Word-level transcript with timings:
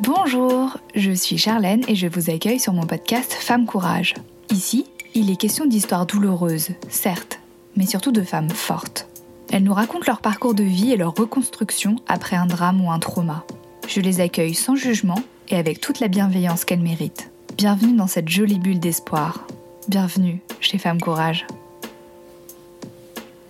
Bonjour, 0.00 0.78
je 0.94 1.10
suis 1.10 1.38
Charlène 1.38 1.82
et 1.88 1.96
je 1.96 2.06
vous 2.06 2.30
accueille 2.30 2.60
sur 2.60 2.72
mon 2.72 2.86
podcast 2.86 3.32
Femme 3.32 3.66
Courage. 3.66 4.14
Ici, 4.48 4.86
il 5.14 5.28
est 5.28 5.34
question 5.36 5.66
d'histoires 5.66 6.06
douloureuses, 6.06 6.68
certes, 6.88 7.40
mais 7.76 7.84
surtout 7.84 8.12
de 8.12 8.22
femmes 8.22 8.50
fortes. 8.50 9.08
Elles 9.50 9.64
nous 9.64 9.74
racontent 9.74 10.04
leur 10.06 10.20
parcours 10.20 10.54
de 10.54 10.62
vie 10.62 10.92
et 10.92 10.96
leur 10.96 11.16
reconstruction 11.16 11.96
après 12.06 12.36
un 12.36 12.46
drame 12.46 12.80
ou 12.80 12.92
un 12.92 13.00
trauma. 13.00 13.44
Je 13.88 14.00
les 14.00 14.20
accueille 14.20 14.54
sans 14.54 14.76
jugement 14.76 15.20
et 15.48 15.56
avec 15.56 15.80
toute 15.80 15.98
la 15.98 16.06
bienveillance 16.06 16.64
qu'elles 16.64 16.78
méritent. 16.78 17.32
Bienvenue 17.56 17.96
dans 17.96 18.06
cette 18.06 18.28
jolie 18.28 18.60
bulle 18.60 18.78
d'espoir. 18.78 19.48
Bienvenue 19.88 20.40
chez 20.60 20.78
Femme 20.78 21.00
Courage. 21.00 21.44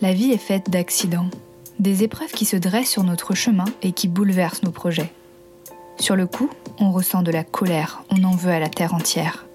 La 0.00 0.14
vie 0.14 0.32
est 0.32 0.38
faite 0.38 0.70
d'accidents, 0.70 1.28
des 1.78 2.04
épreuves 2.04 2.32
qui 2.32 2.46
se 2.46 2.56
dressent 2.56 2.90
sur 2.90 3.04
notre 3.04 3.34
chemin 3.34 3.66
et 3.82 3.92
qui 3.92 4.08
bouleversent 4.08 4.62
nos 4.62 4.72
projets. 4.72 5.12
Sur 5.98 6.16
le 6.16 6.26
coup, 6.26 6.48
on 6.78 6.92
ressent 6.92 7.22
de 7.22 7.32
la 7.32 7.44
colère, 7.44 8.04
on 8.10 8.22
en 8.24 8.36
veut 8.36 8.52
à 8.52 8.60
la 8.60 8.68
terre 8.68 8.95
entière. 8.95 9.46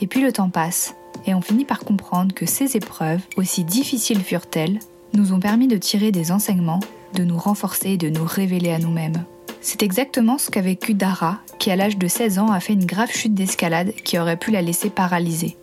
Et 0.00 0.06
puis 0.06 0.20
le 0.20 0.32
temps 0.32 0.50
passe, 0.50 0.94
et 1.26 1.34
on 1.34 1.40
finit 1.40 1.64
par 1.64 1.80
comprendre 1.80 2.34
que 2.34 2.46
ces 2.46 2.76
épreuves, 2.76 3.22
aussi 3.36 3.64
difficiles 3.64 4.22
furent-elles, 4.22 4.78
nous 5.14 5.32
ont 5.32 5.40
permis 5.40 5.68
de 5.68 5.76
tirer 5.76 6.12
des 6.12 6.32
enseignements, 6.32 6.80
de 7.14 7.24
nous 7.24 7.38
renforcer 7.38 7.90
et 7.90 7.96
de 7.96 8.10
nous 8.10 8.24
révéler 8.24 8.70
à 8.70 8.78
nous-mêmes. 8.78 9.24
C'est 9.62 9.82
exactement 9.82 10.38
ce 10.38 10.50
qu'a 10.50 10.60
vécu 10.60 10.94
Dara, 10.94 11.38
qui 11.58 11.70
à 11.70 11.76
l'âge 11.76 11.98
de 11.98 12.08
16 12.08 12.38
ans 12.38 12.50
a 12.50 12.60
fait 12.60 12.72
une 12.72 12.86
grave 12.86 13.10
chute 13.10 13.34
d'escalade 13.34 13.92
qui 14.04 14.18
aurait 14.18 14.38
pu 14.38 14.50
la 14.50 14.62
laisser 14.62 14.90
paralysée. 14.90 15.56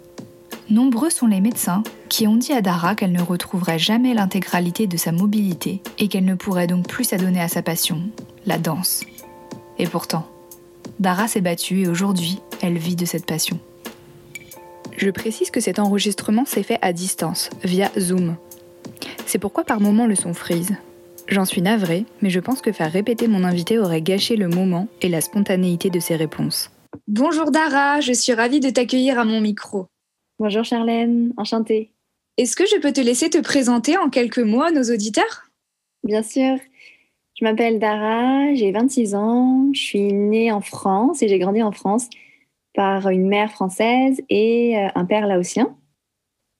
Nombreux 0.69 1.09
sont 1.09 1.27
les 1.27 1.41
médecins 1.41 1.83
qui 2.09 2.27
ont 2.27 2.35
dit 2.35 2.53
à 2.53 2.61
Dara 2.61 2.93
qu'elle 2.93 3.13
ne 3.13 3.21
retrouverait 3.21 3.79
jamais 3.79 4.13
l'intégralité 4.13 4.85
de 4.85 4.97
sa 4.97 5.11
mobilité 5.11 5.81
et 5.97 6.09
qu'elle 6.09 6.25
ne 6.25 6.35
pourrait 6.35 6.67
donc 6.67 6.87
plus 6.87 7.05
s'adonner 7.05 7.41
à 7.41 7.47
sa 7.47 7.61
passion, 7.61 8.01
la 8.45 8.57
danse. 8.57 9.01
Et 9.79 9.87
pourtant, 9.87 10.27
Dara 10.99 11.27
s'est 11.27 11.41
battue 11.41 11.81
et 11.81 11.87
aujourd'hui, 11.87 12.39
elle 12.61 12.77
vit 12.77 12.95
de 12.95 13.05
cette 13.05 13.25
passion. 13.25 13.59
Je 14.97 15.09
précise 15.11 15.51
que 15.51 15.59
cet 15.59 15.77
enregistrement 15.77 16.45
s'est 16.45 16.63
fait 16.63 16.79
à 16.81 16.91
distance, 16.91 17.51
via 17.63 17.91
Zoom. 17.99 18.35
C'est 19.27 19.37
pourquoi 19.37 19.63
par 19.63 19.79
moments 19.79 20.07
le 20.07 20.15
son 20.15 20.33
frise. 20.33 20.75
J'en 21.27 21.45
suis 21.45 21.61
navrée, 21.61 22.05
mais 22.21 22.29
je 22.29 22.39
pense 22.39 22.61
que 22.61 22.71
faire 22.71 22.91
répéter 22.91 23.27
mon 23.27 23.43
invité 23.43 23.77
aurait 23.77 24.01
gâché 24.01 24.37
le 24.37 24.47
moment 24.47 24.87
et 25.01 25.09
la 25.09 25.21
spontanéité 25.21 25.89
de 25.89 25.99
ses 25.99 26.15
réponses. 26.15 26.71
Bonjour 27.07 27.51
Dara, 27.51 27.99
je 27.99 28.13
suis 28.13 28.33
ravie 28.33 28.59
de 28.59 28.69
t'accueillir 28.69 29.19
à 29.19 29.25
mon 29.25 29.41
micro. 29.41 29.87
Bonjour 30.39 30.63
Charlène, 30.63 31.33
enchantée. 31.37 31.91
Est-ce 32.37 32.55
que 32.55 32.65
je 32.65 32.79
peux 32.79 32.93
te 32.93 33.01
laisser 33.01 33.29
te 33.29 33.39
présenter 33.39 33.97
en 33.97 34.09
quelques 34.09 34.39
mots 34.39 34.61
à 34.61 34.71
nos 34.71 34.83
auditeurs? 34.83 35.43
Bien 36.03 36.23
sûr. 36.23 36.57
Je 37.39 37.45
m'appelle 37.45 37.77
Dara, 37.77 38.51
j'ai 38.55 38.71
26 38.71 39.13
ans, 39.13 39.69
je 39.71 39.79
suis 39.79 40.11
née 40.11 40.51
en 40.51 40.59
France 40.61 41.21
et 41.21 41.27
j'ai 41.27 41.37
grandi 41.37 41.61
en 41.61 41.71
France 41.71 42.07
par 42.73 43.09
une 43.09 43.27
mère 43.27 43.51
française 43.51 44.19
et 44.27 44.75
euh, 44.75 44.87
un 44.95 45.05
père 45.05 45.27
laotien. 45.27 45.75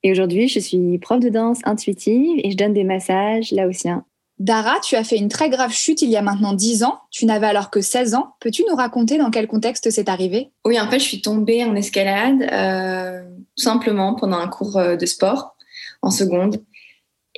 Et 0.04 0.12
aujourd'hui, 0.12 0.48
je 0.48 0.60
suis 0.60 1.00
prof 1.00 1.20
de 1.20 1.30
danse 1.30 1.62
intuitive 1.64 2.40
et 2.44 2.52
je 2.52 2.58
donne 2.58 2.74
des 2.74 2.84
massages 2.84 3.52
laotiens. 3.52 4.06
Dara, 4.38 4.80
tu 4.82 4.96
as 4.96 5.04
fait 5.04 5.18
une 5.18 5.30
très 5.30 5.50
grave 5.50 5.72
chute 5.72 6.04
il 6.04 6.12
y 6.12 6.16
a 6.16 6.22
maintenant 6.22 6.54
10 6.54 6.84
ans. 6.84 7.00
Tu 7.10 7.26
n'avais 7.26 7.48
alors 7.48 7.72
que 7.72 7.82
16 7.82 8.14
ans. 8.14 8.36
Peux-tu 8.40 8.64
nous 8.70 8.76
raconter 8.76 9.18
dans 9.18 9.32
quel 9.32 9.48
contexte 9.48 9.90
c'est 9.90 10.10
arrivé? 10.10 10.52
Oui, 10.64 10.80
en 10.80 10.88
fait, 10.92 11.00
je 11.00 11.06
suis 11.06 11.24
tombée 11.24 11.64
en 11.64 11.76
escalade 11.76 12.44
euh, 12.52 13.24
tout 13.56 13.64
simplement 13.64 14.14
pendant 14.14 14.38
un 14.38 14.48
cours 14.48 14.78
euh, 14.78 14.96
de 14.96 15.08
sport 15.08 15.56
en 16.04 16.12
seconde. 16.12 16.64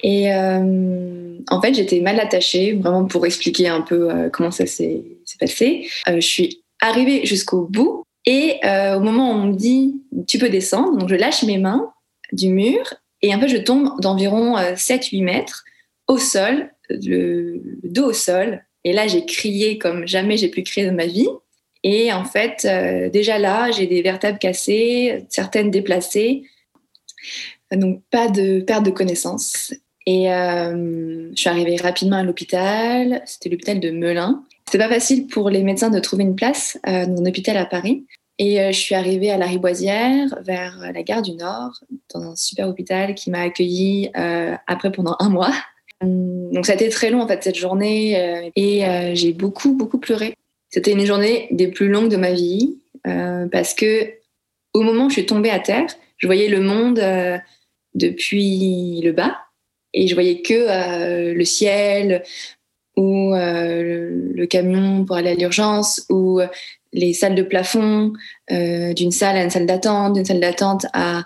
Et 0.03 0.33
euh, 0.33 1.37
en 1.49 1.61
fait, 1.61 1.73
j'étais 1.73 1.99
mal 1.99 2.19
attachée, 2.19 2.73
vraiment 2.73 3.05
pour 3.05 3.25
expliquer 3.25 3.67
un 3.67 3.81
peu 3.81 4.09
euh, 4.09 4.29
comment 4.29 4.51
ça 4.51 4.65
s'est 4.65 5.03
passé. 5.39 5.89
Euh, 6.07 6.15
je 6.15 6.27
suis 6.27 6.63
arrivée 6.79 7.25
jusqu'au 7.25 7.65
bout 7.65 8.03
et 8.25 8.59
au 8.63 8.99
moment 8.99 9.31
où 9.31 9.35
on 9.35 9.47
me 9.47 9.55
dit 9.55 9.95
tu 10.27 10.37
peux 10.37 10.49
descendre, 10.49 10.97
donc 10.97 11.09
je 11.09 11.15
lâche 11.15 11.43
mes 11.43 11.57
mains 11.57 11.91
du 12.31 12.49
mur 12.49 12.93
et 13.21 13.33
en 13.33 13.39
fait 13.39 13.47
je 13.47 13.57
tombe 13.57 13.99
d'environ 14.01 14.55
7-8 14.55 15.23
mètres 15.23 15.63
au 16.07 16.17
sol, 16.17 16.69
le, 16.89 17.59
dos 17.83 18.09
au 18.09 18.13
sol. 18.13 18.63
Et 18.83 18.93
là, 18.93 19.07
j'ai 19.07 19.25
crié 19.25 19.77
comme 19.77 20.07
jamais 20.07 20.37
j'ai 20.37 20.49
pu 20.49 20.61
crier 20.63 20.85
de 20.85 20.91
ma 20.91 21.07
vie. 21.07 21.27
Et 21.83 22.13
en 22.13 22.23
fait, 22.23 22.67
déjà 23.11 23.39
là, 23.39 23.71
j'ai 23.71 23.87
des 23.87 24.01
vertèbres 24.01 24.39
cassées, 24.39 25.25
certaines 25.29 25.71
déplacées. 25.71 26.43
Donc, 27.71 28.01
pas 28.11 28.27
de 28.27 28.61
perte 28.61 28.85
de 28.85 28.91
connaissance. 28.91 29.73
Et 30.09 30.33
euh, 30.33 31.29
je 31.35 31.39
suis 31.39 31.49
arrivée 31.51 31.75
rapidement 31.75 32.15
à 32.15 32.23
l'hôpital. 32.23 33.21
C'était 33.27 33.47
l'hôpital 33.47 33.79
de 33.79 33.91
Melun. 33.91 34.43
C'était 34.65 34.83
pas 34.83 34.89
facile 34.89 35.27
pour 35.27 35.51
les 35.51 35.61
médecins 35.61 35.91
de 35.91 35.99
trouver 35.99 36.23
une 36.23 36.35
place 36.35 36.79
euh, 36.87 37.05
dans 37.05 37.21
un 37.21 37.25
hôpital 37.27 37.55
à 37.57 37.65
Paris. 37.67 38.07
Et 38.39 38.59
euh, 38.59 38.71
je 38.71 38.79
suis 38.79 38.95
arrivée 38.95 39.29
à 39.29 39.37
la 39.37 39.45
Riboisière, 39.45 40.35
vers 40.41 40.79
la 40.91 41.03
gare 41.03 41.21
du 41.21 41.33
Nord, 41.33 41.79
dans 42.11 42.31
un 42.31 42.35
super 42.35 42.67
hôpital 42.67 43.13
qui 43.13 43.29
m'a 43.29 43.41
accueillie 43.41 44.09
après 44.65 44.91
pendant 44.91 45.15
un 45.19 45.29
mois. 45.29 45.53
Donc 46.01 46.65
ça 46.65 46.71
a 46.71 46.75
été 46.75 46.89
très 46.89 47.11
long 47.11 47.21
en 47.21 47.27
fait 47.27 47.43
cette 47.43 47.57
journée 47.57 48.49
et 48.55 49.13
j'ai 49.13 49.33
beaucoup 49.33 49.73
beaucoup 49.73 49.99
pleuré. 49.99 50.33
C'était 50.69 50.93
une 50.93 51.05
journée 51.05 51.49
des 51.51 51.67
plus 51.67 51.89
longues 51.89 52.09
de 52.09 52.15
ma 52.15 52.31
vie 52.31 52.77
parce 53.03 53.73
que 53.73 54.13
au 54.73 54.81
moment 54.81 55.05
où 55.05 55.09
je 55.09 55.15
suis 55.15 55.25
tombée 55.25 55.49
à 55.49 55.59
terre, 55.59 55.87
je 56.17 56.25
voyais 56.25 56.47
le 56.47 56.61
monde 56.61 57.01
depuis 57.95 59.01
le 59.03 59.11
bas 59.11 59.35
et 59.93 60.07
je 60.07 60.13
voyais 60.13 60.41
que 60.41 60.53
euh, 60.53 61.33
le 61.33 61.45
ciel 61.45 62.23
ou 62.95 63.33
euh, 63.33 64.31
le, 64.33 64.45
camion 64.45 65.05
pour 65.05 65.15
aller 65.15 65.31
à 65.31 65.35
l'urgence 65.35 66.05
ou 66.09 66.41
les 66.91 67.13
salles 67.13 67.35
de 67.35 67.43
plafond 67.43 68.13
euh, 68.51 68.93
d'une 68.93 69.11
salle 69.11 69.37
à 69.37 69.43
une 69.43 69.49
salle 69.49 69.65
d'attente, 69.65 70.13
d'une 70.13 70.25
salle 70.25 70.39
d'attente 70.39 70.85
à 70.93 71.23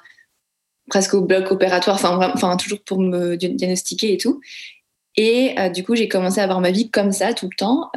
presque 0.89 1.13
au 1.13 1.21
bloc 1.21 1.51
opératoire, 1.51 1.95
enfin, 1.95 2.31
enfin 2.33 2.57
toujours 2.57 2.83
pour 2.83 2.99
me 2.99 3.35
diagnostiquer 3.35 4.13
et 4.13 4.17
tout. 4.17 4.41
Et 5.15 5.55
du 5.73 5.83
coup, 5.83 5.95
j'ai 5.95 6.07
commencé 6.07 6.39
à 6.39 6.43
avoir 6.43 6.59
ma 6.59 6.71
vie 6.71 6.89
comme 6.89 7.11
ça 7.11 7.33
tout 7.33 7.47
le 7.49 7.55
temps. 7.55 7.89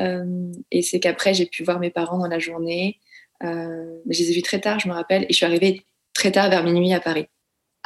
et 0.70 0.82
c'est 0.82 1.00
qu'après, 1.00 1.34
j'ai 1.34 1.46
pu 1.46 1.64
voir 1.64 1.80
mes 1.80 1.90
parents 1.90 2.18
dans 2.18 2.28
la 2.28 2.38
journée. 2.38 3.00
je 3.42 3.88
les 4.06 4.30
ai 4.30 4.34
vus 4.34 4.42
très 4.42 4.60
tard, 4.60 4.78
je 4.78 4.88
me 4.88 4.92
rappelle, 4.92 5.24
et 5.24 5.28
je 5.30 5.36
suis 5.36 5.46
arrivée 5.46 5.82
très 6.14 6.30
tard 6.30 6.48
vers 6.48 6.62
minuit 6.62 6.92
à 6.92 7.00
Paris. 7.00 7.26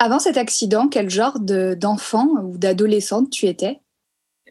Avant 0.03 0.19
cet 0.19 0.39
accident, 0.39 0.89
quel 0.89 1.11
genre 1.11 1.39
d'enfant 1.41 2.27
ou 2.43 2.57
d'adolescente 2.57 3.29
tu 3.29 3.45
étais? 3.45 3.81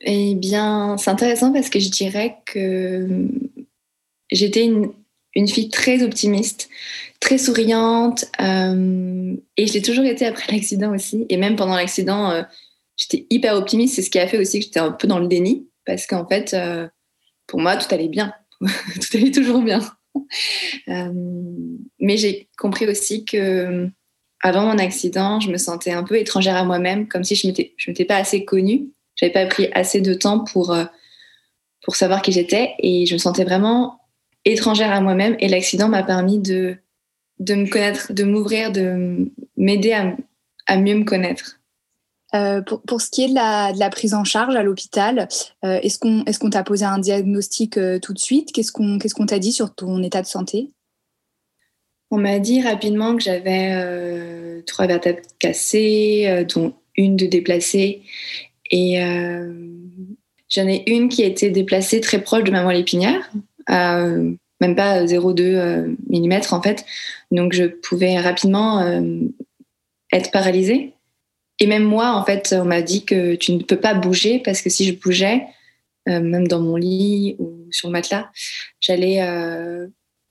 Eh 0.01 0.35
bien, 0.35 0.95
c'est 0.97 1.09
intéressant 1.09 1.51
parce 1.51 1.71
que 1.71 1.79
je 1.79 1.89
dirais 1.89 2.37
que 2.45 3.27
j'étais 4.31 4.63
une, 4.63 5.47
fille 5.47 5.69
très 5.69 6.03
optimiste, 6.03 6.69
très 7.19 7.39
souriante, 7.39 8.25
euh, 8.39 9.35
et 9.57 9.65
je 9.65 9.73
l'ai 9.73 9.81
toujours 9.81 10.05
été 10.05 10.27
après 10.27 10.51
l'accident 10.51 10.93
aussi. 10.93 11.25
Et 11.29 11.37
même 11.37 11.55
pendant 11.55 11.75
l'accident, 11.75 12.29
euh, 12.29 12.43
j'étais 12.95 13.25
hyper 13.31 13.55
optimiste. 13.55 13.95
C'est 13.95 14.03
ce 14.03 14.11
qui 14.11 14.19
a 14.19 14.27
fait 14.27 14.37
aussi 14.37 14.59
que 14.59 14.65
j'étais 14.65 14.79
un 14.79 14.91
peu 14.91 15.07
dans 15.07 15.17
le 15.17 15.27
déni, 15.27 15.67
parce 15.83 16.05
qu'en 16.05 16.27
fait, 16.27 16.53
euh, 16.53 16.87
pour 17.47 17.59
moi, 17.59 17.75
tout 17.75 17.91
allait 17.91 18.07
bien. 18.07 18.35
tout 18.61 19.17
allait 19.17 19.31
toujours 19.31 19.63
bien. 19.63 19.79
mais 20.87 22.17
j'ai 22.17 22.49
compris 22.55 22.87
aussi 22.87 23.25
que 23.25 23.89
avant 24.41 24.65
mon 24.65 24.77
accident, 24.77 25.39
je 25.39 25.51
me 25.51 25.57
sentais 25.57 25.91
un 25.91 26.03
peu 26.03 26.17
étrangère 26.17 26.55
à 26.55 26.63
moi-même, 26.63 27.07
comme 27.07 27.23
si 27.23 27.35
je 27.35 27.47
ne 27.47 27.53
m'étais 27.87 28.05
pas 28.05 28.15
assez 28.15 28.45
connue. 28.45 28.89
Je 29.15 29.25
n'avais 29.25 29.33
pas 29.33 29.45
pris 29.47 29.69
assez 29.73 29.99
de 29.99 30.13
temps 30.13 30.43
pour, 30.43 30.71
euh, 30.71 30.85
pour 31.83 31.95
savoir 31.95 32.21
qui 32.21 32.31
j'étais 32.31 32.73
et 32.79 33.05
je 33.05 33.13
me 33.13 33.17
sentais 33.19 33.43
vraiment 33.43 33.99
étrangère 34.45 34.93
à 34.93 35.01
moi-même. 35.01 35.35
Et 35.39 35.49
l'accident 35.49 35.89
m'a 35.89 36.03
permis 36.03 36.39
de, 36.39 36.77
de 37.39 37.55
me 37.55 37.67
connaître, 37.67 38.13
de 38.13 38.23
m'ouvrir, 38.23 38.71
de 38.71 39.29
m'aider 39.57 39.91
à, 40.67 40.77
mieux 40.77 40.95
me 40.95 41.03
connaître. 41.03 41.59
Euh, 42.33 42.61
pour, 42.61 42.81
pour, 42.83 43.01
ce 43.01 43.09
qui 43.09 43.23
est 43.23 43.29
de 43.29 43.33
la, 43.79 43.89
prise 43.89 44.13
en 44.13 44.23
charge 44.23 44.55
à 44.55 44.63
l'hôpital, 44.63 45.27
euh, 45.65 45.79
est-ce 45.81 45.99
qu'on 45.99 46.23
est 46.23 46.49
t'a 46.51 46.63
posé 46.63 46.85
un 46.85 46.99
diagnostic 46.99 47.77
tout 48.01 48.13
de 48.13 48.19
suite? 48.19 48.53
Qu'est-ce 48.53 48.71
qu'on 48.71 48.99
qu'est-ce 48.99 49.15
qu'on 49.15 49.25
t'a 49.25 49.39
dit 49.39 49.51
sur 49.51 49.73
ton 49.73 50.01
état 50.03 50.21
de 50.21 50.27
santé? 50.27 50.69
On 52.11 52.17
m'a 52.17 52.39
dit 52.39 52.61
rapidement 52.61 53.15
que 53.15 53.21
j'avais 53.21 53.71
euh, 53.73 54.61
trois 54.65 54.87
vertèbres 54.87 55.21
cassées, 55.37 56.25
euh, 56.27 56.43
dont 56.43 56.73
une 56.95 57.15
de 57.15 57.25
déplacée. 57.25 58.01
Et 58.71 59.03
euh, 59.03 59.53
j'en 60.49 60.67
ai 60.67 60.83
une 60.87 61.09
qui 61.09 61.23
a 61.23 61.27
été 61.27 61.49
déplacée 61.49 62.01
très 62.01 62.21
proche 62.21 62.43
de 62.43 62.51
ma 62.51 62.63
moelle 62.63 62.77
épinière, 62.77 63.31
même 63.69 64.75
pas 64.75 65.05
0,2 65.05 65.95
mm 66.09 66.41
en 66.51 66.61
fait. 66.61 66.85
Donc 67.31 67.53
je 67.53 67.65
pouvais 67.65 68.19
rapidement 68.19 69.01
être 70.11 70.31
paralysée. 70.31 70.93
Et 71.59 71.67
même 71.67 71.83
moi, 71.83 72.11
en 72.13 72.23
fait, 72.23 72.55
on 72.57 72.65
m'a 72.65 72.81
dit 72.81 73.05
que 73.05 73.35
tu 73.35 73.53
ne 73.53 73.63
peux 73.63 73.79
pas 73.79 73.93
bouger 73.93 74.39
parce 74.39 74.61
que 74.61 74.69
si 74.69 74.85
je 74.85 74.93
bougeais, 74.93 75.43
même 76.05 76.47
dans 76.47 76.59
mon 76.59 76.75
lit 76.75 77.37
ou 77.39 77.65
sur 77.71 77.87
le 77.87 77.93
matelas, 77.93 78.29
j'allais 78.81 79.21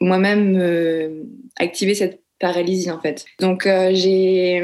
moi-même 0.00 0.56
euh, 0.56 1.22
activer 1.56 1.94
cette 1.94 2.22
paralysie 2.38 2.90
en 2.90 3.00
fait. 3.00 3.24
Donc 3.40 3.66
euh, 3.66 3.90
j'ai 3.92 4.62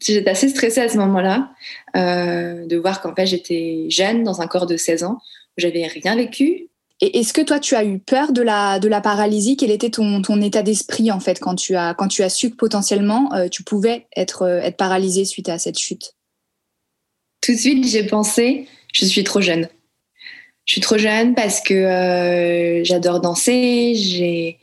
j'étais 0.00 0.30
assez 0.30 0.48
stressée 0.48 0.80
à 0.80 0.88
ce 0.88 0.98
moment-là 0.98 1.52
euh, 1.96 2.66
de 2.66 2.76
voir 2.76 3.00
qu'en 3.00 3.14
fait 3.14 3.26
j'étais 3.26 3.86
jeune 3.88 4.24
dans 4.24 4.40
un 4.40 4.46
corps 4.46 4.66
de 4.66 4.76
16 4.76 5.04
ans 5.04 5.18
où 5.56 5.60
j'avais 5.60 5.86
rien 5.86 6.16
vécu 6.16 6.68
Et 7.00 7.18
est-ce 7.18 7.32
que 7.32 7.40
toi, 7.42 7.60
tu 7.60 7.74
as 7.74 7.84
eu 7.84 7.98
peur 7.98 8.32
de 8.32 8.42
la, 8.42 8.78
de 8.78 8.88
la 8.88 9.00
paralysie? 9.00 9.56
Quel 9.56 9.70
était 9.70 9.90
ton, 9.90 10.22
ton 10.22 10.40
état 10.40 10.62
d'esprit 10.62 11.10
en 11.10 11.20
fait 11.20 11.38
quand 11.40 11.54
tu 11.54 11.76
as, 11.76 11.94
quand 11.94 12.08
tu 12.08 12.22
as 12.22 12.28
su 12.28 12.50
que 12.50 12.56
potentiellement 12.56 13.32
euh, 13.34 13.48
tu 13.48 13.62
pouvais 13.62 14.06
être, 14.16 14.42
euh, 14.42 14.60
être 14.60 14.76
paralysée 14.76 15.24
suite 15.24 15.48
à 15.48 15.58
cette 15.58 15.78
chute? 15.78 16.14
Tout 17.40 17.52
de 17.52 17.58
suite, 17.58 17.86
j'ai 17.88 18.04
pensé, 18.04 18.68
je 18.92 19.04
suis 19.04 19.24
trop 19.24 19.40
jeune. 19.40 19.68
Je 20.64 20.74
suis 20.74 20.80
trop 20.80 20.98
jeune 20.98 21.34
parce 21.34 21.60
que 21.60 21.74
euh, 21.74 22.84
j'adore 22.84 23.20
danser, 23.20 23.94
j'ai 23.96 24.58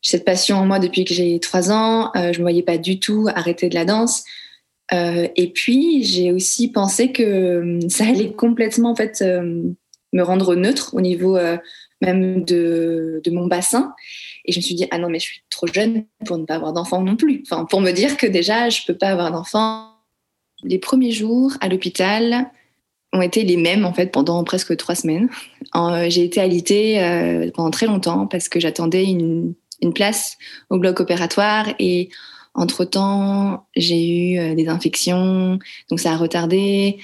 cette 0.00 0.24
passion 0.24 0.56
en 0.56 0.66
moi 0.66 0.78
depuis 0.78 1.04
que 1.04 1.14
j'ai 1.14 1.40
trois 1.40 1.72
ans, 1.72 2.10
je 2.14 2.20
ne 2.20 2.36
me 2.36 2.42
voyais 2.42 2.62
pas 2.62 2.78
du 2.78 3.00
tout 3.00 3.26
arrêter 3.34 3.70
de 3.70 3.74
la 3.74 3.86
danse. 3.86 4.22
et 4.92 5.50
puis, 5.54 6.04
j'ai 6.04 6.30
aussi 6.30 6.70
pensé 6.70 7.10
que 7.10 7.78
ça 7.88 8.04
allait 8.04 8.32
complètement 8.32 8.90
en 8.90 8.96
fait 8.96 9.24
me 10.14 10.22
rendre 10.22 10.54
neutre 10.54 10.94
au 10.94 11.00
niveau 11.00 11.36
euh, 11.36 11.58
même 12.00 12.44
de, 12.44 13.20
de, 13.22 13.30
mon 13.30 13.46
bassin. 13.46 13.94
Et 14.46 14.52
je 14.52 14.58
me 14.58 14.62
suis 14.62 14.74
dit, 14.74 14.86
ah 14.90 14.98
non, 14.98 15.10
mais 15.10 15.18
je 15.18 15.24
suis 15.24 15.42
trop 15.50 15.66
jeune 15.66 16.06
pour 16.24 16.38
ne 16.38 16.46
pas 16.46 16.54
avoir 16.54 16.72
d'enfant 16.72 17.02
non 17.02 17.16
plus. 17.16 17.42
Enfin, 17.44 17.64
pour 17.64 17.80
me 17.80 17.90
dire 17.90 18.16
que 18.16 18.26
déjà, 18.26 18.70
je 18.70 18.82
ne 18.82 18.86
peux 18.86 18.98
pas 18.98 19.08
avoir 19.08 19.32
d'enfant. 19.32 19.90
Les 20.62 20.78
premiers 20.78 21.10
jours 21.10 21.52
à 21.60 21.68
l'hôpital 21.68 22.50
ont 23.14 23.22
été 23.22 23.44
les 23.44 23.56
mêmes, 23.56 23.86
en 23.86 23.94
fait, 23.94 24.12
pendant 24.12 24.44
presque 24.44 24.76
trois 24.76 24.94
semaines. 24.94 25.30
Euh, 25.74 26.06
j'ai 26.10 26.24
été 26.24 26.40
alitée 26.40 27.02
euh, 27.02 27.50
pendant 27.54 27.70
très 27.70 27.86
longtemps 27.86 28.26
parce 28.26 28.48
que 28.48 28.60
j'attendais 28.60 29.04
une, 29.04 29.54
place 29.94 30.38
au 30.70 30.78
bloc 30.78 30.98
opératoire 31.00 31.66
et 31.78 32.08
entre-temps, 32.54 33.66
j'ai 33.76 34.08
eu 34.08 34.54
des 34.54 34.68
infections, 34.68 35.58
donc 35.90 36.00
ça 36.00 36.12
a 36.12 36.16
retardé. 36.16 37.00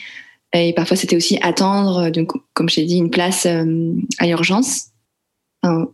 Et 0.53 0.73
parfois, 0.73 0.97
c'était 0.97 1.17
aussi 1.17 1.39
attendre, 1.43 2.11
donc, 2.11 2.33
comme 2.55 2.69
j'ai 2.69 2.85
dit, 2.85 2.97
une 2.97 3.11
place 3.11 3.47
euh, 3.47 3.93
à 4.19 4.27
urgence. 4.29 4.87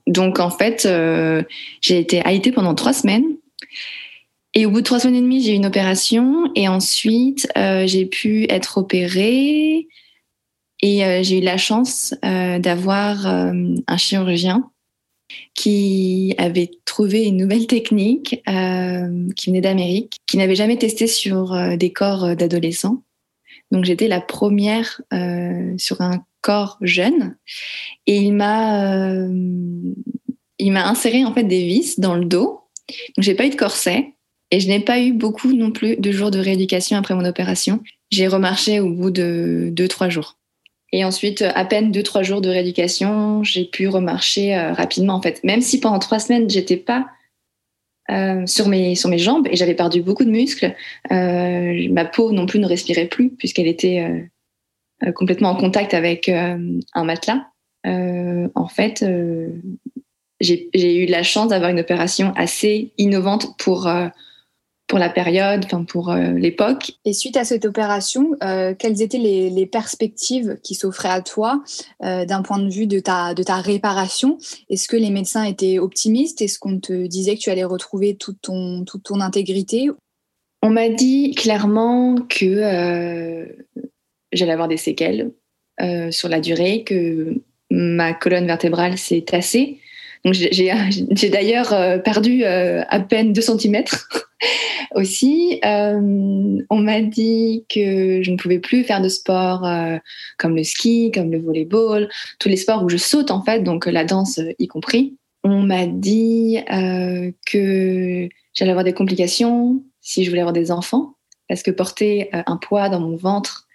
Donc, 0.06 0.38
en 0.38 0.50
fait, 0.50 0.86
euh, 0.86 1.42
j'ai 1.80 1.98
été 1.98 2.22
AIT 2.24 2.52
pendant 2.54 2.74
trois 2.74 2.92
semaines. 2.92 3.24
Et 4.54 4.64
au 4.64 4.70
bout 4.70 4.78
de 4.78 4.84
trois 4.84 5.00
semaines 5.00 5.16
et 5.16 5.22
demie, 5.22 5.42
j'ai 5.42 5.52
eu 5.52 5.56
une 5.56 5.66
opération. 5.66 6.50
Et 6.54 6.68
ensuite, 6.68 7.48
euh, 7.58 7.86
j'ai 7.86 8.06
pu 8.06 8.46
être 8.48 8.78
opérée. 8.78 9.88
Et 10.88 11.24
j'ai 11.24 11.38
eu 11.38 11.40
la 11.40 11.56
chance 11.56 12.14
d'avoir 12.22 13.26
un 13.26 13.96
chirurgien 13.96 14.70
qui 15.54 16.32
avait 16.38 16.70
trouvé 16.84 17.24
une 17.24 17.38
nouvelle 17.38 17.66
technique 17.76 18.42
qui 19.36 19.46
venait 19.50 19.60
d'Amérique, 19.60 20.18
qui 20.26 20.36
n'avait 20.36 20.54
jamais 20.54 20.76
testé 20.76 21.08
sur 21.08 21.56
des 21.76 21.92
corps 21.92 22.36
d'adolescents. 22.36 23.02
Donc 23.70 23.84
j'étais 23.84 24.08
la 24.08 24.20
première 24.20 25.00
euh, 25.12 25.74
sur 25.76 26.00
un 26.00 26.24
corps 26.40 26.78
jeune 26.80 27.36
et 28.06 28.16
il 28.16 28.32
m'a 28.32 28.84
euh, 28.84 29.28
il 30.58 30.72
m'a 30.72 30.86
inséré 30.88 31.24
en 31.24 31.34
fait 31.34 31.44
des 31.44 31.64
vis 31.64 31.98
dans 31.98 32.14
le 32.14 32.24
dos. 32.24 32.60
Donc 32.88 33.24
j'ai 33.24 33.34
pas 33.34 33.46
eu 33.46 33.50
de 33.50 33.56
corset 33.56 34.14
et 34.52 34.60
je 34.60 34.68
n'ai 34.68 34.80
pas 34.80 35.00
eu 35.00 35.12
beaucoup 35.12 35.52
non 35.52 35.72
plus 35.72 35.96
de 35.96 36.12
jours 36.12 36.30
de 36.30 36.38
rééducation 36.38 36.96
après 36.96 37.14
mon 37.14 37.24
opération. 37.24 37.82
J'ai 38.10 38.28
remarché 38.28 38.78
au 38.78 38.90
bout 38.90 39.10
de 39.10 39.70
deux 39.72 39.88
trois 39.88 40.08
jours. 40.08 40.35
Et 40.92 41.04
ensuite, 41.04 41.42
à 41.42 41.64
peine 41.64 41.90
deux 41.90 42.02
trois 42.02 42.22
jours 42.22 42.40
de 42.40 42.48
rééducation, 42.48 43.42
j'ai 43.42 43.64
pu 43.64 43.88
remarcher 43.88 44.56
euh, 44.56 44.72
rapidement 44.72 45.14
en 45.14 45.22
fait. 45.22 45.42
Même 45.44 45.60
si 45.60 45.80
pendant 45.80 45.98
trois 45.98 46.18
semaines 46.18 46.48
j'étais 46.48 46.76
pas 46.76 47.06
euh, 48.08 48.46
sur, 48.46 48.68
mes, 48.68 48.94
sur 48.94 49.10
mes 49.10 49.18
jambes 49.18 49.48
et 49.50 49.56
j'avais 49.56 49.74
perdu 49.74 50.00
beaucoup 50.00 50.24
de 50.24 50.30
muscles. 50.30 50.76
Euh, 51.10 51.88
ma 51.90 52.04
peau 52.04 52.30
non 52.30 52.46
plus 52.46 52.60
ne 52.60 52.66
respirait 52.66 53.06
plus 53.06 53.30
puisqu'elle 53.30 53.66
était 53.66 54.28
euh, 55.04 55.10
complètement 55.12 55.50
en 55.50 55.56
contact 55.56 55.92
avec 55.92 56.28
un 56.28 57.04
matelas. 57.04 57.48
en 57.84 58.68
fait, 58.68 59.04
j'ai 60.40 61.02
eu 61.02 61.06
la 61.06 61.22
chance 61.24 61.48
d'avoir 61.48 61.70
une 61.70 61.80
opération 61.80 62.32
assez 62.36 62.92
innovante 62.96 63.58
pour 63.58 63.90
pour 64.86 64.98
la 65.00 65.08
période, 65.08 65.64
enfin 65.64 65.84
pour 65.84 66.10
euh, 66.10 66.32
l'époque. 66.32 66.92
Et 67.04 67.12
suite 67.12 67.36
à 67.36 67.44
cette 67.44 67.64
opération, 67.64 68.36
euh, 68.42 68.74
quelles 68.78 69.02
étaient 69.02 69.18
les, 69.18 69.66
perspectives 69.66 70.58
qui 70.62 70.74
s'offraient 70.74 71.08
à 71.08 71.22
toi 71.22 71.62
euh, 72.04 72.24
d'un 72.24 72.42
point 72.42 72.60
de 72.60 72.70
vue 72.70 72.86
de 72.86 73.00
ta, 73.00 73.34
de 73.34 73.42
ta 73.42 73.56
réparation? 73.56 74.38
Est-ce 74.70 74.86
que 74.86 74.96
les 74.96 75.10
médecins 75.10 75.42
étaient 75.42 75.78
optimistes? 75.80 76.40
Est-ce 76.40 76.58
qu'on 76.58 76.78
te 76.78 77.06
disait 77.06 77.34
que 77.34 77.40
tu 77.40 77.50
allais 77.50 77.64
retrouver 77.64 78.16
toute 78.16 78.40
ton, 78.40 78.84
toute 78.84 79.02
ton 79.02 79.20
intégrité? 79.20 79.90
On 80.62 80.70
m'a 80.70 80.88
dit 80.88 81.34
clairement 81.34 82.16
que 82.28 83.46
j'allais 84.32 84.52
avoir 84.52 84.68
des 84.68 84.76
séquelles 84.76 85.32
sur 86.10 86.28
la 86.28 86.40
durée, 86.40 86.84
que 86.84 87.34
ma 87.70 88.14
colonne 88.14 88.46
vertébrale 88.46 88.96
s'est 88.98 89.22
tassée. 89.22 89.80
J'ai 91.12 91.30
d'ailleurs 91.30 92.02
perdu 92.02 92.44
à 92.44 93.00
peine 93.00 93.32
2 93.32 93.40
cm 93.40 93.84
aussi. 94.94 95.60
Euh, 95.64 96.58
on 96.70 96.78
m'a 96.78 97.00
dit 97.02 97.64
que 97.68 98.22
je 98.22 98.30
ne 98.30 98.36
pouvais 98.36 98.58
plus 98.58 98.84
faire 98.84 99.00
de 99.00 99.08
sport 99.08 99.64
euh, 99.64 99.98
comme 100.38 100.56
le 100.56 100.64
ski, 100.64 101.10
comme 101.14 101.30
le 101.30 101.38
volleyball, 101.38 102.08
tous 102.38 102.48
les 102.48 102.56
sports 102.56 102.82
où 102.82 102.88
je 102.88 102.96
saute 102.96 103.30
en 103.30 103.42
fait, 103.42 103.62
donc 103.62 103.86
la 103.86 104.04
danse 104.04 104.40
y 104.58 104.66
compris. 104.66 105.16
On 105.44 105.62
m'a 105.62 105.86
dit 105.86 106.58
euh, 106.72 107.30
que 107.46 108.28
j'allais 108.52 108.70
avoir 108.70 108.84
des 108.84 108.94
complications 108.94 109.82
si 110.00 110.24
je 110.24 110.30
voulais 110.30 110.42
avoir 110.42 110.52
des 110.52 110.70
enfants, 110.70 111.14
parce 111.48 111.62
que 111.62 111.70
porter 111.70 112.30
un 112.32 112.56
poids 112.56 112.88
dans 112.88 113.00
mon 113.00 113.16
ventre 113.16 113.66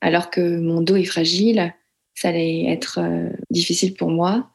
alors 0.00 0.30
que 0.30 0.58
mon 0.58 0.82
dos 0.82 0.96
est 0.96 1.04
fragile, 1.04 1.74
ça 2.14 2.28
allait 2.28 2.66
être 2.66 3.00
difficile 3.50 3.94
pour 3.94 4.10
moi. 4.10 4.50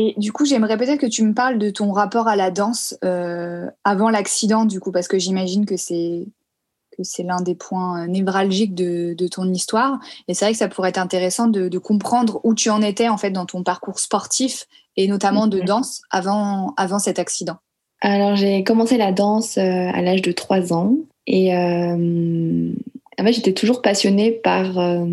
Et 0.00 0.14
du 0.16 0.30
coup, 0.32 0.44
j'aimerais 0.44 0.76
peut-être 0.76 1.00
que 1.00 1.06
tu 1.06 1.24
me 1.24 1.34
parles 1.34 1.58
de 1.58 1.70
ton 1.70 1.90
rapport 1.90 2.28
à 2.28 2.36
la 2.36 2.52
danse 2.52 2.96
euh, 3.04 3.66
avant 3.82 4.10
l'accident, 4.10 4.64
du 4.64 4.78
coup, 4.78 4.92
parce 4.92 5.08
que 5.08 5.18
j'imagine 5.18 5.66
que 5.66 5.76
c'est 5.76 6.24
que 6.96 7.02
c'est 7.02 7.24
l'un 7.24 7.40
des 7.40 7.56
points 7.56 8.06
névralgiques 8.06 8.76
de, 8.76 9.14
de 9.14 9.26
ton 9.26 9.52
histoire. 9.52 9.98
Et 10.28 10.34
c'est 10.34 10.44
vrai 10.44 10.52
que 10.52 10.58
ça 10.58 10.68
pourrait 10.68 10.90
être 10.90 10.98
intéressant 10.98 11.48
de, 11.48 11.68
de, 11.68 11.78
comprendre 11.78 12.40
où 12.44 12.54
tu 12.54 12.70
en 12.70 12.80
étais 12.80 13.08
en 13.08 13.16
fait 13.16 13.30
dans 13.30 13.44
ton 13.44 13.64
parcours 13.64 13.98
sportif 13.98 14.66
et 14.96 15.08
notamment 15.08 15.48
de 15.48 15.58
mhm. 15.58 15.64
danse 15.64 16.02
avant, 16.10 16.74
avant 16.76 17.00
cet 17.00 17.18
accident. 17.18 17.56
Alors 18.00 18.36
j'ai 18.36 18.62
commencé 18.62 18.96
la 18.98 19.10
danse 19.10 19.58
euh, 19.58 19.90
à 19.92 20.00
l'âge 20.00 20.22
de 20.22 20.30
3 20.30 20.72
ans 20.72 20.94
et 21.26 21.56
euh, 21.56 22.72
en 23.18 23.24
fait 23.24 23.32
j'étais 23.32 23.52
toujours 23.52 23.82
passionnée 23.82 24.30
par 24.30 24.78
euh, 24.78 25.06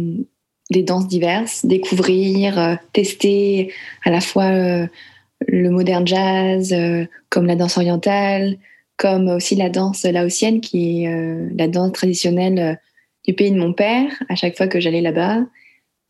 des 0.69 0.83
danses 0.83 1.07
diverses, 1.07 1.65
découvrir, 1.65 2.59
euh, 2.59 2.75
tester 2.93 3.71
à 4.03 4.09
la 4.09 4.21
fois 4.21 4.45
euh, 4.45 4.87
le 5.47 5.69
modern 5.69 6.07
jazz, 6.07 6.73
euh, 6.73 7.05
comme 7.29 7.45
la 7.45 7.55
danse 7.55 7.77
orientale, 7.77 8.57
comme 8.97 9.27
aussi 9.27 9.55
la 9.55 9.69
danse 9.69 10.03
laotienne, 10.03 10.61
qui 10.61 11.03
est 11.03 11.51
la 11.57 11.67
danse 11.67 11.91
traditionnelle 11.91 12.79
du 13.27 13.33
pays 13.33 13.51
de 13.51 13.57
mon 13.57 13.73
père, 13.73 14.09
à 14.29 14.35
chaque 14.35 14.55
fois 14.55 14.67
que 14.67 14.79
j'allais 14.79 15.01
là-bas. 15.01 15.45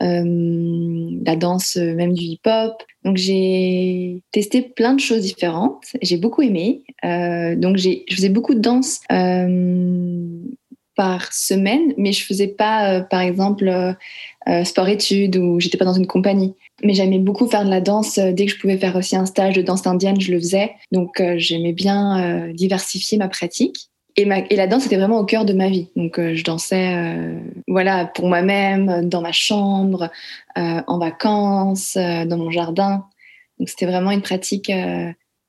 la 0.01 1.35
danse 1.35 1.77
même 1.77 2.13
du 2.13 2.23
hip-hop. 2.23 2.73
Donc 3.03 3.17
j'ai 3.17 4.21
testé 4.31 4.61
plein 4.61 4.93
de 4.93 4.99
choses 4.99 5.23
différentes. 5.23 5.85
J'ai 6.03 6.17
beaucoup 6.17 6.43
aimé. 6.43 6.83
donc 7.01 7.77
je 7.77 8.03
faisais 8.13 8.29
beaucoup 8.29 8.53
de 8.53 8.59
danse 8.59 8.99
par 10.95 11.33
semaine, 11.33 11.93
mais 11.97 12.11
je 12.11 12.23
faisais 12.23 12.47
pas, 12.47 13.01
par 13.01 13.21
exemple, 13.21 13.95
euh, 14.47 14.63
sport-études 14.63 15.37
ou 15.37 15.59
j'étais 15.59 15.77
pas 15.77 15.85
dans 15.85 15.93
une 15.93 16.05
compagnie. 16.05 16.53
Mais 16.83 16.93
j'aimais 16.93 17.17
beaucoup 17.17 17.47
faire 17.47 17.65
de 17.65 17.69
la 17.71 17.81
danse. 17.81 18.19
Euh, 18.19 18.31
dès 18.31 18.45
que 18.45 18.51
je 18.51 18.59
pouvais 18.59 18.77
faire 18.77 18.95
aussi 18.95 19.15
un 19.15 19.25
stage 19.25 19.55
de 19.55 19.63
danse 19.63 19.87
indienne, 19.87 20.21
je 20.21 20.31
le 20.31 20.37
faisais. 20.37 20.73
Donc 20.91 21.19
euh, 21.19 21.33
j'aimais 21.37 21.73
bien 21.73 22.49
diversifier 22.53 23.17
ma 23.17 23.27
pratique. 23.27 23.89
Et, 24.17 24.25
ma, 24.25 24.39
et, 24.39 24.55
la 24.55 24.67
danse 24.67 24.85
était 24.85 24.97
vraiment 24.97 25.19
au 25.19 25.25
cœur 25.25 25.45
de 25.45 25.53
ma 25.53 25.67
vie. 25.67 25.89
Donc 25.95 26.19
je 26.19 26.43
dansais 26.43 26.95
voilà, 27.67 28.05
pour 28.05 28.27
moi-même, 28.27 29.09
dans 29.09 29.21
ma 29.21 29.31
chambre, 29.31 30.09
en 30.55 30.99
vacances, 30.99 31.97
dans 31.97 32.37
mon 32.37 32.51
jardin. 32.51 33.05
Donc 33.59 33.69
c'était 33.69 33.87
vraiment 33.87 34.11
une 34.11 34.21
pratique 34.21 34.71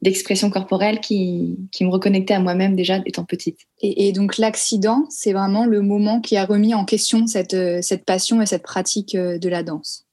d'expression 0.03 0.51
corporelle 0.51 1.01
qui, 1.01 1.57
qui, 1.73 1.85
me 1.85 1.91
reconnectait 1.91 2.35
à 2.35 2.41
moi-même 2.41 2.77
déjà 2.77 3.01
étant 3.07 3.25
petite. 3.25 3.61
Et, 3.81 4.13
donc 4.13 4.37
l'accident, 4.37 5.07
c'est 5.09 5.33
vraiment 5.33 5.65
le 5.65 5.81
moment 5.81 6.21
qui 6.21 6.37
a 6.37 6.45
remis 6.45 6.75
en 6.75 6.85
question 6.85 7.27
cette, 7.27 7.55
euh, 7.55 7.81
cette 7.81 8.05
passion 8.05 8.43
et 8.43 8.47
cette 8.47 8.63
pratique 8.63 9.15
euh, 9.15 9.39
de 9.39 9.49
la 9.49 9.63
danse. 9.63 10.05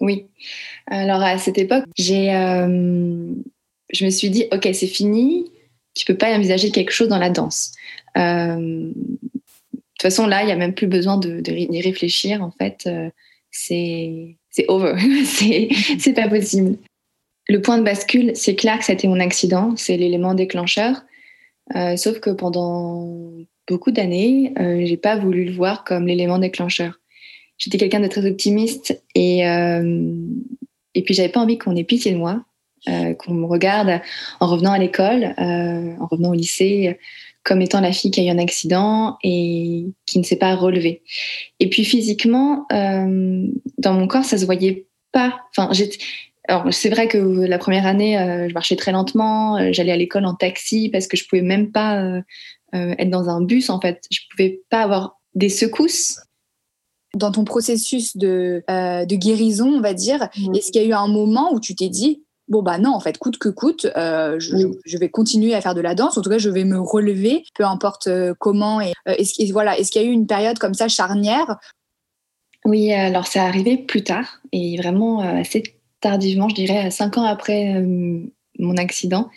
Oui. 0.00 0.26
Alors 0.86 1.22
à 1.22 1.38
cette 1.38 1.58
époque, 1.58 1.84
j'ai, 1.96 2.34
euh, 2.34 3.32
je 3.90 4.04
me 4.04 4.10
suis 4.10 4.30
dit, 4.30 4.44
ok, 4.52 4.68
c'est 4.72 4.86
fini, 4.86 5.50
tu 5.94 6.04
peux 6.04 6.16
pas 6.16 6.36
envisager 6.36 6.70
quelque 6.70 6.92
chose 6.92 7.08
dans 7.08 7.18
la 7.18 7.30
danse. 7.30 7.72
de 8.14 8.92
toute 8.92 10.02
façon, 10.02 10.26
là, 10.26 10.42
il 10.42 10.46
n'y 10.46 10.52
a 10.52 10.56
même 10.56 10.74
plus 10.74 10.86
besoin 10.86 11.16
de, 11.16 11.40
d'y 11.40 11.80
réfléchir. 11.80 12.42
En 12.42 12.52
fait, 12.52 12.88
c'est, 13.50 14.36
c'est 14.50 14.66
over. 14.68 14.94
c'est, 15.24 15.68
c'est 15.98 16.12
pas 16.12 16.28
possible. 16.28 16.78
Le 17.48 17.62
point 17.62 17.78
de 17.78 17.82
bascule, 17.82 18.32
c'est 18.34 18.54
clair 18.54 18.78
que 18.78 18.92
été 18.92 19.08
mon 19.08 19.20
accident, 19.20 19.74
c'est 19.76 19.96
l'élément 19.96 20.34
déclencheur. 20.34 21.02
Euh, 21.76 21.96
sauf 21.96 22.20
que 22.20 22.30
pendant 22.30 23.30
beaucoup 23.66 23.90
d'années, 23.90 24.52
euh, 24.58 24.84
j'ai 24.84 24.96
pas 24.98 25.16
voulu 25.16 25.44
le 25.44 25.52
voir 25.52 25.84
comme 25.84 26.06
l'élément 26.06 26.38
déclencheur. 26.38 27.00
J'étais 27.56 27.78
quelqu'un 27.78 28.00
de 28.00 28.06
très 28.06 28.26
optimiste 28.26 29.02
et, 29.14 29.46
euh, 29.48 30.06
Et 30.94 31.02
puis, 31.02 31.14
j'avais 31.14 31.28
pas 31.30 31.40
envie 31.40 31.58
qu'on 31.58 31.76
ait 31.76 31.84
pitié 31.84 32.12
de 32.12 32.16
moi, 32.16 32.44
qu'on 32.86 33.34
me 33.34 33.44
regarde 33.46 34.00
en 34.40 34.46
revenant 34.46 34.72
à 34.72 34.78
l'école, 34.78 35.34
en 35.36 36.06
revenant 36.06 36.30
au 36.30 36.34
lycée, 36.34 36.98
comme 37.44 37.60
étant 37.60 37.80
la 37.80 37.92
fille 37.92 38.10
qui 38.10 38.20
a 38.20 38.24
eu 38.24 38.30
un 38.30 38.38
accident 38.38 39.18
et 39.22 39.86
qui 40.06 40.18
ne 40.18 40.24
s'est 40.24 40.36
pas 40.38 40.54
relevée. 40.54 41.02
Et 41.60 41.68
puis 41.68 41.84
physiquement, 41.84 42.66
dans 42.70 43.92
mon 43.92 44.06
corps, 44.06 44.24
ça 44.24 44.38
se 44.38 44.44
voyait 44.44 44.86
pas. 45.12 45.40
Enfin, 45.50 45.72
alors, 46.48 46.72
c'est 46.72 46.88
vrai 46.88 47.08
que 47.08 47.18
la 47.18 47.58
première 47.58 47.86
année, 47.86 48.16
je 48.48 48.54
marchais 48.54 48.74
très 48.74 48.90
lentement. 48.90 49.72
J'allais 49.72 49.92
à 49.92 49.96
l'école 49.96 50.24
en 50.24 50.34
taxi 50.34 50.88
parce 50.88 51.06
que 51.06 51.16
je 51.16 51.28
pouvais 51.28 51.42
même 51.42 51.70
pas 51.70 52.22
être 52.72 53.10
dans 53.10 53.28
un 53.28 53.42
bus. 53.42 53.68
En 53.68 53.80
fait, 53.80 54.02
je 54.10 54.20
pouvais 54.30 54.62
pas 54.70 54.82
avoir 54.82 55.18
des 55.34 55.50
secousses 55.50 56.20
dans 57.14 57.32
ton 57.32 57.44
processus 57.44 58.16
de, 58.16 58.62
euh, 58.70 59.04
de 59.04 59.16
guérison, 59.16 59.68
on 59.68 59.80
va 59.80 59.94
dire, 59.94 60.28
mmh. 60.36 60.54
est-ce 60.54 60.70
qu'il 60.70 60.82
y 60.82 60.84
a 60.84 60.88
eu 60.88 60.92
un 60.92 61.08
moment 61.08 61.52
où 61.52 61.60
tu 61.60 61.74
t'es 61.74 61.88
dit, 61.88 62.22
bon 62.48 62.62
bah 62.62 62.78
non, 62.78 62.94
en 62.94 63.00
fait, 63.00 63.18
coûte 63.18 63.38
que 63.38 63.48
coûte, 63.48 63.86
euh, 63.96 64.38
je, 64.38 64.98
vais 64.98 65.08
continuer 65.08 65.54
à 65.54 65.60
faire 65.60 65.74
de 65.74 65.80
la 65.80 65.94
danse, 65.94 66.18
en 66.18 66.22
tout 66.22 66.30
cas, 66.30 66.38
je 66.38 66.50
vais 66.50 66.64
me 66.64 66.78
relever, 66.78 67.44
peu 67.54 67.64
importe 67.64 68.08
euh, 68.08 68.34
comment. 68.38 68.80
Et 68.80 68.92
est-ce, 69.06 69.52
voilà, 69.52 69.78
est-ce 69.78 69.90
qu'il 69.90 70.02
y 70.02 70.04
a 70.04 70.08
eu 70.08 70.12
une 70.12 70.26
période 70.26 70.58
comme 70.58 70.74
ça 70.74 70.88
charnière? 70.88 71.56
Oui, 72.64 72.92
alors 72.92 73.26
ça 73.26 73.44
arrivé 73.44 73.78
plus 73.78 74.04
tard, 74.04 74.40
et 74.52 74.76
vraiment 74.76 75.20
assez 75.20 75.62
tardivement, 76.00 76.48
je 76.48 76.54
dirais, 76.54 76.90
cinq 76.90 77.18
ans 77.18 77.24
après 77.24 77.82
mon 78.58 78.76
accident. 78.76 79.30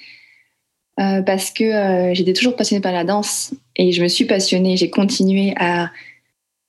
parce 0.98 1.52
que 1.52 2.12
j'étais 2.14 2.34
toujours 2.34 2.56
passionnée 2.56 2.82
par 2.82 2.94
la 2.94 3.04
danse 3.04 3.54
et 3.76 3.92
je 3.92 4.02
me 4.02 4.08
suis 4.08 4.26
passionnée, 4.26 4.78
j'ai 4.78 4.90
continué 4.90 5.54
à 5.58 5.92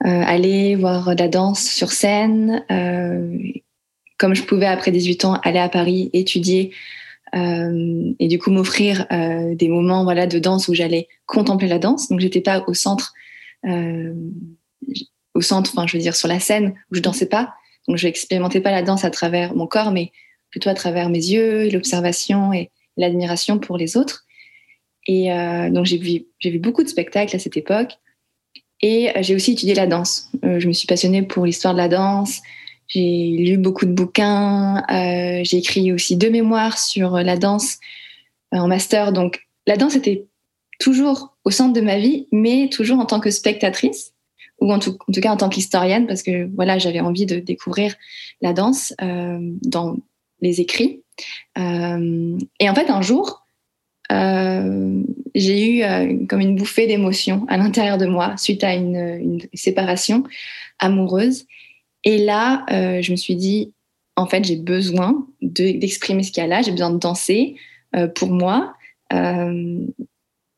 euh, 0.05 0.23
aller 0.27 0.75
voir 0.75 1.15
de 1.15 1.23
la 1.23 1.29
danse 1.29 1.63
sur 1.63 1.93
scène. 1.93 2.65
Euh, 2.73 3.39
comme 4.19 4.35
je 4.35 4.43
pouvais 4.43 4.67
après 4.67 4.91
18 4.91 5.25
ans 5.25 5.35
aller 5.45 5.61
à 5.61 5.69
Paris 5.69 6.11
étudier 6.13 6.73
euh, 7.37 8.13
et 8.19 8.27
du 8.29 8.39
coup 8.39 8.51
m'offrir 8.51 9.07
des 9.11 9.69
moments 9.69 10.05
voilà 10.05 10.27
de 10.27 10.39
danse 10.39 10.69
où 10.69 10.75
j'allais 10.75 11.09
contempler 11.27 11.69
la 11.69 11.79
danse. 11.79 12.09
Donc 12.09 12.21
j'étais 12.21 12.41
pas 12.41 12.65
au 12.67 12.75
centre, 12.75 13.15
au 13.65 15.41
centre, 15.41 15.71
enfin 15.73 15.87
je 15.87 15.97
veux 15.97 16.03
dire 16.03 16.17
sur 16.17 16.29
la 16.29 16.41
scène 16.41 16.75
où 16.91 16.97
je 16.97 17.01
dansais 17.01 17.27
pas. 17.27 17.55
Donc 17.89 17.97
je 17.97 18.07
n'expérimentais 18.07 18.61
pas 18.61 18.71
la 18.71 18.83
danse 18.83 19.05
à 19.05 19.11
travers 19.11 19.55
mon 19.55 19.67
corps, 19.67 19.91
mais 19.91 20.13
plutôt 20.51 20.71
à 20.71 20.75
travers 20.75 21.09
mes 21.09 21.19
yeux, 21.19 21.69
l'observation 21.71 22.53
et 22.53 22.71
l'admiration 22.97 23.59
pour 23.59 23.77
les 23.77 23.97
autres. 23.97 24.25
Et 25.07 25.31
donc 25.71 25.87
j'ai 25.87 25.99
vu, 25.99 26.59
beaucoup 26.59 26.85
de 26.85 26.89
spectacles 26.89 27.35
à 27.35 27.39
cette 27.39 27.57
époque. 27.57 27.99
Et 28.83 29.11
euh, 29.11 29.23
j'ai 29.23 29.35
aussi 29.35 29.53
étudié 29.53 29.75
la 29.75 29.87
danse. 29.87 30.29
Euh, 30.45 30.59
je 30.59 30.67
me 30.67 30.73
suis 30.73 30.87
passionnée 30.87 31.23
pour 31.23 31.47
l'histoire 31.47 31.73
de 31.73 31.79
la 31.79 31.89
danse. 31.89 32.41
J'ai 32.89 33.31
lu 33.39 33.57
beaucoup 33.57 33.87
de 33.87 33.93
bouquins. 33.93 34.83
Euh, 34.91 35.41
j'ai 35.45 35.59
écrit 35.59 35.93
aussi 35.93 36.17
deux 36.17 36.31
mémoires 36.31 36.79
sur 36.79 37.13
la 37.13 37.37
danse 37.37 37.79
en 38.51 38.67
master. 38.69 39.13
Donc 39.13 39.47
la 39.67 39.77
danse 39.77 39.95
était 39.95 40.27
toujours 40.81 41.37
au 41.45 41.51
centre 41.51 41.73
de 41.73 41.81
ma 41.81 41.99
vie, 41.99 42.27
mais 42.33 42.69
toujours 42.71 42.99
en 42.99 43.07
tant 43.07 43.21
que 43.21 43.31
spectatrice 43.31 44.12
ou 44.63 44.73
en 44.73 44.79
tout, 44.79 44.97
cas 45.21 45.33
en 45.33 45.37
tant 45.37 45.49
qu'historienne, 45.49 46.07
parce 46.07 46.23
que 46.23 46.49
voilà, 46.55 46.79
j'avais 46.79 47.01
envie 47.01 47.27
de 47.27 47.39
découvrir 47.41 47.95
la 48.41 48.53
danse 48.53 48.95
dans 48.99 49.97
les 50.41 50.61
écrits. 50.61 51.03
et 51.57 51.61
en 51.61 52.75
fait, 52.75 52.91
un 52.91 53.03
jour, 53.03 53.43
euh, 54.13 55.03
j'ai 55.35 55.77
eu 55.77 55.83
euh, 55.83 56.27
comme 56.29 56.41
une 56.41 56.57
bouffée 56.57 56.87
d'émotion 56.87 57.47
à 57.49 57.57
l'intérieur 57.57 57.99
de 57.99 58.07
moi 58.07 58.37
suite 58.37 58.65
à 58.65 58.75
une, 58.75 59.41
séparation 59.55 60.25
amoureuse. 60.79 61.47
Et 62.05 62.19
là, 62.19 62.67
euh, 62.71 63.01
je 63.01 63.13
me 63.13 63.17
suis 63.17 63.37
dit, 63.37 63.73
en 64.17 64.27
fait, 64.27 64.45
j'ai 64.45 64.57
besoin 64.57 65.27
d'exprimer 65.41 66.23
ce 66.23 66.33
qu'il 66.33 66.43
y 66.43 66.45
a 66.45 66.49
là, 66.49 66.63
j'ai 66.63 66.73
besoin 66.73 66.91
de 66.91 66.99
danser 66.99 67.57
pour 68.15 68.31
moi. 68.31 68.75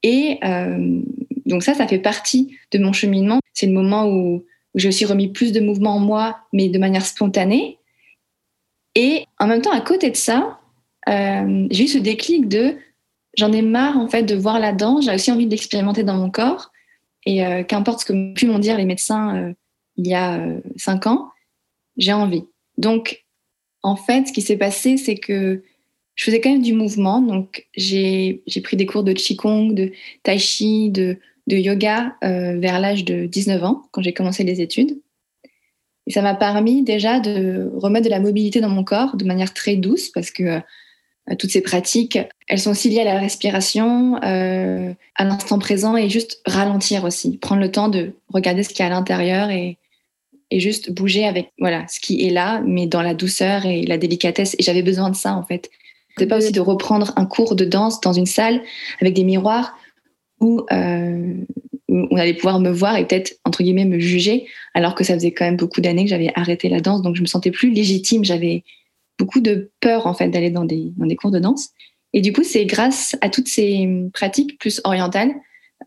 et 0.02 0.38
donc 1.46 1.62
ça, 1.62 1.75
ça 1.75 1.87
fait 1.87 1.99
partie 1.99 2.56
de 2.73 2.78
mon 2.78 2.92
cheminement. 2.92 3.40
C'est 3.54 3.66
le 3.66 3.73
moment 3.73 4.06
où, 4.08 4.44
j'ai 4.75 4.88
aussi 4.88 5.04
remis 5.04 5.28
plus 5.28 5.52
de 5.52 5.61
mouvement 5.61 5.94
en 5.94 6.00
moi, 6.00 6.38
mais 6.52 6.68
de 6.68 6.78
manière 6.78 7.06
spontanée. 7.06 7.78
Et 8.96 9.25
en 9.38 9.46
même 9.46 9.62
temps, 9.62 9.70
à 9.70 9.80
côté 9.80 10.11
de 10.11 10.16
ça, 10.16 10.61
j'ai 11.06 11.84
eu 11.84 11.88
ce 11.88 11.99
déclic 11.99 12.49
de 12.49 12.76
j'en 13.37 13.52
ai 13.52 13.62
marre 13.62 13.99
en 13.99 14.08
fait 14.08 14.23
de 14.23 14.34
voir 14.34 14.58
la 14.58 14.73
danse. 14.73 15.04
J'ai 15.04 15.14
aussi 15.14 15.30
envie 15.30 15.46
de 15.46 15.50
l'expérimenter 15.50 16.02
dans 16.02 16.16
mon 16.16 16.30
corps. 16.30 16.70
Et 17.26 17.44
euh, 17.44 17.62
qu'importe 17.62 18.00
ce 18.00 18.04
que 18.04 18.34
pu 18.34 18.46
m'ont 18.46 18.58
dire 18.58 18.76
les 18.76 18.84
médecins 18.84 19.37
euh, 19.37 19.52
il 19.96 20.06
y 20.06 20.14
a 20.14 20.38
euh, 20.38 20.61
cinq 20.76 21.06
ans, 21.06 21.30
j'ai 21.96 22.12
envie. 22.12 22.44
Donc, 22.76 23.25
en 23.82 23.96
fait, 23.96 24.28
ce 24.28 24.32
qui 24.32 24.42
s'est 24.42 24.56
passé, 24.56 24.96
c'est 24.96 25.16
que 25.16 25.62
je 26.16 26.25
faisais 26.25 26.40
quand 26.40 26.50
même 26.50 26.62
du 26.62 26.73
mouvement. 26.73 27.20
Donc, 27.20 27.66
j'ai 27.76 28.42
pris 28.62 28.76
des 28.76 28.87
cours 28.87 29.04
de 29.04 29.12
Qigong, 29.12 29.73
de 29.73 29.92
Tai 30.23 30.38
Chi, 30.38 30.90
de, 30.90 31.18
de 31.46 31.56
yoga 31.56 32.16
vers 32.22 32.80
l'âge 32.80 33.04
de 33.04 33.26
19 33.26 33.62
ans, 33.64 33.82
quand 33.90 34.02
j'ai 34.02 34.14
commencé 34.14 34.44
les 34.44 34.60
études. 34.60 34.98
Et 36.06 36.12
ça 36.12 36.22
m'a 36.22 36.34
permis 36.34 36.82
déjà 36.82 37.20
de 37.20 37.70
remettre 37.76 38.04
de 38.04 38.10
la 38.10 38.20
mobilité 38.20 38.60
dans 38.60 38.68
mon 38.68 38.84
corps 38.84 39.16
de 39.16 39.24
manière 39.24 39.54
très 39.54 39.76
douce, 39.76 40.10
parce 40.10 40.30
que 40.30 40.60
euh, 41.30 41.34
toutes 41.38 41.50
ces 41.50 41.62
pratiques, 41.62 42.18
elles 42.48 42.60
sont 42.60 42.70
aussi 42.70 42.90
liées 42.90 43.00
à 43.00 43.04
la 43.04 43.18
respiration, 43.18 44.22
euh, 44.22 44.92
à 45.16 45.24
l'instant 45.24 45.58
présent 45.58 45.96
et 45.96 46.10
juste 46.10 46.42
ralentir 46.46 47.04
aussi, 47.04 47.38
prendre 47.38 47.62
le 47.62 47.70
temps 47.70 47.88
de 47.88 48.12
regarder 48.28 48.62
ce 48.62 48.68
qu'il 48.68 48.80
y 48.80 48.82
a 48.82 48.86
à 48.86 48.90
l'intérieur 48.90 49.50
et, 49.50 49.78
et 50.50 50.60
juste 50.60 50.92
bouger 50.92 51.26
avec 51.26 51.52
voilà 51.58 51.86
ce 51.88 52.00
qui 52.00 52.26
est 52.26 52.30
là, 52.30 52.60
mais 52.66 52.86
dans 52.86 53.02
la 53.02 53.14
douceur 53.14 53.64
et 53.64 53.82
la 53.84 53.96
délicatesse. 53.96 54.54
Et 54.58 54.62
j'avais 54.62 54.82
besoin 54.82 55.08
de 55.08 55.16
ça 55.16 55.34
en 55.34 55.42
fait. 55.42 55.70
C'est 56.18 56.26
pas 56.26 56.36
aussi 56.36 56.52
de 56.52 56.60
reprendre 56.60 57.12
un 57.16 57.26
cours 57.26 57.56
de 57.56 57.64
danse 57.64 58.00
dans 58.00 58.12
une 58.12 58.26
salle 58.26 58.62
avec 59.00 59.14
des 59.14 59.24
miroirs 59.24 59.76
où, 60.41 60.62
euh, 60.73 61.35
où 61.88 62.07
on 62.11 62.17
allait 62.17 62.35
pouvoir 62.35 62.61
me 62.61 62.71
voir 62.71 62.97
et 62.97 63.07
peut-être 63.07 63.38
entre 63.45 63.62
guillemets 63.62 63.85
me 63.85 63.99
juger, 63.99 64.47
alors 64.75 64.95
que 64.95 65.05
ça 65.05 65.14
faisait 65.14 65.33
quand 65.33 65.45
même 65.45 65.57
beaucoup 65.57 65.81
d'années 65.81 66.05
que 66.05 66.11
j'avais 66.11 66.31
arrêté 66.35 66.69
la 66.69 66.81
danse, 66.81 67.03
donc 67.03 67.17
je 67.17 67.23
me 67.23 67.26
sentais 67.26 67.50
plus 67.50 67.71
légitime. 67.71 68.25
J'avais 68.25 68.64
beaucoup 69.19 69.41
de 69.41 69.71
peur 69.81 70.07
en 70.07 70.14
fait 70.14 70.29
d'aller 70.29 70.50
dans 70.50 70.64
des, 70.64 70.93
dans 70.97 71.07
des 71.07 71.17
cours 71.17 71.31
de 71.31 71.38
danse. 71.38 71.71
Et 72.12 72.21
du 72.21 72.33
coup, 72.33 72.45
c'est 72.45 72.64
grâce 72.64 73.17
à 73.21 73.29
toutes 73.29 73.49
ces 73.49 73.88
pratiques 74.12 74.59
plus 74.59 74.81
orientales, 74.85 75.33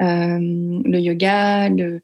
euh, 0.02 0.38
le 0.40 1.00
yoga, 1.00 1.70
le, 1.70 2.02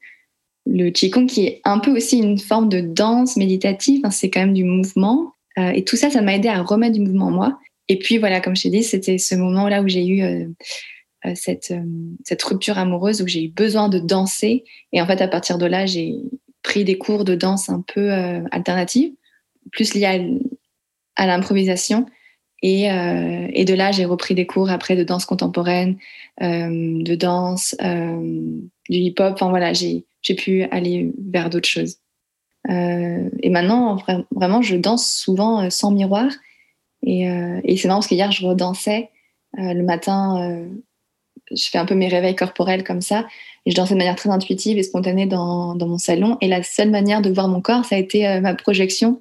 le 0.66 0.90
qigong 0.90 1.28
qui 1.28 1.46
est 1.46 1.62
un 1.66 1.80
peu 1.80 1.92
aussi 1.96 2.20
une 2.20 2.40
forme 2.40 2.70
de 2.70 2.80
danse 2.80 3.36
méditative, 3.36 4.02
hein, 4.06 4.12
c'est 4.12 4.30
quand 4.30 4.40
même 4.40 4.54
du 4.54 4.64
mouvement. 4.64 5.34
Euh, 5.58 5.72
et 5.72 5.84
tout 5.84 5.98
ça, 5.98 6.10
ça 6.10 6.22
m'a 6.22 6.36
aidé 6.36 6.48
à 6.48 6.62
remettre 6.62 6.94
du 6.94 7.02
mouvement 7.02 7.28
en 7.28 7.32
moi. 7.32 7.60
Et 7.90 8.00
puis 8.00 8.18
voilà, 8.18 8.40
comme 8.40 8.56
je 8.56 8.64
t'ai 8.64 8.70
dit, 8.70 8.84
c'était 8.84 9.18
ce 9.18 9.36
moment-là 9.36 9.82
où 9.82 9.88
j'ai 9.90 10.08
eu 10.08 10.24
cette, 11.36 11.74
cette 12.24 12.44
rupture 12.44 12.78
amoureuse, 12.78 13.22
où 13.22 13.28
j'ai 13.28 13.44
eu 13.46 13.50
besoin 13.50 13.90
de 13.90 14.00
danser. 14.00 14.64
Et 14.92 15.02
en 15.02 15.08
fait, 15.08 15.22
à 15.22 15.28
partir 15.28 15.58
de 15.58 15.66
là, 15.66 15.86
j'ai 15.86 16.16
pris 16.64 16.84
des 16.84 16.98
cours 16.98 17.26
de 17.26 17.36
danse 17.36 17.70
un 17.70 17.84
peu 17.86 18.12
alternatifs, 18.52 19.14
plus 19.72 19.94
liés 19.94 20.40
à 21.16 21.28
l'improvisation. 21.28 22.06
Et, 22.64 22.90
euh, 22.90 23.48
et, 23.52 23.66
de 23.66 23.74
là, 23.74 23.92
j'ai 23.92 24.06
repris 24.06 24.36
des 24.36 24.48
cours 24.48 24.72
après 24.72 24.96
de 24.96 25.04
danse 25.04 25.26
contemporaine, 25.26 25.98
euh, 26.42 27.04
de 27.04 27.16
danse, 27.16 27.76
euh, 27.84 28.58
du 28.90 28.98
hip-hop. 28.98 29.34
Enfin 29.34 29.50
voilà, 29.50 29.74
j'ai 29.74 30.06
pu 30.38 30.64
aller 30.72 31.12
vers 31.30 31.50
d'autres 31.50 31.68
choses. 31.68 31.98
et 32.70 33.50
maintenant, 33.50 33.98
vraiment, 34.32 34.62
je 34.62 34.78
danse 34.78 35.12
souvent 35.12 35.70
sans 35.70 35.92
miroir. 35.92 36.32
Et, 37.06 37.24
et 37.66 37.76
c'est 37.76 37.90
marrant 37.90 38.00
parce 38.00 38.08
qu'hier, 38.08 38.32
je 38.32 38.48
redansais 38.48 39.10
le 39.58 39.82
matin. 39.82 40.66
Je 41.56 41.70
fais 41.70 41.78
un 41.78 41.86
peu 41.86 41.96
mes 41.96 42.08
réveils 42.08 42.36
corporels 42.36 42.84
comme 42.84 43.02
ça. 43.02 43.26
Et 43.66 43.72
je 43.72 43.76
dansais 43.76 43.94
de 43.94 44.00
manière 44.00 44.16
très 44.16 44.30
intuitive 44.30 44.78
et 44.78 44.84
spontanée 44.84 45.26
dans, 45.26 45.76
dans 45.76 45.88
mon 45.88 45.98
salon. 45.98 46.38
Et 46.42 46.48
la 46.48 46.64
seule 46.64 46.90
manière 46.90 47.22
de 47.22 47.30
voir 47.30 47.48
mon 47.48 47.62
corps, 47.62 47.86
ça 47.86 47.96
a 47.96 47.98
été 47.98 48.40
ma 48.42 48.54
projection 48.54 49.20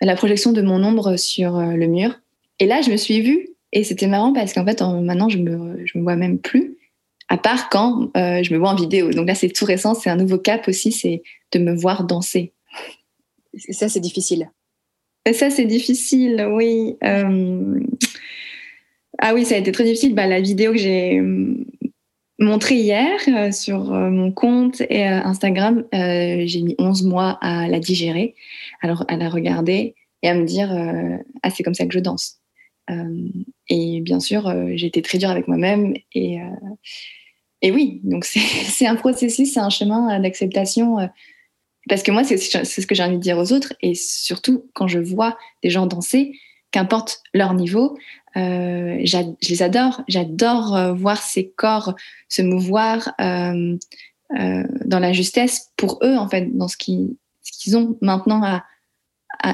la 0.00 0.16
projection 0.16 0.52
de 0.52 0.62
mon 0.62 0.82
ombre 0.82 1.16
sur 1.16 1.56
euh, 1.56 1.72
le 1.72 1.86
mur. 1.86 2.20
Et 2.58 2.66
là, 2.66 2.80
je 2.82 2.90
me 2.90 2.96
suis 2.96 3.20
vue 3.20 3.48
et 3.72 3.84
c'était 3.84 4.06
marrant 4.06 4.32
parce 4.32 4.52
qu'en 4.52 4.64
fait, 4.64 4.80
maintenant, 4.82 5.28
je 5.28 5.38
me, 5.38 5.84
je 5.86 5.98
me 5.98 6.02
vois 6.02 6.16
même 6.16 6.38
plus, 6.38 6.76
à 7.28 7.38
part 7.38 7.68
quand 7.68 8.10
euh, 8.16 8.42
je 8.42 8.52
me 8.52 8.58
vois 8.58 8.70
en 8.70 8.74
vidéo. 8.74 9.10
Donc 9.10 9.26
là, 9.26 9.34
c'est 9.34 9.48
tout 9.48 9.64
récent, 9.64 9.94
c'est 9.94 10.10
un 10.10 10.16
nouveau 10.16 10.38
cap 10.38 10.66
aussi, 10.68 10.92
c'est 10.92 11.22
de 11.52 11.58
me 11.58 11.74
voir 11.74 12.04
danser. 12.04 12.52
ça, 13.70 13.88
c'est 13.88 14.00
difficile. 14.00 14.50
Et 15.26 15.32
ça, 15.32 15.50
c'est 15.50 15.66
difficile, 15.66 16.48
oui. 16.50 16.96
Euh, 19.14 19.18
ah 19.18 19.34
oui, 19.34 19.44
ça 19.44 19.54
a 19.54 19.58
été 19.58 19.72
très 19.72 19.84
difficile. 19.84 20.14
Bah, 20.14 20.26
la 20.26 20.40
vidéo 20.40 20.72
que 20.72 20.78
j'ai 20.78 21.20
montrée 22.38 22.76
hier 22.76 23.52
sur 23.52 23.90
mon 23.90 24.32
compte 24.32 24.80
et 24.88 25.04
Instagram, 25.04 25.84
j'ai 25.92 26.62
mis 26.62 26.74
11 26.78 27.04
mois 27.04 27.38
à 27.42 27.68
la 27.68 27.80
digérer 27.80 28.34
alors 28.82 29.04
à 29.08 29.16
la 29.16 29.28
regarder 29.28 29.94
et 30.22 30.28
à 30.28 30.34
me 30.34 30.44
dire 30.44 30.72
euh, 30.72 31.16
ah 31.42 31.50
c'est 31.50 31.62
comme 31.62 31.74
ça 31.74 31.86
que 31.86 31.92
je 31.92 31.98
danse. 31.98 32.38
Euh, 32.90 33.28
et 33.68 34.00
bien 34.00 34.20
sûr, 34.20 34.48
euh, 34.48 34.72
j'ai 34.74 34.86
été 34.86 35.02
très 35.02 35.18
dure 35.18 35.30
avec 35.30 35.48
moi-même 35.48 35.94
et 36.14 36.38
et 37.62 37.70
oui, 37.70 38.00
donc 38.04 38.24
c'est 38.24 38.86
un 38.86 38.96
processus, 38.96 39.52
c'est 39.52 39.60
un 39.60 39.70
chemin 39.70 40.18
d'acceptation 40.20 40.96
Parce 41.88 42.02
que 42.02 42.10
moi, 42.10 42.24
c'est 42.24 42.38
ce 42.38 42.86
que 42.86 42.94
j'ai 42.94 43.02
envie 43.02 43.16
de 43.16 43.22
dire 43.22 43.38
aux 43.38 43.52
autres. 43.52 43.74
Et 43.82 43.94
surtout, 43.94 44.70
quand 44.74 44.88
je 44.88 44.98
vois 44.98 45.36
des 45.62 45.70
gens 45.70 45.86
danser, 45.86 46.32
qu'importe 46.70 47.22
leur 47.34 47.52
niveau, 47.54 47.98
euh, 48.36 48.98
je 49.04 49.48
les 49.48 49.62
adore. 49.62 50.02
J'adore 50.08 50.76
euh, 50.76 50.92
voir 50.92 51.22
ces 51.22 51.50
corps 51.50 51.94
se 52.28 52.42
mouvoir 52.42 53.12
euh, 53.20 53.76
dans 54.84 54.98
la 55.00 55.12
justesse 55.12 55.70
pour 55.76 55.98
eux, 56.02 56.16
en 56.16 56.28
fait, 56.28 56.56
dans 56.56 56.68
ce 56.68 56.76
qu'ils 56.76 57.76
ont 57.76 57.98
maintenant 58.00 58.42
à, 58.42 58.64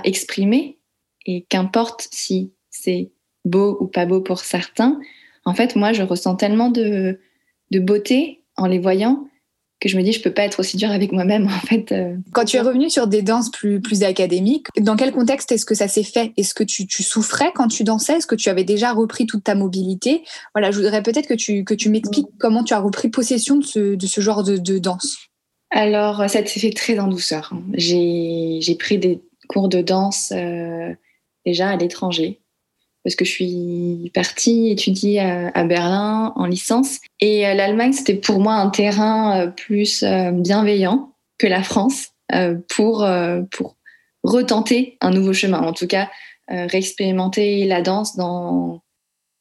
exprimer. 0.04 0.78
Et 1.26 1.44
qu'importe 1.48 2.08
si 2.10 2.52
c'est 2.70 3.10
beau 3.44 3.76
ou 3.80 3.86
pas 3.86 4.06
beau 4.06 4.20
pour 4.20 4.40
certains, 4.40 4.98
en 5.44 5.54
fait, 5.54 5.76
moi, 5.76 5.92
je 5.92 6.02
ressens 6.02 6.36
tellement 6.36 6.70
de 6.70 7.18
beauté 7.72 8.42
en 8.56 8.66
les 8.66 8.78
voyant 8.78 9.28
que 9.86 9.92
je 9.92 9.96
me 9.96 10.02
dis 10.02 10.12
je 10.12 10.22
peux 10.22 10.32
pas 10.32 10.42
être 10.42 10.60
aussi 10.60 10.76
dure 10.76 10.90
avec 10.90 11.12
moi-même 11.12 11.46
en 11.46 11.66
fait. 11.66 11.92
Euh. 11.92 12.16
Quand 12.32 12.44
tu 12.44 12.56
es 12.56 12.60
revenue 12.60 12.90
sur 12.90 13.06
des 13.06 13.22
danses 13.22 13.50
plus 13.50 13.80
plus 13.80 14.02
académiques, 14.02 14.66
dans 14.78 14.96
quel 14.96 15.12
contexte 15.12 15.52
est-ce 15.52 15.66
que 15.66 15.74
ça 15.74 15.88
s'est 15.88 16.02
fait? 16.02 16.32
Est-ce 16.36 16.54
que 16.54 16.64
tu, 16.64 16.86
tu, 16.86 17.02
souffrais 17.02 17.52
quand 17.54 17.68
tu 17.68 17.84
dansais? 17.84 18.14
Est-ce 18.14 18.26
que 18.26 18.34
tu 18.34 18.48
avais 18.48 18.64
déjà 18.64 18.92
repris 18.92 19.26
toute 19.26 19.44
ta 19.44 19.54
mobilité? 19.54 20.22
Voilà, 20.54 20.70
je 20.70 20.78
voudrais 20.78 21.02
peut-être 21.02 21.28
que 21.28 21.34
tu 21.34 21.64
que 21.64 21.74
tu 21.74 21.88
m'expliques 21.88 22.28
mm. 22.28 22.38
comment 22.38 22.64
tu 22.64 22.74
as 22.74 22.80
repris 22.80 23.08
possession 23.08 23.56
de 23.56 23.64
ce, 23.64 23.94
de 23.94 24.06
ce 24.06 24.20
genre 24.20 24.42
de, 24.42 24.56
de 24.56 24.78
danse. 24.78 25.16
Alors 25.70 26.28
ça 26.28 26.44
s'est 26.46 26.60
fait 26.60 26.70
très 26.70 26.98
en 26.98 27.08
douceur. 27.08 27.52
Hein. 27.52 27.62
J'ai 27.74 28.76
pris 28.78 28.98
des 28.98 29.20
cours 29.48 29.68
de 29.68 29.80
danse 29.80 30.32
euh, 30.34 30.94
déjà 31.44 31.70
à 31.70 31.76
l'étranger 31.76 32.40
parce 33.06 33.14
que 33.14 33.24
je 33.24 33.30
suis 33.30 34.10
partie 34.14 34.68
étudier 34.68 35.20
à, 35.20 35.62
Berlin 35.62 36.32
en 36.34 36.44
licence. 36.44 36.98
Et 37.20 37.46
euh, 37.46 37.54
l'Allemagne, 37.54 37.92
c'était 37.92 38.16
pour 38.16 38.40
moi 38.40 38.54
un 38.54 38.68
terrain 38.68 39.42
euh, 39.42 39.46
plus 39.46 40.02
euh, 40.02 40.32
bienveillant 40.32 41.12
que 41.38 41.46
la 41.46 41.62
France 41.62 42.08
pour, 42.68 43.06
pour 43.52 43.76
retenter 44.24 44.98
un 45.00 45.10
nouveau 45.10 45.32
chemin. 45.32 45.60
En 45.60 45.72
tout 45.72 45.86
cas, 45.86 46.10
réexpérimenter 46.48 47.66
la 47.66 47.82
danse 47.82 48.16
dans, 48.16 48.80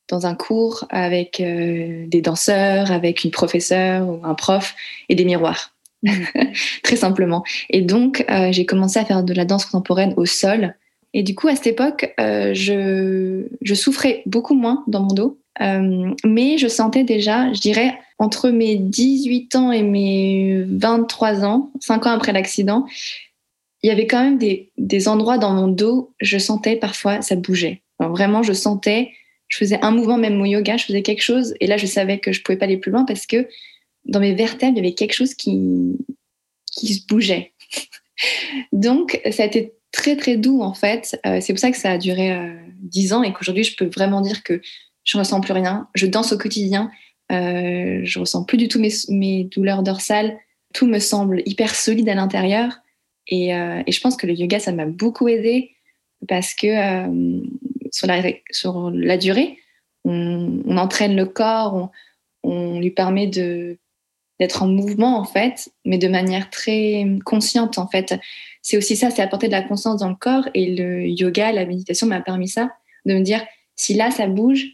dans 0.09 0.27
un 0.27 0.35
cours 0.35 0.85
avec 0.91 1.41
des 1.41 2.21
danseurs, 2.21 2.91
avec 2.91 3.23
une 3.23 3.31
professeure 3.31 4.07
ou 4.07 4.19
un 4.23 4.35
prof 4.35 4.75
et 5.09 5.15
des 5.15 5.25
miroirs. 5.25 5.73
Très 6.83 6.97
simplement. 6.97 7.43
Et 7.71 7.81
donc, 7.81 8.23
j'ai 8.51 8.67
commencé 8.67 8.99
à 8.99 9.05
faire 9.05 9.23
de 9.23 9.33
la 9.33 9.45
danse 9.45 9.65
contemporaine 9.65 10.13
au 10.17 10.27
sol 10.27 10.75
et 11.17 11.23
du 11.23 11.33
coup, 11.33 11.47
à 11.47 11.55
cette 11.55 11.67
époque, 11.67 12.13
euh, 12.19 12.53
je, 12.53 13.73
souffrais 13.73 14.21
beaucoup 14.25 14.53
moins 14.53 14.83
dans 14.87 14.99
mon 14.99 15.13
dos, 15.13 15.39
euh, 15.61 16.13
mais 16.25 16.57
je 16.57 16.67
sentais 16.67 17.05
déjà, 17.05 17.53
je 17.53 17.61
dirais, 17.61 17.97
entre 18.19 18.49
mes 18.49 18.75
18 18.75 19.55
ans 19.55 19.71
et 19.71 19.81
mes 19.81 20.65
23 20.67 21.45
ans, 21.45 21.71
5 21.79 22.05
ans 22.05 22.11
après 22.11 22.33
l'accident, 22.33 22.85
il 23.81 23.87
y 23.87 23.91
avait 23.91 24.07
quand 24.07 24.21
même 24.21 24.37
des, 24.37 25.07
endroits 25.07 25.37
dans 25.37 25.53
mon 25.53 25.69
dos, 25.69 26.13
je 26.19 26.37
sentais 26.37 26.75
parfois 26.75 27.21
ça 27.21 27.37
bougeait. 27.37 27.81
vraiment, 27.99 28.43
je 28.43 28.51
sentais, 28.51 29.11
je 29.47 29.57
faisais 29.57 29.79
un 29.81 29.91
mouvement, 29.91 30.17
même 30.17 30.41
au 30.41 30.45
yoga, 30.45 30.75
je 30.75 30.83
faisais 30.83 31.01
quelque 31.01 31.23
chose, 31.23 31.53
et 31.61 31.67
là, 31.67 31.77
je 31.77 31.85
savais 31.85 32.19
que 32.19 32.33
je 32.33 32.43
pouvais 32.43 32.57
pas 32.57 32.65
aller 32.65 32.75
plus 32.75 32.91
loin 32.91 33.05
parce 33.05 33.25
que 33.25 33.47
dans 34.03 34.19
mes 34.19 34.33
vertèbres, 34.33 34.73
il 34.73 34.83
y 34.83 34.85
avait 34.85 34.95
quelque 34.95 35.13
chose 35.13 35.33
qui, 35.33 35.95
qui 36.73 36.93
se 36.93 37.05
bougeait. 37.07 37.53
Donc, 38.73 39.21
ça 39.31 39.43
a 39.43 39.45
été 39.45 39.74
très 39.95 40.17
très 40.17 40.35
doux 40.35 40.61
en 40.61 40.73
fait. 40.73 41.19
Euh, 41.25 41.39
c'est 41.41 41.53
pour 41.53 41.59
ça 41.59 41.71
que 41.71 41.77
ça 41.77 41.91
a 41.91 41.97
duré 41.97 42.33
euh, 42.33 42.53
dix 42.79 43.13
ans 43.13 43.23
et 43.23 43.31
qu'aujourd'hui 43.31 43.63
je 43.63 43.75
peux 43.77 43.85
vraiment 43.85 44.19
dire 44.19 44.43
que 44.43 44.61
je 45.05 45.17
ressens 45.17 45.39
plus 45.39 45.53
rien. 45.53 45.87
Je 45.95 46.05
danse 46.05 46.33
au 46.33 46.37
quotidien, 46.37 46.91
euh, 47.31 48.01
je 48.03 48.19
ressens 48.19 48.43
plus 48.43 48.57
du 48.57 48.67
tout 48.67 48.79
mes, 48.79 49.43
douleurs 49.45 49.83
dorsales. 49.83 50.37
Tout 50.73 50.85
me 50.85 50.99
semble 50.99 51.41
hyper 51.45 51.73
solide 51.73 52.09
à 52.09 52.13
l'intérieur 52.13 52.73
et, 53.27 53.51
je 53.51 53.99
pense 54.01 54.17
que 54.17 54.27
le 54.27 54.33
yoga 54.33 54.59
ça 54.59 54.73
m'a 54.73 54.85
beaucoup 54.85 55.29
aidé 55.29 55.71
parce 56.27 56.53
que 56.53 56.67
sur 57.91 58.07
la, 58.07 58.21
sur 58.51 58.91
la 58.91 59.17
durée, 59.17 59.57
on, 60.03 60.77
entraîne 60.77 61.15
le 61.15 61.25
corps, 61.25 61.73
on, 61.73 61.89
on 62.43 62.79
lui 62.79 62.91
permet 62.91 63.27
d'être 63.27 64.63
en 64.63 64.67
mouvement 64.67 65.17
en 65.17 65.23
fait, 65.23 65.69
mais 65.85 65.97
de 65.97 66.09
manière 66.09 66.49
très 66.49 67.05
consciente 67.23 67.77
en 67.77 67.87
fait 67.87 68.19
c'est 68.65 68.77
aussi 68.77 68.95
ça, 68.95 69.11
c'est 69.11 69.21
apporter 69.21 69.45
de 69.45 69.51
la 69.51 69.61
conscience 69.61 69.99
dans 69.99 70.09
le 70.09 70.15
corps. 70.15 70.49
Et 70.55 70.75
le 70.75 71.05
yoga, 71.05 71.51
la 71.51 71.67
méditation 71.67 72.07
m'a 72.07 72.19
permis 72.19 72.47
ça, 72.47 72.71
de 73.05 73.13
me 73.13 73.21
dire, 73.21 73.45
si 73.75 73.93
là, 73.93 74.09
ça 74.09 74.25
bouge, 74.25 74.65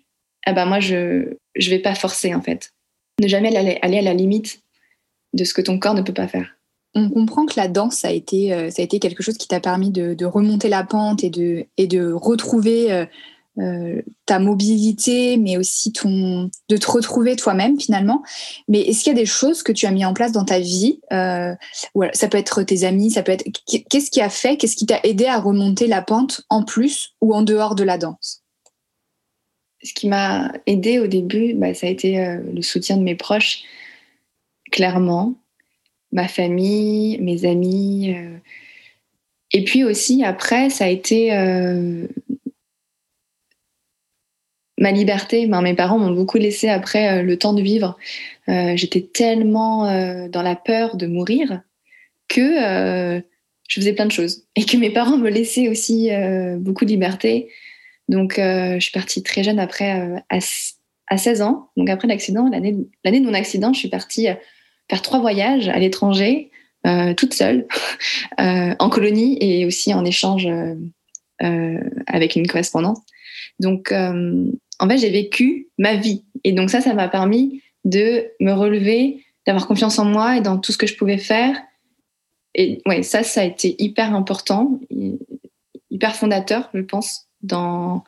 ben 0.45 0.65
moi, 0.65 0.79
je 0.79 0.95
ne 0.95 1.69
vais 1.69 1.79
pas 1.79 1.93
forcer, 1.93 2.33
en 2.33 2.41
fait. 2.41 2.71
Ne 3.19 3.27
jamais 3.27 3.53
aller, 3.53 3.79
à 3.81 4.01
la 4.01 4.13
limite 4.13 4.61
de 5.33 5.43
ce 5.43 5.53
que 5.53 5.61
ton 5.61 5.77
corps 5.77 5.93
ne 5.93 6.01
peut 6.03 6.13
pas 6.13 6.29
faire. 6.29 6.55
On 6.95 7.09
comprend 7.09 7.45
que 7.45 7.55
la 7.57 7.67
danse, 7.67 7.95
ça 7.95 8.07
a 8.07 8.11
été, 8.11 8.53
euh, 8.53 8.69
ça 8.69 8.81
a 8.81 8.85
été 8.85 8.97
quelque 8.99 9.23
chose 9.23 9.37
qui 9.37 9.49
t'a 9.49 9.59
permis 9.59 9.91
de, 9.91 10.23
remonter 10.23 10.69
la 10.69 10.85
pente 10.85 11.25
et 11.25 11.29
de, 11.29 11.65
et 11.75 11.87
de 11.87 12.13
retrouver 12.13 13.05
euh, 13.59 13.61
euh, 13.61 14.01
ta 14.25 14.39
mobilité, 14.39 15.35
mais 15.35 15.57
aussi 15.57 15.91
ton, 15.91 16.49
de 16.69 16.77
te 16.77 16.89
retrouver 16.89 17.35
toi-même 17.35 17.79
finalement. 17.79 18.23
Mais 18.69 18.79
est-ce 18.79 19.03
qu'il 19.03 19.11
y 19.11 19.15
a 19.15 19.19
des 19.19 19.25
choses 19.25 19.61
que 19.61 19.73
tu 19.73 19.85
as 19.85 19.91
mis 19.91 20.05
en 20.05 20.13
place 20.13 20.31
dans 20.31 20.45
ta 20.45 20.59
vie 20.59 21.01
euh, 21.11 21.53
Ça 22.13 22.29
peut 22.29 22.37
être 22.37 22.63
tes 22.63 22.85
amis, 22.85 23.11
ça 23.11 23.23
peut 23.23 23.33
être. 23.33 23.45
Qu'est-ce 23.89 24.09
qui 24.09 24.21
a 24.21 24.29
fait, 24.29 24.55
qu'est-ce 24.55 24.77
qui 24.77 24.85
t'a 24.85 25.01
aidé 25.03 25.25
à 25.25 25.39
remonter 25.39 25.87
la 25.87 26.01
pente 26.01 26.41
en 26.49 26.63
plus 26.63 27.13
ou 27.19 27.33
en 27.33 27.41
dehors 27.41 27.75
de 27.75 27.83
la 27.83 27.97
danse? 27.97 28.43
Ce 29.83 29.93
qui 29.93 30.07
m'a 30.07 30.53
aidé 30.65 30.99
au 30.99 31.07
début, 31.07 31.53
bah, 31.55 31.73
ça 31.73 31.87
a 31.87 31.89
été 31.89 32.19
euh, 32.19 32.37
le 32.53 32.61
soutien 32.61 32.95
de 32.95 33.03
mes 33.03 33.15
proches, 33.15 33.63
clairement, 34.71 35.35
ma 36.13 36.29
famille, 36.29 37.19
mes 37.19 37.43
amis. 37.43 38.15
Et 39.51 39.65
puis 39.65 39.83
aussi, 39.83 40.23
après, 40.23 40.69
ça 40.69 40.85
a 40.85 40.87
été 40.87 41.31
ma 44.81 44.91
liberté. 44.91 45.45
Mes 45.47 45.75
parents 45.75 45.99
m'ont 45.99 46.11
beaucoup 46.11 46.37
laissé 46.37 46.67
après 46.67 47.19
euh, 47.19 47.21
le 47.21 47.37
temps 47.37 47.53
de 47.53 47.61
vivre. 47.61 47.97
Euh, 48.49 48.73
j'étais 48.75 49.01
tellement 49.01 49.87
euh, 49.87 50.27
dans 50.27 50.41
la 50.41 50.55
peur 50.55 50.97
de 50.97 51.07
mourir 51.07 51.61
que 52.27 53.21
je 53.67 53.79
faisais 53.79 53.93
plein 53.93 54.05
de 54.05 54.11
choses 54.11 54.45
et 54.55 54.65
que 54.65 54.77
mes 54.77 54.89
parents 54.89 55.17
me 55.17 55.29
laissaient 55.29 55.67
aussi 55.67 56.09
beaucoup 56.59 56.85
de 56.85 56.89
liberté. 56.89 57.49
Donc, 58.07 58.35
je 58.37 58.79
suis 58.79 58.93
partie 58.93 59.21
très 59.21 59.43
jeune 59.43 59.59
après, 59.59 60.23
à, 60.29 61.17
16 61.17 61.41
ans. 61.41 61.71
Donc, 61.75 61.89
après 61.89 62.07
l'accident, 62.07 62.49
l'année 62.49 62.71
de 62.71 63.25
mon 63.25 63.33
accident, 63.33 63.73
je 63.73 63.79
suis 63.79 63.89
partie 63.89 64.27
faire 64.89 65.01
trois 65.01 65.19
voyages 65.19 65.67
à 65.67 65.77
l'étranger, 65.77 66.51
toute 67.17 67.33
seule, 67.33 67.67
en 68.37 68.89
colonie 68.89 69.37
et 69.41 69.65
aussi 69.65 69.93
en 69.93 70.05
échange 70.05 70.47
avec 72.07 72.37
une 72.37 72.47
correspondance. 72.47 72.99
Donc, 73.59 73.93
en 74.81 74.89
fait, 74.89 74.97
j'ai 74.97 75.11
vécu 75.11 75.69
ma 75.77 75.95
vie. 75.95 76.23
Et 76.43 76.51
donc 76.51 76.71
ça, 76.71 76.81
ça 76.81 76.93
m'a 76.95 77.07
permis 77.07 77.61
de 77.85 78.27
me 78.39 78.51
relever, 78.51 79.23
d'avoir 79.45 79.67
confiance 79.67 79.99
en 79.99 80.05
moi 80.05 80.37
et 80.37 80.41
dans 80.41 80.57
tout 80.57 80.71
ce 80.71 80.77
que 80.77 80.87
je 80.87 80.97
pouvais 80.97 81.19
faire. 81.19 81.55
Et 82.55 82.81
ouais, 82.87 83.03
ça, 83.03 83.23
ça 83.23 83.41
a 83.41 83.43
été 83.45 83.75
hyper 83.77 84.13
important, 84.15 84.79
hyper 85.91 86.15
fondateur, 86.15 86.69
je 86.73 86.81
pense, 86.81 87.27
dans, 87.43 88.03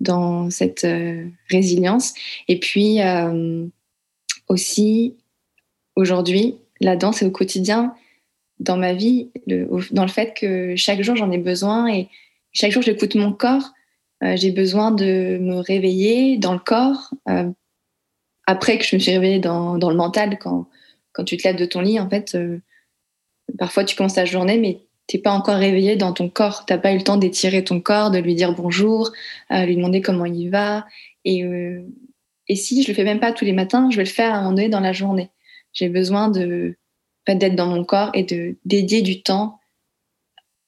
dans 0.00 0.50
cette 0.50 0.84
euh, 0.84 1.26
résilience. 1.48 2.12
Et 2.46 2.60
puis 2.60 3.00
euh, 3.00 3.66
aussi, 4.48 5.16
aujourd'hui, 5.96 6.56
la 6.80 6.96
danse 6.96 7.22
est 7.22 7.26
au 7.26 7.30
quotidien 7.30 7.94
dans 8.58 8.76
ma 8.76 8.92
vie, 8.92 9.30
dans 9.46 10.04
le 10.04 10.10
fait 10.10 10.34
que 10.38 10.76
chaque 10.76 11.00
jour, 11.00 11.16
j'en 11.16 11.30
ai 11.30 11.38
besoin 11.38 11.90
et 11.90 12.08
chaque 12.52 12.72
jour, 12.72 12.82
j'écoute 12.82 13.14
mon 13.14 13.32
corps 13.32 13.72
euh, 14.22 14.36
j'ai 14.36 14.50
besoin 14.50 14.90
de 14.90 15.38
me 15.40 15.56
réveiller 15.56 16.38
dans 16.38 16.52
le 16.52 16.58
corps. 16.58 17.10
Euh, 17.28 17.50
après 18.46 18.78
que 18.78 18.84
je 18.84 18.96
me 18.96 19.00
suis 19.00 19.12
réveillée 19.12 19.38
dans, 19.38 19.78
dans, 19.78 19.90
le 19.90 19.96
mental, 19.96 20.38
quand, 20.38 20.68
quand 21.12 21.24
tu 21.24 21.36
te 21.36 21.46
lèves 21.46 21.56
de 21.56 21.64
ton 21.64 21.80
lit, 21.80 21.98
en 22.00 22.08
fait, 22.08 22.34
euh, 22.34 22.60
parfois 23.58 23.84
tu 23.84 23.96
commences 23.96 24.14
ta 24.14 24.24
journée, 24.24 24.58
mais 24.58 24.80
tu 25.06 25.16
n'es 25.16 25.22
pas 25.22 25.32
encore 25.32 25.56
réveillé 25.56 25.96
dans 25.96 26.12
ton 26.12 26.28
corps. 26.28 26.64
Tu 26.66 26.72
n'as 26.72 26.78
pas 26.78 26.92
eu 26.92 26.98
le 26.98 27.04
temps 27.04 27.16
d'étirer 27.16 27.64
ton 27.64 27.80
corps, 27.80 28.10
de 28.10 28.18
lui 28.18 28.34
dire 28.34 28.54
bonjour, 28.54 29.10
lui 29.50 29.76
demander 29.76 30.02
comment 30.02 30.26
il 30.26 30.50
va. 30.50 30.86
Et, 31.24 31.44
et 32.46 32.56
si 32.56 32.82
je 32.82 32.88
le 32.88 32.94
fais 32.94 33.02
même 33.04 33.18
pas 33.18 33.32
tous 33.32 33.44
les 33.44 33.52
matins, 33.52 33.90
je 33.90 33.96
vais 33.96 34.04
le 34.04 34.08
faire 34.08 34.32
à 34.32 34.36
un 34.36 34.42
moment 34.42 34.52
donné 34.52 34.68
dans 34.68 34.80
la 34.80 34.92
journée. 34.92 35.30
J'ai 35.72 35.88
besoin 35.88 36.28
de 36.28 36.76
d'être 37.28 37.54
dans 37.54 37.66
mon 37.66 37.84
corps 37.84 38.10
et 38.14 38.24
de 38.24 38.56
dédier 38.64 39.02
du 39.02 39.22
temps 39.22 39.60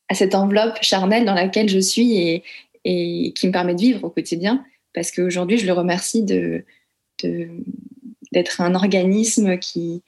à 0.08 0.14
cette 0.14 0.34
enveloppe 0.34 0.78
charnelle 0.82 1.24
dans 1.24 1.34
laquelle 1.34 1.68
je 1.68 1.78
suis 1.78 2.18
et, 2.18 2.44
et 2.84 3.32
qui 3.36 3.46
me 3.46 3.52
permet 3.52 3.74
de 3.74 3.80
vivre 3.80 4.04
au 4.04 4.10
quotidien. 4.10 4.64
Parce 4.94 5.10
qu'aujourd'hui, 5.10 5.58
je 5.58 5.66
le 5.66 5.72
remercie 5.72 6.22
d'être 6.22 6.64
un 8.60 8.74
organisme 8.74 9.58
qui, 9.58 10.02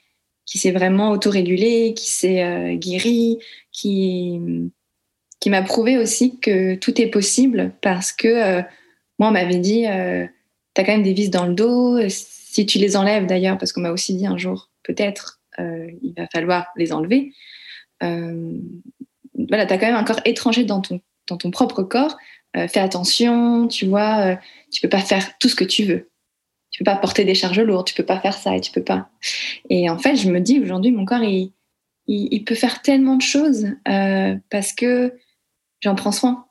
s'est 0.46 0.72
vraiment 0.72 1.10
autorégulé, 1.10 1.94
qui 1.94 2.10
s'est 2.10 2.42
euh, 2.42 2.74
guéri, 2.74 3.38
qui, 3.72 4.40
m'a 5.46 5.62
prouvé 5.62 5.98
aussi 5.98 6.40
que 6.40 6.74
tout 6.74 7.00
est 7.00 7.08
possible 7.08 7.72
parce 7.82 8.12
que 8.12 8.28
euh, 8.28 8.62
moi, 9.18 9.28
on 9.28 9.32
m'avait 9.32 9.58
dit, 9.58 9.86
euh, 9.86 10.26
tu 10.74 10.80
as 10.80 10.84
quand 10.84 10.92
même 10.92 11.02
des 11.02 11.12
vis 11.12 11.28
dans 11.28 11.46
le 11.46 11.54
dos, 11.54 11.98
si 12.08 12.66
tu 12.66 12.78
les 12.78 12.96
enlèves 12.96 13.26
d'ailleurs, 13.26 13.58
parce 13.58 13.72
qu'on 13.72 13.82
m'a 13.82 13.92
aussi 13.92 14.14
dit 14.14 14.26
un 14.26 14.38
jour, 14.38 14.70
peut-être, 14.82 15.40
il 15.58 16.14
va 16.16 16.26
falloir 16.32 16.66
les 16.76 16.92
enlever. 16.92 17.32
voilà, 18.00 19.66
tu 19.66 19.72
as 19.72 19.78
quand 19.78 19.86
même 19.86 19.94
un 19.94 20.04
corps 20.04 20.20
étranger 20.24 20.64
dans 20.64 20.80
ton 20.80 21.50
propre 21.50 21.82
corps. 21.82 22.16
Fais 22.54 22.80
attention, 22.80 23.68
tu 23.68 23.86
vois, 23.86 24.38
tu 24.70 24.80
peux 24.80 24.88
pas 24.88 25.00
faire 25.00 25.36
tout 25.38 25.48
ce 25.48 25.54
que 25.54 25.64
tu 25.64 25.84
veux. 25.84 26.10
Tu 26.70 26.82
peux 26.82 26.90
pas 26.90 26.96
porter 26.96 27.24
des 27.24 27.34
charges 27.34 27.60
lourdes, 27.60 27.86
tu 27.86 27.94
peux 27.94 28.04
pas 28.04 28.18
faire 28.18 28.36
ça 28.36 28.56
et 28.56 28.60
tu 28.60 28.72
peux 28.72 28.82
pas. 28.82 29.08
Et 29.70 29.88
en 29.88 29.98
fait, 29.98 30.16
je 30.16 30.30
me 30.30 30.40
dis 30.40 30.58
aujourd'hui, 30.60 30.90
mon 30.90 31.04
corps, 31.04 31.22
il, 31.22 32.44
peut 32.44 32.54
faire 32.54 32.82
tellement 32.82 33.16
de 33.16 33.22
choses 33.22 33.68
parce 34.50 34.72
que 34.72 35.14
j'en 35.80 35.94
prends 35.94 36.12
soin. 36.12 36.46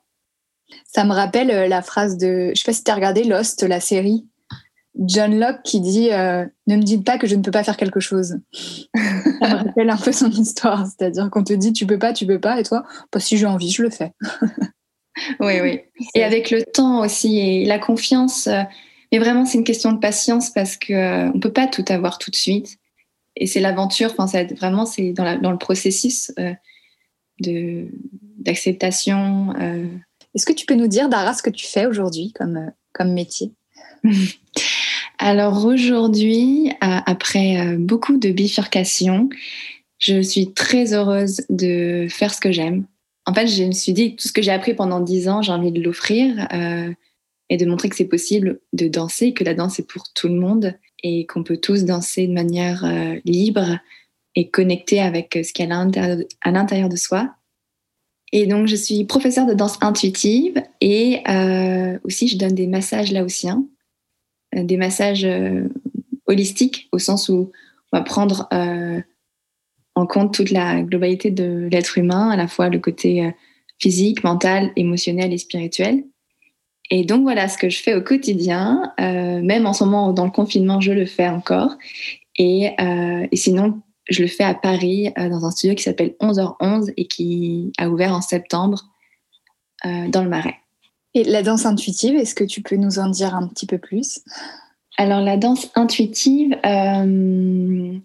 Ça 0.86 1.04
me 1.04 1.12
rappelle 1.12 1.68
la 1.68 1.82
phrase 1.82 2.16
de, 2.16 2.52
je 2.54 2.60
sais 2.60 2.64
pas 2.64 2.72
si 2.72 2.84
tu 2.84 2.90
as 2.90 2.94
regardé 2.94 3.24
Lost, 3.24 3.62
la 3.62 3.80
série. 3.80 4.26
John 4.98 5.38
Locke 5.38 5.62
qui 5.64 5.80
dit 5.80 6.12
euh, 6.12 6.46
Ne 6.66 6.76
me 6.76 6.82
dites 6.82 7.04
pas 7.04 7.18
que 7.18 7.26
je 7.26 7.34
ne 7.34 7.42
peux 7.42 7.50
pas 7.50 7.64
faire 7.64 7.76
quelque 7.76 8.00
chose. 8.00 8.38
Ça 8.94 9.48
me 9.48 9.66
rappelle 9.66 9.90
un 9.90 9.96
peu 9.96 10.12
son 10.12 10.30
histoire, 10.30 10.86
c'est-à-dire 10.86 11.30
qu'on 11.30 11.42
te 11.44 11.52
dit 11.52 11.72
Tu 11.72 11.86
peux 11.86 11.98
pas, 11.98 12.12
tu 12.12 12.26
peux 12.26 12.38
pas, 12.38 12.60
et 12.60 12.62
toi, 12.62 12.84
bah, 13.12 13.20
si 13.20 13.36
j'ai 13.36 13.46
envie, 13.46 13.70
je 13.70 13.82
le 13.82 13.90
fais. 13.90 14.12
oui, 15.40 15.60
oui. 15.60 15.80
Et 16.14 16.24
avec 16.24 16.50
le 16.50 16.62
temps 16.62 17.00
aussi, 17.00 17.38
et 17.38 17.64
la 17.64 17.78
confiance, 17.78 18.46
euh, 18.46 18.62
mais 19.12 19.18
vraiment, 19.18 19.44
c'est 19.44 19.58
une 19.58 19.64
question 19.64 19.92
de 19.92 19.98
patience 19.98 20.50
parce 20.50 20.76
qu'on 20.76 20.94
euh, 20.94 21.30
ne 21.32 21.38
peut 21.38 21.52
pas 21.52 21.66
tout 21.66 21.84
avoir 21.88 22.18
tout 22.18 22.30
de 22.30 22.36
suite. 22.36 22.78
Et 23.36 23.46
c'est 23.46 23.60
l'aventure, 23.60 24.14
enfin, 24.16 24.44
vraiment, 24.54 24.86
c'est 24.86 25.12
dans, 25.12 25.40
dans, 25.40 25.50
le 25.50 25.58
processus 25.58 26.32
de 27.40 27.88
d'acceptation. 28.38 29.52
Est-ce 30.34 30.46
que 30.46 30.52
tu 30.52 30.66
peux 30.66 30.74
nous 30.74 30.86
dire, 30.86 31.08
Dara, 31.08 31.34
ce 31.34 31.42
que 31.42 31.50
tu 31.50 31.66
fais 31.66 31.86
aujourd'hui 31.86 32.32
comme, 32.32 32.70
comme 32.92 33.12
métier? 33.12 33.52
Alors 35.18 35.64
aujourd'hui, 35.64 36.72
après 36.80 37.58
euh, 37.58 37.76
beaucoup 37.78 38.18
de 38.18 38.30
bifurcations, 38.30 39.28
je 39.98 40.20
suis 40.20 40.52
très 40.52 40.92
heureuse 40.92 41.42
de 41.48 42.06
faire 42.10 42.34
ce 42.34 42.40
que 42.40 42.52
j'aime. 42.52 42.84
En 43.26 43.34
fait, 43.34 43.46
je 43.46 43.64
me 43.64 43.72
suis 43.72 43.92
dit, 43.92 44.16
tout 44.16 44.28
ce 44.28 44.32
que 44.32 44.42
j'ai 44.42 44.50
appris 44.50 44.74
pendant 44.74 45.00
dix 45.00 45.28
ans, 45.28 45.42
j'ai 45.42 45.52
envie 45.52 45.72
de 45.72 45.82
l'offrir 45.82 46.46
euh, 46.52 46.92
et 47.48 47.56
de 47.56 47.66
montrer 47.66 47.88
que 47.88 47.96
c'est 47.96 48.04
possible 48.04 48.60
de 48.72 48.88
danser, 48.88 49.32
que 49.32 49.44
la 49.44 49.54
danse 49.54 49.78
est 49.78 49.86
pour 49.88 50.04
tout 50.14 50.28
le 50.28 50.34
monde 50.34 50.74
et 51.02 51.26
qu'on 51.26 51.42
peut 51.42 51.56
tous 51.56 51.84
danser 51.84 52.26
de 52.26 52.32
manière 52.32 52.84
euh, 52.84 53.18
libre 53.24 53.78
et 54.34 54.50
connectée 54.50 55.00
avec 55.00 55.38
ce 55.42 55.52
qu'il 55.52 55.68
y 55.68 55.72
a 55.72 55.88
à 56.42 56.50
l'intérieur 56.50 56.88
de 56.88 56.96
soi. 56.96 57.34
Et 58.32 58.46
donc, 58.46 58.66
je 58.66 58.76
suis 58.76 59.04
professeure 59.04 59.46
de 59.46 59.54
danse 59.54 59.78
intuitive 59.80 60.60
et 60.80 61.22
aussi 62.02 62.26
je 62.26 62.36
donne 62.36 62.54
des 62.54 62.66
massages 62.66 63.12
laotiens 63.12 63.64
euh, 64.56 64.64
des 64.64 64.76
massages 64.76 65.24
euh, 65.24 65.68
holistiques, 66.26 66.88
au 66.92 66.98
sens 66.98 67.28
où 67.28 67.50
on 67.92 67.96
va 67.96 68.02
prendre 68.02 68.48
euh, 68.52 69.00
en 69.94 70.06
compte 70.06 70.34
toute 70.34 70.50
la 70.50 70.82
globalité 70.82 71.30
de 71.30 71.68
l'être 71.70 71.98
humain, 71.98 72.30
à 72.30 72.36
la 72.36 72.48
fois 72.48 72.68
le 72.68 72.78
côté 72.78 73.32
physique, 73.78 74.24
mental, 74.24 74.72
émotionnel 74.76 75.32
et 75.32 75.38
spirituel. 75.38 76.04
Et 76.90 77.04
donc 77.04 77.22
voilà 77.22 77.48
ce 77.48 77.56
que 77.56 77.68
je 77.68 77.80
fais 77.80 77.94
au 77.94 78.02
quotidien, 78.02 78.92
même 78.98 79.66
en 79.66 79.72
ce 79.72 79.84
moment 79.84 80.12
dans 80.12 80.24
le 80.24 80.30
confinement, 80.30 80.80
je 80.80 80.92
le 80.92 81.06
fais 81.06 81.28
encore. 81.28 81.76
Et, 82.36 82.74
et 82.78 83.36
sinon, 83.36 83.80
je 84.10 84.22
le 84.22 84.28
fais 84.28 84.44
à 84.44 84.54
Paris 84.54 85.12
dans 85.16 85.44
un 85.44 85.50
studio 85.50 85.74
qui 85.74 85.84
s'appelle 85.84 86.14
11h11 86.20 86.92
et 86.96 87.06
qui 87.06 87.72
a 87.78 87.88
ouvert 87.88 88.12
en 88.12 88.20
septembre 88.20 88.82
dans 89.84 90.22
le 90.22 90.28
Marais. 90.28 90.56
Et 91.14 91.22
la 91.22 91.42
danse 91.42 91.64
intuitive, 91.64 92.16
est-ce 92.16 92.34
que 92.34 92.44
tu 92.44 92.60
peux 92.60 92.76
nous 92.76 92.98
en 92.98 93.08
dire 93.08 93.34
un 93.34 93.46
petit 93.46 93.66
peu 93.66 93.78
plus? 93.78 94.20
Alors 94.96 95.20
la 95.20 95.36
danse 95.36 95.70
intuitive, 95.76 96.56
euh, 96.66 97.98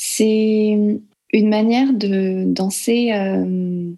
c'est 0.00 0.78
une 1.32 1.48
manière 1.48 1.92
de 1.92 2.44
danser 2.46 3.12
euh, 3.12 3.90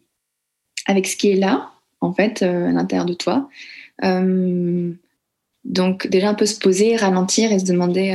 avec 0.86 1.06
ce 1.06 1.16
qui 1.16 1.30
est 1.30 1.36
là, 1.36 1.72
en 2.00 2.12
fait, 2.12 2.42
euh, 2.42 2.68
à 2.68 2.72
l'intérieur 2.72 3.06
de 3.06 3.14
toi. 3.14 3.48
donc 5.64 6.06
déjà 6.06 6.30
un 6.30 6.34
peu 6.34 6.46
se 6.46 6.58
poser, 6.58 6.96
ralentir 6.96 7.52
et 7.52 7.58
se 7.58 7.66
demander, 7.66 8.12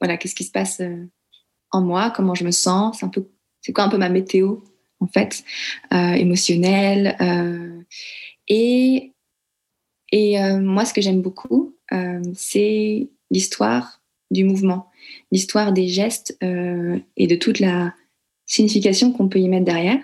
voilà, 0.00 0.18
qu'est-ce 0.18 0.34
qui 0.34 0.44
se 0.44 0.50
passe 0.50 0.82
en 1.70 1.80
moi, 1.80 2.12
comment 2.14 2.34
je 2.34 2.44
me 2.44 2.50
sens, 2.50 3.02
c'est 3.62 3.72
quoi 3.72 3.84
un 3.84 3.88
peu 3.88 3.96
ma 3.96 4.10
météo 4.10 4.58
en 5.00 5.06
fait, 5.06 5.44
émotionnelle. 5.90 7.16
Et, 8.48 9.12
et 10.12 10.38
euh, 10.38 10.60
moi, 10.60 10.84
ce 10.84 10.92
que 10.92 11.00
j'aime 11.00 11.22
beaucoup, 11.22 11.74
euh, 11.92 12.22
c'est 12.34 13.08
l'histoire 13.30 14.02
du 14.30 14.44
mouvement, 14.44 14.90
l'histoire 15.30 15.72
des 15.72 15.88
gestes 15.88 16.36
euh, 16.42 16.98
et 17.16 17.26
de 17.26 17.36
toute 17.36 17.60
la 17.60 17.94
signification 18.46 19.12
qu'on 19.12 19.28
peut 19.28 19.38
y 19.38 19.48
mettre 19.48 19.64
derrière. 19.64 20.00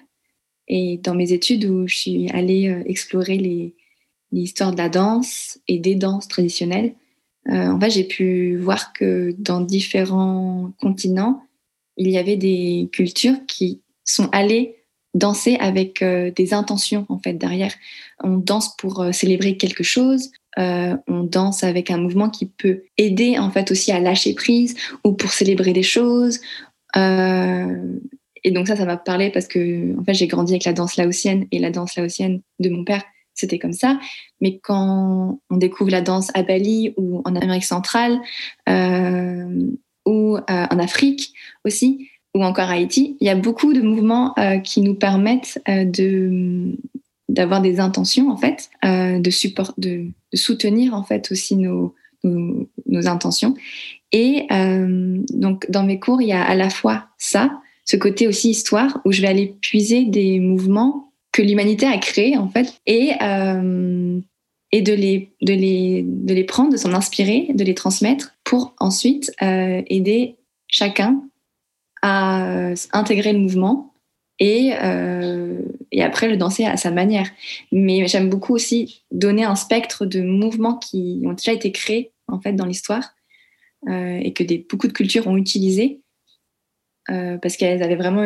Et 0.69 0.99
dans 1.03 1.15
mes 1.15 1.33
études 1.33 1.65
où 1.65 1.87
je 1.87 1.97
suis 1.97 2.31
allée 2.31 2.83
explorer 2.87 3.73
l'histoire 4.33 4.73
de 4.73 4.77
la 4.77 4.91
danse 4.91 5.59
et 5.67 5.79
des 5.79 5.95
danses 5.95 6.29
traditionnelles, 6.29 6.95
fait, 7.81 7.91
j'ai 7.91 8.05
pu 8.05 8.59
voir 8.59 8.93
que 8.93 9.35
dans 9.39 9.63
différents 9.63 10.71
continents, 10.79 11.43
il 11.97 12.11
y 12.11 12.19
avait 12.19 12.37
des 12.37 12.91
cultures 12.93 13.37
qui 13.47 13.81
sont 14.05 14.29
allées 14.33 14.77
danser 15.15 15.57
avec 15.57 16.03
euh, 16.03 16.31
des 16.31 16.55
intentions 16.55 17.07
en 17.09 17.19
fait 17.19 17.35
derrière. 17.35 17.75
On 18.23 18.37
danse 18.37 18.77
pour 18.77 19.01
euh, 19.01 19.13
célébrer 19.13 19.57
quelque 19.57 19.83
chose. 19.83 20.31
Euh, 20.59 20.97
on 21.07 21.23
danse 21.25 21.63
avec 21.63 21.91
un 21.91 21.99
mouvement 21.99 22.31
qui 22.31 22.47
peut 22.47 22.83
aider 22.97 23.39
en 23.39 23.51
fait 23.51 23.71
aussi 23.71 23.93
à 23.93 24.01
lâcher 24.01 24.35
prise 24.35 24.77
ou 25.05 25.13
pour 25.13 25.31
célébrer 25.31 25.73
des 25.73 25.83
choses. 25.83 26.41
et 26.97 28.51
donc 28.51 28.67
ça, 28.67 28.77
ça 28.77 28.85
m'a 28.85 28.97
parlé 28.97 29.31
parce 29.31 29.47
que 29.47 29.99
en 29.99 30.05
fait 30.05 30.15
j'ai 30.15 30.27
grandi 30.27 30.55
avec 30.55 30.65
la 30.65 30.73
danse 30.73 30.97
laotienne 30.97 31.47
et 31.53 31.59
la 31.59 31.71
danse 31.71 31.97
laotienne 31.97 32.41
de 32.59 32.71
mon 32.71 32.85
père, 32.85 33.05
c'était 33.35 33.59
comme 33.59 33.73
ça. 33.73 34.01
Mais 34.41 34.59
quand 34.59 35.39
on 35.51 35.57
découvre 35.57 35.91
la 35.91 36.01
danse 36.01 36.31
à 36.35 36.43
Bali 36.43 36.95
ou 36.97 37.21
en 37.25 37.37
Amérique 37.37 37.65
centrale 37.65 38.19
ou 40.07 40.39
en 40.49 40.79
Afrique 40.79 41.35
aussi, 41.65 42.09
ou 42.35 42.45
encore 42.45 42.71
Haïti, 42.71 43.17
il 43.21 43.27
y 43.27 43.31
a 43.31 43.35
beaucoup 43.35 43.73
de 43.73 43.81
mouvements 43.81 44.35
euh, 44.39 44.59
qui 44.59 44.81
nous 44.81 44.95
permettent 44.95 45.61
euh, 45.69 45.85
de 45.85 46.77
d'avoir 47.29 47.61
des 47.61 47.81
intentions 47.81 48.31
en 48.31 48.37
fait, 48.37 48.71
euh, 48.85 49.19
de, 49.19 49.31
support, 49.31 49.75
de, 49.79 50.07
soutenir 50.35 50.95
en 50.95 51.03
fait 51.03 51.31
aussi 51.31 51.57
nos, 51.57 51.95
nos, 52.25 52.69
intentions. 53.07 53.55
Et 54.13 54.47
donc 54.51 55.71
dans 55.71 55.85
mes 55.85 56.01
cours, 56.01 56.23
il 56.23 56.29
y 56.29 56.33
a 56.33 56.43
à 56.43 56.55
la 56.55 56.71
fois 56.71 57.09
ça, 57.19 57.61
ce 57.85 57.97
côté 57.97 58.27
aussi 58.27 58.51
histoire, 58.51 59.01
où 59.05 59.13
je 59.13 59.21
vais 59.21 59.29
aller 59.29 59.55
puiser 59.61 60.07
des 60.07 60.41
mouvements 60.41 61.13
que 61.33 61.43
l'humanité 61.43 61.87
a 61.87 61.99
créés 61.99 62.37
en 62.37 62.49
fait, 62.49 62.81
et 62.87 63.13
et 64.71 64.83
de 64.83 64.93
les, 64.93 65.33
de, 65.41 65.55
les, 65.55 66.05
de 66.07 66.35
les 66.35 66.45
prendre, 66.45 66.73
de 66.73 66.77
s'en 66.77 66.93
inspirer, 66.93 67.49
de 67.55 67.65
les 67.65 67.75
transmettre 67.75 68.35
pour 68.45 68.75
ensuite 68.79 69.33
aider 69.41 70.37
chacun 70.69 71.23
à 72.03 72.45
euh, 72.45 72.75
intégrer 72.93 73.33
le 73.33 73.41
mouvement 73.41 73.88
et, 74.39 74.73
euh, 74.83 75.61
et 75.93 76.03
après 76.03 76.29
le 76.29 76.37
danser 76.37 76.65
à 76.65 76.77
sa 76.77 76.91
manière. 76.91 77.29
Mais 77.73 78.07
j'aime 78.07 78.29
beaucoup 78.29 78.55
aussi 78.55 79.03
donner 79.11 79.45
un 79.45 79.57
spectre 79.57 80.07
de 80.07 80.21
mouvements 80.21 80.77
qui 80.77 81.23
ont 81.25 81.33
déjà 81.33 81.53
été 81.53 81.73
créés 81.73 82.13
en 82.29 82.41
fait 82.41 82.53
dans 82.53 82.67
l'histoire 82.67 83.15
euh, 83.89 84.19
et 84.23 84.33
que 84.33 84.45
beaucoup 84.69 84.87
de 84.89 84.93
cultures 84.93 85.27
ont 85.27 85.37
utilisé 85.37 86.01
parce 87.41 87.57
qu'elles 87.57 87.83
avaient 87.83 87.97
vraiment 87.97 88.21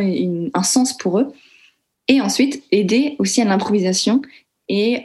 un 0.54 0.62
sens 0.64 0.96
pour 0.96 1.20
eux. 1.20 1.32
Et 2.08 2.20
ensuite 2.20 2.64
aider 2.72 3.14
aussi 3.20 3.40
à 3.40 3.44
l'improvisation 3.44 4.22
et 4.68 5.04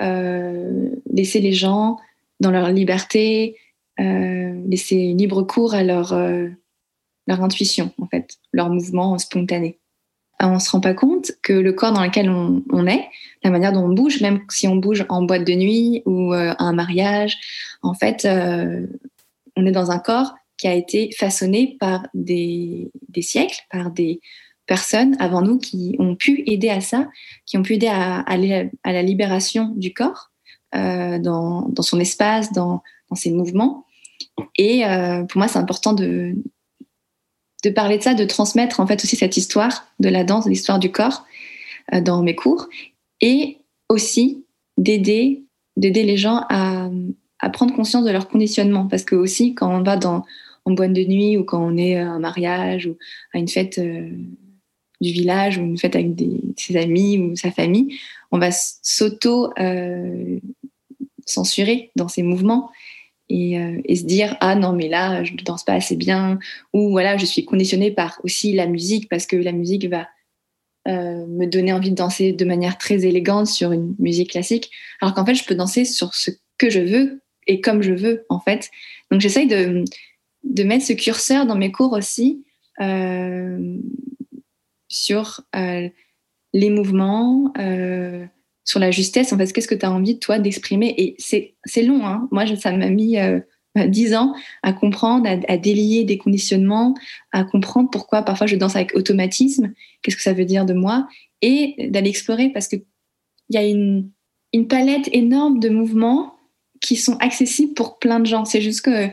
laisser 1.14 1.42
les 1.42 1.54
gens 1.54 2.00
dans 2.40 2.50
leur 2.50 2.72
liberté, 2.72 3.56
laisser 4.00 5.14
libre 5.14 5.44
cours 5.44 5.76
à 5.76 5.84
leur 5.84 6.12
leur 7.28 7.44
intuition, 7.44 7.92
en 8.02 8.08
fait, 8.08 8.38
leur 8.52 8.70
mouvement 8.70 9.18
spontané. 9.18 9.78
On 10.40 10.56
ne 10.56 10.60
se 10.60 10.70
rend 10.70 10.80
pas 10.80 10.94
compte 10.94 11.32
que 11.42 11.54
le 11.54 11.74
corps 11.74 11.94
dans 11.94 12.04
lequel 12.04 12.30
on, 12.30 12.88
est, 12.88 13.10
la 13.44 13.50
manière 13.50 13.72
dont 13.72 13.86
on 13.86 13.94
bouge, 13.94 14.22
même 14.22 14.42
si 14.50 14.68
on 14.68 14.76
bouge 14.76 15.06
en 15.10 15.24
boîte 15.24 15.46
de 15.46 15.54
nuit 15.54 16.04
ou 16.06 16.34
euh, 16.34 16.54
à 16.58 16.64
un 16.64 16.74
mariage, 16.74 17.38
en 17.82 17.96
fait, 17.96 18.26
euh, 18.26 18.86
on 19.56 19.66
est 19.66 19.72
dans 19.72 19.90
un 19.90 19.98
corps 19.98 20.36
qui 20.58 20.68
a 20.68 20.74
été 20.74 21.12
façonné 21.18 21.76
par 21.80 22.08
des, 22.14 22.92
siècles, 23.20 23.60
par 23.72 23.90
des 23.90 24.22
personnes 24.68 25.16
avant 25.20 25.42
nous 25.42 25.58
qui 25.58 25.96
ont 25.98 26.16
pu 26.16 26.44
aider 26.46 26.70
à 26.70 26.82
ça, 26.82 27.08
qui 27.46 27.58
ont 27.58 27.64
pu 27.64 27.74
aider 27.74 27.88
à, 27.88 28.20
à, 28.20 28.38
la 28.38 29.02
libération 29.02 29.74
du 29.76 29.94
corps 29.94 30.32
euh, 30.76 31.18
dans, 31.20 31.72
son 31.82 32.00
espace, 32.00 32.52
dans, 32.52 32.84
dans 33.10 33.16
ses 33.16 33.32
mouvements. 33.32 33.86
Et 34.58 34.84
pour 35.30 35.40
moi, 35.40 35.48
c'est 35.48 35.60
important 35.60 35.94
de, 35.94 36.36
de 37.64 37.70
parler 37.70 37.98
de 37.98 38.04
ça, 38.04 38.14
de 38.14 38.26
transmettre 38.26 38.80
en 38.80 38.88
fait 38.88 39.04
aussi 39.04 39.16
cette 39.16 39.38
histoire 39.38 39.88
de 40.00 40.10
la 40.10 40.24
danse, 40.24 40.48
l'histoire 40.48 40.80
du 40.80 40.92
corps 40.92 41.26
euh, 41.94 42.02
dans 42.02 42.22
mes 42.24 42.36
cours, 42.36 42.68
et 43.22 43.58
aussi 43.90 44.46
d'aider 44.78 45.44
d'aider 45.76 46.04
les 46.04 46.18
gens 46.18 46.44
à, 46.50 46.90
prendre 47.54 47.76
conscience 47.76 48.04
de 48.04 48.10
leur 48.12 48.28
conditionnement, 48.28 48.88
parce 48.88 49.04
que 49.04 49.16
aussi 49.16 49.54
quand 49.54 49.72
on 49.72 49.84
va 49.84 49.96
dans 49.96 50.26
en 50.66 50.72
boîte 50.72 50.94
de 50.94 51.04
nuit 51.04 51.38
ou 51.38 51.44
quand 51.44 51.64
on 51.64 51.78
est 51.78 51.96
à 51.96 52.10
un 52.10 52.20
mariage 52.20 52.88
ou 52.88 52.98
à 53.34 53.38
une 53.38 53.48
fête 53.48 53.78
euh, 53.78 54.10
du 55.00 55.12
village 55.12 55.58
ou 55.58 55.62
une 55.62 55.78
fête 55.78 55.96
avec 55.96 56.08
ses 56.58 56.76
amis 56.76 57.20
ou 57.20 57.36
sa 57.36 57.52
famille, 57.52 57.98
on 58.32 58.40
va 58.40 58.50
s'auto 58.52 59.54
censurer 61.26 61.92
dans 61.96 62.08
ses 62.08 62.24
mouvements 62.24 62.72
et, 63.30 63.60
et, 63.86 63.96
se 63.96 64.06
dire 64.06 64.38
ah 64.40 64.56
non 64.56 64.74
mais 64.74 64.88
là 64.88 65.24
je 65.24 65.34
ne 65.34 65.38
danse 65.40 65.66
pas 65.66 65.74
assez 65.74 65.96
bien 65.98 66.40
ou 66.74 66.92
voilà 66.92 67.18
je 67.18 67.26
suis 67.26 67.44
conditionnée 67.44 67.92
par 67.92 68.20
aussi 68.24 68.54
la 68.54 68.68
musique 68.68 69.10
parce 69.10 69.26
que 69.26 69.36
la 69.36 69.52
musique 69.52 69.86
va 69.86 70.08
euh, 70.88 71.26
me 71.28 71.46
donner 71.48 71.74
envie 71.74 71.90
de 71.90 71.96
danser 71.96 72.32
de 72.32 72.46
manière 72.46 72.78
très 72.78 73.06
élégante 73.06 73.48
sur 73.48 73.74
une 73.74 73.94
musique 74.00 74.32
classique, 74.32 74.72
alors 75.02 75.14
qu'en 75.14 75.26
fait, 75.26 75.36
je 75.36 75.44
peux 75.44 75.56
danser 75.56 75.84
sur 75.84 76.16
ce 76.16 76.32
que 76.58 76.70
je 76.70 76.80
veux 76.80 77.22
et 77.46 77.60
comme 77.60 77.82
je 77.82 77.92
veux, 77.92 78.26
en 78.30 78.40
fait. 78.40 78.72
Donc, 79.12 79.20
j'essaye 79.20 79.48
de, 79.48 79.84
de 80.46 80.64
mettre 80.64 80.86
ce 80.86 80.94
curseur 80.94 81.46
dans 81.46 81.58
mes 81.58 81.74
cours 81.74 81.92
aussi 81.92 82.46
euh, 82.80 83.78
sur 84.88 85.42
euh, 85.58 85.90
les 86.54 86.70
mouvements, 86.70 87.52
sur 88.68 88.80
la 88.80 88.92
justesse. 88.92 89.34
En 89.34 89.38
fait, 89.38 89.52
qu'est-ce 89.52 89.68
que 89.68 89.76
tu 89.76 89.86
as 89.86 89.92
envie, 89.92 90.20
toi, 90.20 90.38
d'exprimer? 90.38 90.94
Et 90.98 91.16
c'est 91.18 91.84
long, 91.84 92.06
hein. 92.06 92.28
Moi, 92.32 92.46
ça 92.58 92.72
m'a 92.72 92.90
mis 92.90 93.18
10 93.76 94.16
ans 94.16 94.34
à 94.62 94.74
comprendre, 94.74 95.28
à, 95.48 95.58
délier 95.58 96.04
des 96.04 96.18
conditionnements, 96.18 96.94
à 97.32 97.44
comprendre 97.44 97.90
pourquoi 97.90 98.24
parfois 98.24 98.46
je 98.46 98.56
danse 98.56 98.76
avec 98.76 98.96
automatisme, 98.96 99.74
qu'est-ce 100.02 100.18
que 100.18 100.22
ça 100.22 100.34
veut 100.34 100.46
dire 100.46 100.66
de 100.66 100.74
moi, 100.74 101.08
et 101.42 101.90
d'aller 101.90 102.10
explorer 102.10 102.50
parce 102.50 102.68
qu'il 102.68 102.84
y 103.50 103.58
a 103.58 103.66
une, 103.66 104.12
palette 104.70 105.08
énorme 105.14 105.60
de 105.60 105.70
mouvements 105.70 106.34
qui 106.82 106.96
sont 106.96 107.16
accessibles 107.18 107.76
pour 107.76 108.00
plein 108.00 108.20
de 108.20 108.26
gens. 108.26 108.44
C'est 108.44 108.62
juste 108.62 108.82
que 108.82 109.08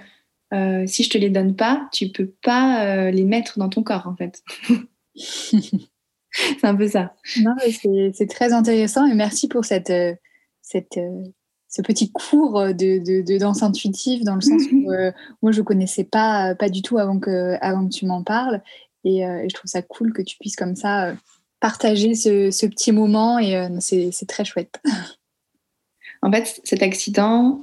euh, 0.54 0.86
si 0.86 1.02
je 1.04 1.10
te 1.10 1.18
les 1.18 1.28
donne 1.28 1.54
pas, 1.54 1.86
tu 1.92 2.08
peux 2.08 2.32
pas 2.42 2.86
euh, 2.86 3.10
les 3.10 3.24
mettre 3.24 3.58
dans 3.58 3.68
ton 3.68 3.82
corps 3.82 4.06
en 4.06 4.16
fait. 4.16 4.42
c'est 6.60 6.66
un 6.66 6.74
peu 6.74 6.88
ça. 6.88 7.14
c'est 7.26 8.28
très 8.28 8.52
intéressant 8.52 9.06
et 9.06 9.14
merci 9.14 9.48
pour 9.48 9.64
cette, 9.64 9.90
euh, 9.90 10.14
cette 10.62 10.98
ce 11.74 11.82
petit 11.82 12.12
cours 12.12 12.66
de, 12.68 13.22
de, 13.22 13.38
danse 13.38 13.64
intuitive 13.64 14.22
dans 14.22 14.36
le 14.36 14.40
sens 14.40 14.62
où 14.72 14.90
euh, 14.92 15.10
moi 15.42 15.50
je 15.50 15.60
connaissais 15.60 16.04
pas 16.04 16.54
pas 16.54 16.68
du 16.68 16.82
tout 16.82 16.98
avant 16.98 17.18
que 17.18 17.56
avant 17.60 17.88
que 17.88 17.92
tu 17.92 18.06
m'en 18.06 18.22
parles 18.22 18.62
et, 19.04 19.26
euh, 19.26 19.44
je 19.48 19.54
trouve 19.54 19.68
ça 19.68 19.82
cool 19.82 20.12
que 20.12 20.22
tu 20.22 20.36
puisses 20.38 20.56
comme 20.56 20.76
ça 20.76 21.08
euh, 21.08 21.14
partager 21.60 22.14
ce, 22.14 22.50
ce, 22.50 22.66
petit 22.66 22.92
moment 22.92 23.38
et 23.38 23.68
c'est 23.80 24.28
très 24.28 24.44
chouette. 24.44 24.80
En 26.22 26.32
fait, 26.32 26.58
cet 26.64 26.82
accident, 26.82 27.62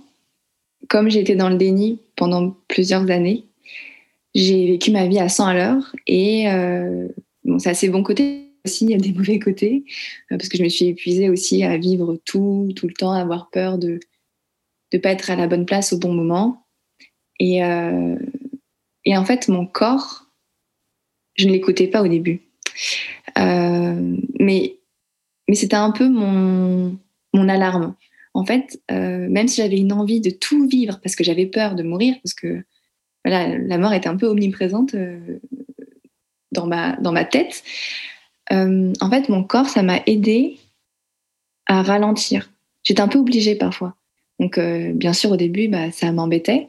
comme 0.87 1.09
j'ai 1.09 1.19
été 1.19 1.35
dans 1.35 1.49
le 1.49 1.55
déni 1.55 1.99
pendant 2.15 2.55
plusieurs 2.67 3.09
années, 3.09 3.47
j'ai 4.35 4.67
vécu 4.67 4.91
ma 4.91 5.07
vie 5.07 5.17
à 5.17 5.29
100 5.29 5.47
à 5.47 5.53
l'heure 5.55 5.95
et 6.05 6.45
bon, 7.43 7.57
ça 7.57 7.71
bons 7.89 8.03
côtés 8.03 8.50
aussi, 8.65 8.85
il 8.85 8.91
y 8.91 8.95
a 8.95 8.97
des 8.97 9.13
mauvais 9.13 9.39
côtés, 9.39 9.83
euh, 10.31 10.37
parce 10.37 10.49
que 10.49 10.57
je 10.57 10.63
me 10.63 10.69
suis 10.69 10.85
épuisée 10.85 11.29
aussi 11.29 11.63
à 11.63 11.77
vivre 11.77 12.17
tout, 12.25 12.71
tout 12.75 12.87
le 12.87 12.93
temps, 12.93 13.11
à 13.11 13.19
avoir 13.21 13.49
peur 13.49 13.77
de 13.77 13.99
ne 14.93 14.99
pas 14.99 15.11
être 15.11 15.29
à 15.29 15.35
la 15.35 15.47
bonne 15.47 15.65
place 15.65 15.93
au 15.93 15.97
bon 15.97 16.13
moment. 16.13 16.65
Et, 17.39 17.63
euh, 17.63 18.15
et 19.05 19.17
en 19.17 19.25
fait, 19.25 19.47
mon 19.47 19.65
corps, 19.65 20.27
je 21.35 21.47
ne 21.47 21.51
l'écoutais 21.51 21.87
pas 21.87 22.01
au 22.01 22.07
début. 22.07 22.41
Euh, 23.37 24.17
mais 24.39 24.77
mais 25.47 25.55
c'était 25.55 25.75
un 25.75 25.91
peu 25.91 26.07
mon, 26.07 26.97
mon 27.33 27.49
alarme. 27.49 27.95
En 28.33 28.45
fait, 28.45 28.81
même 28.89 29.49
si 29.49 29.61
j'avais 29.61 29.77
une 29.77 29.91
envie 29.91 30.21
de 30.21 30.29
tout 30.29 30.65
vivre, 30.65 31.01
parce 31.03 31.17
que 31.17 31.25
j'avais 31.25 31.45
peur 31.45 31.75
de 31.75 31.83
mourir, 31.83 32.15
parce 32.23 32.33
que 32.33 32.63
voilà, 33.25 33.57
la 33.57 33.77
mort 33.77 33.91
était 33.91 34.07
un 34.07 34.15
peu 34.15 34.27
omniprésente 34.27 34.95
dans, 36.53 36.67
ma, 36.67 36.95
dans 36.97 37.11
ma 37.11 37.25
tête, 37.25 37.63
euh, 38.51 38.93
en 38.99 39.09
fait, 39.09 39.29
mon 39.29 39.43
corps, 39.43 39.69
ça 39.69 39.83
m'a 39.83 40.01
aidé 40.05 40.57
à 41.67 41.81
ralentir. 41.81 42.51
J'étais 42.83 43.01
un 43.01 43.07
peu 43.07 43.19
obligée 43.19 43.55
parfois. 43.55 43.95
Donc, 44.39 44.57
euh, 44.57 44.91
bien 44.93 45.13
sûr, 45.13 45.31
au 45.31 45.37
début, 45.37 45.67
bah, 45.67 45.91
ça 45.91 46.11
m'embêtait. 46.11 46.67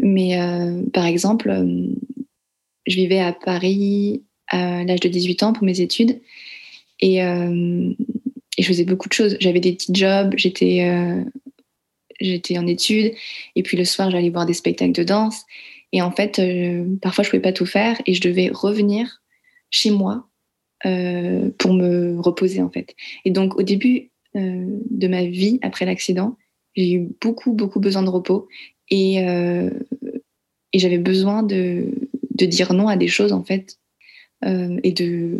Mais 0.00 0.40
euh, 0.40 0.82
par 0.92 1.06
exemple, 1.06 1.52
je 2.86 2.94
vivais 2.94 3.20
à 3.20 3.32
Paris 3.32 4.22
à 4.48 4.84
l'âge 4.84 5.00
de 5.00 5.08
18 5.08 5.42
ans 5.42 5.52
pour 5.52 5.64
mes 5.64 5.80
études. 5.80 6.20
Et, 7.00 7.16
et 7.16 8.62
je 8.62 8.66
faisais 8.66 8.84
beaucoup 8.84 9.08
de 9.08 9.14
choses. 9.14 9.36
J'avais 9.40 9.60
des 9.60 9.72
petits 9.72 9.92
jobs, 9.94 10.34
j'étais 10.36 11.24
j'étais 12.20 12.58
en 12.58 12.66
études. 12.66 13.14
Et 13.56 13.62
puis 13.62 13.76
le 13.76 13.84
soir, 13.84 14.10
j'allais 14.10 14.30
voir 14.30 14.46
des 14.46 14.54
spectacles 14.54 14.92
de 14.92 15.02
danse. 15.02 15.44
Et 15.92 16.02
en 16.02 16.10
fait, 16.10 16.40
parfois, 17.00 17.24
je 17.24 17.28
ne 17.28 17.30
pouvais 17.32 17.42
pas 17.42 17.52
tout 17.52 17.66
faire. 17.66 18.00
Et 18.06 18.14
je 18.14 18.20
devais 18.20 18.50
revenir 18.52 19.22
chez 19.70 19.90
moi 19.90 20.28
euh, 20.86 21.48
pour 21.56 21.72
me 21.72 22.20
reposer 22.20 22.60
en 22.60 22.68
fait. 22.68 22.94
Et 23.24 23.30
donc 23.30 23.58
au 23.58 23.62
début 23.62 24.10
euh, 24.36 24.66
de 24.90 25.08
ma 25.08 25.24
vie 25.24 25.58
après 25.62 25.86
l'accident, 25.86 26.36
j'ai 26.76 26.92
eu 26.92 27.08
beaucoup 27.22 27.52
beaucoup 27.52 27.80
besoin 27.80 28.02
de 28.02 28.10
repos 28.10 28.48
et, 28.90 29.26
euh, 29.26 29.70
et 30.74 30.78
j'avais 30.78 30.98
besoin 30.98 31.42
de, 31.42 31.86
de, 32.34 32.44
dire 32.44 32.74
non 32.74 32.88
à 32.88 32.96
des 32.96 33.08
choses 33.08 33.32
en 33.32 33.42
fait 33.42 33.78
et 34.42 34.92
de 34.92 35.38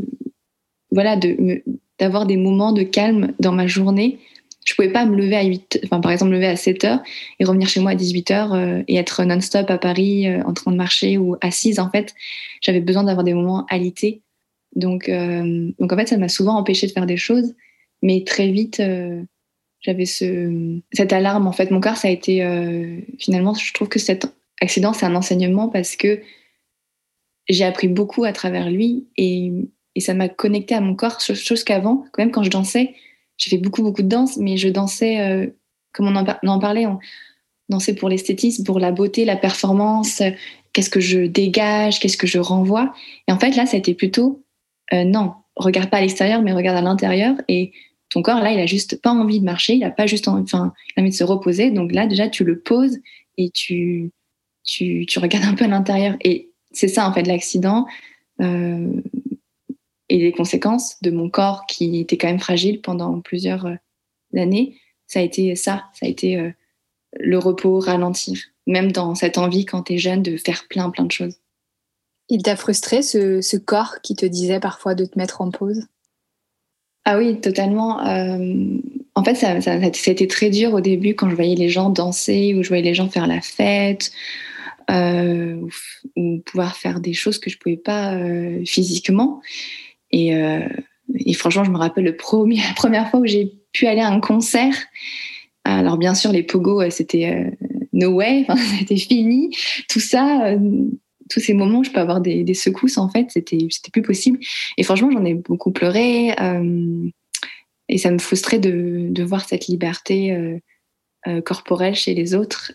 voilà 0.90 1.16
de 1.16 1.62
d'avoir 1.98 2.24
des 2.24 2.38
moments 2.38 2.72
de 2.72 2.82
calme 2.82 3.34
dans 3.38 3.52
ma 3.52 3.66
journée. 3.66 4.18
Je 4.64 4.74
pouvais 4.74 4.92
pas 4.92 5.04
me 5.04 5.14
lever 5.14 5.36
à 5.36 5.44
8, 5.44 5.80
enfin 5.84 6.00
par 6.00 6.10
exemple 6.10 6.32
lever 6.32 6.46
à 6.46 6.56
7 6.56 6.84
heures 6.84 7.02
et 7.38 7.44
revenir 7.44 7.68
chez 7.68 7.80
moi 7.80 7.90
à 7.90 7.94
18 7.94 8.30
heures 8.30 8.56
et 8.88 8.96
être 8.96 9.24
non-stop 9.24 9.68
à 9.68 9.76
Paris 9.76 10.26
en 10.42 10.54
train 10.54 10.72
de 10.72 10.76
marcher 10.78 11.18
ou 11.18 11.36
assise 11.42 11.80
en 11.80 11.90
fait. 11.90 12.14
J'avais 12.62 12.80
besoin 12.80 13.04
d'avoir 13.04 13.24
des 13.24 13.34
moments 13.34 13.66
alités 13.68 14.22
donc, 14.74 15.08
euh, 15.08 15.70
donc 15.78 15.92
en 15.92 15.96
fait, 15.96 16.06
ça 16.06 16.16
m'a 16.16 16.28
souvent 16.28 16.56
empêché 16.56 16.86
de 16.86 16.92
faire 16.92 17.06
des 17.06 17.16
choses, 17.16 17.54
mais 18.02 18.24
très 18.24 18.50
vite, 18.50 18.80
euh, 18.80 19.22
j'avais 19.80 20.06
ce, 20.06 20.80
cette 20.92 21.12
alarme. 21.12 21.46
En 21.46 21.52
fait, 21.52 21.70
mon 21.70 21.80
corps, 21.80 21.96
ça 21.96 22.08
a 22.08 22.10
été 22.10 22.42
euh, 22.44 22.98
finalement, 23.18 23.54
je 23.54 23.72
trouve 23.72 23.88
que 23.88 23.98
cet 23.98 24.26
accident, 24.60 24.92
c'est 24.92 25.06
un 25.06 25.14
enseignement 25.14 25.68
parce 25.68 25.96
que 25.96 26.20
j'ai 27.48 27.64
appris 27.64 27.88
beaucoup 27.88 28.24
à 28.24 28.32
travers 28.32 28.70
lui 28.70 29.06
et, 29.16 29.52
et 29.94 30.00
ça 30.00 30.14
m'a 30.14 30.28
connecté 30.28 30.74
à 30.74 30.80
mon 30.80 30.94
corps, 30.94 31.20
chose 31.20 31.62
qu'avant, 31.62 32.04
quand 32.12 32.22
même, 32.22 32.30
quand 32.30 32.42
je 32.42 32.50
dansais, 32.50 32.94
j'ai 33.36 33.50
fait 33.50 33.58
beaucoup, 33.58 33.82
beaucoup 33.82 34.02
de 34.02 34.08
danse, 34.08 34.38
mais 34.38 34.56
je 34.56 34.68
dansais, 34.68 35.52
comme 35.92 36.06
on 36.06 36.16
en, 36.16 36.58
parlait, 36.58 36.86
dansait 37.68 37.94
pour 37.94 38.08
l'esthétisme, 38.08 38.64
pour 38.64 38.78
la 38.78 38.92
beauté, 38.92 39.24
la 39.24 39.36
performance, 39.36 40.22
qu'est-ce 40.72 40.88
que 40.88 41.00
je 41.00 41.20
dégage, 41.20 42.00
qu'est-ce 42.00 42.16
que 42.16 42.26
je 42.26 42.38
renvoie. 42.38 42.94
Et 43.28 43.32
en 43.32 43.38
fait, 43.38 43.56
là, 43.56 43.66
ça 43.66 43.76
a 43.76 43.78
été 43.78 43.94
plutôt 43.94 44.43
euh, 44.92 45.04
non, 45.04 45.34
regarde 45.56 45.90
pas 45.90 45.98
à 45.98 46.00
l'extérieur, 46.00 46.42
mais 46.42 46.52
regarde 46.52 46.76
à 46.76 46.82
l'intérieur. 46.82 47.36
Et 47.48 47.72
ton 48.10 48.22
corps, 48.22 48.40
là, 48.40 48.52
il 48.52 48.60
a 48.60 48.66
juste 48.66 49.00
pas 49.00 49.10
envie 49.10 49.40
de 49.40 49.44
marcher, 49.44 49.74
il 49.74 49.84
a 49.84 49.90
pas 49.90 50.06
juste 50.06 50.28
envie, 50.28 50.44
de 50.44 51.10
se 51.10 51.24
reposer. 51.24 51.70
Donc 51.70 51.92
là, 51.92 52.06
déjà, 52.06 52.28
tu 52.28 52.44
le 52.44 52.58
poses 52.60 52.98
et 53.38 53.50
tu, 53.50 54.10
tu, 54.62 55.06
tu 55.06 55.18
regardes 55.18 55.46
un 55.46 55.54
peu 55.54 55.64
à 55.64 55.68
l'intérieur. 55.68 56.16
Et 56.22 56.50
c'est 56.72 56.88
ça, 56.88 57.08
en 57.08 57.12
fait, 57.12 57.24
l'accident 57.24 57.86
euh, 58.40 59.00
et 60.08 60.18
les 60.18 60.32
conséquences 60.32 61.00
de 61.02 61.10
mon 61.10 61.30
corps 61.30 61.66
qui 61.66 62.00
était 62.00 62.18
quand 62.18 62.28
même 62.28 62.40
fragile 62.40 62.80
pendant 62.80 63.20
plusieurs 63.20 63.66
euh, 63.66 63.76
années. 64.36 64.76
Ça 65.06 65.20
a 65.20 65.22
été 65.22 65.54
ça, 65.54 65.84
ça 65.92 66.06
a 66.06 66.08
été 66.08 66.52
le 67.20 67.38
repos, 67.38 67.78
ralentir, 67.78 68.38
même 68.66 68.90
dans 68.90 69.14
cette 69.14 69.38
envie 69.38 69.64
quand 69.64 69.84
tu 69.84 69.94
es 69.94 69.98
jeune 69.98 70.22
de 70.22 70.36
faire 70.36 70.66
plein, 70.68 70.90
plein 70.90 71.04
de 71.04 71.12
choses. 71.12 71.36
Il 72.28 72.42
t'a 72.42 72.56
frustré 72.56 73.02
ce, 73.02 73.56
corps 73.56 74.00
qui 74.02 74.14
te 74.14 74.26
disait 74.26 74.60
parfois 74.60 74.94
de 74.94 75.04
te 75.04 75.18
mettre 75.18 75.40
en 75.40 75.50
pause? 75.50 75.86
Ah 77.04 77.18
oui, 77.18 77.38
totalement. 77.40 78.06
Euh, 78.06 78.78
en 79.14 79.24
fait, 79.24 79.34
ça, 79.34 79.60
ça, 79.60 79.76
été 79.76 80.26
très 80.26 80.48
dur 80.48 80.72
au 80.72 80.80
début 80.80 81.14
quand 81.14 81.28
je 81.28 81.34
voyais 81.34 81.54
les 81.54 81.68
gens 81.68 81.90
danser 81.90 82.54
ou 82.54 82.62
je 82.62 82.68
voyais 82.68 82.82
les 82.82 82.94
gens 82.94 83.10
faire 83.10 83.26
la 83.26 83.42
fête 83.42 84.10
euh, 84.90 85.60
ou, 86.16 86.38
pouvoir 86.46 86.76
faire 86.76 87.00
des 87.00 87.12
choses 87.12 87.38
que 87.38 87.50
je 87.50 87.56
ne 87.56 87.58
pouvais 87.60 87.76
pas 87.76 88.14
euh, 88.14 88.64
physiquement. 88.64 89.42
Et, 90.10 90.32
franchement, 91.34 91.64
je 91.64 91.70
me 91.70 91.78
rappelle 91.78 92.04
la 92.06 92.12
première 92.74 93.10
fois 93.10 93.20
où 93.20 93.26
j'ai 93.26 93.52
pu 93.72 93.86
aller 93.86 94.00
à 94.00 94.08
un 94.08 94.20
concert. 94.20 94.74
Alors 95.64 95.96
bien 95.96 96.14
sûr, 96.14 96.30
les 96.30 96.42
pogos, 96.42 96.90
c'était 96.90 97.50
no 97.92 98.10
way, 98.10 98.46
c'était 98.78 98.96
fini. 98.96 99.50
Tout 99.88 100.00
ça, 100.00 100.56
tous 101.30 101.40
ces 101.40 101.54
moments 101.54 101.80
où 101.80 101.84
je 101.84 101.90
peux 101.90 102.00
avoir 102.00 102.20
des, 102.20 102.54
secousses, 102.54 102.98
en 102.98 103.08
fait, 103.08 103.30
c'était, 103.30 103.58
plus 103.92 104.02
possible. 104.02 104.38
Et 104.76 104.82
franchement, 104.82 105.10
j'en 105.10 105.24
ai 105.24 105.34
beaucoup 105.34 105.72
pleuré. 105.72 106.34
Euh, 106.40 107.08
et 107.88 107.98
ça 107.98 108.10
me 108.10 108.18
frustrait 108.18 108.58
de, 108.58 109.22
voir 109.22 109.46
cette 109.46 109.66
liberté 109.66 110.32
euh, 110.32 110.58
euh, 111.26 111.40
corporelle 111.40 111.94
chez 111.94 112.14
les 112.14 112.34
autres. 112.34 112.72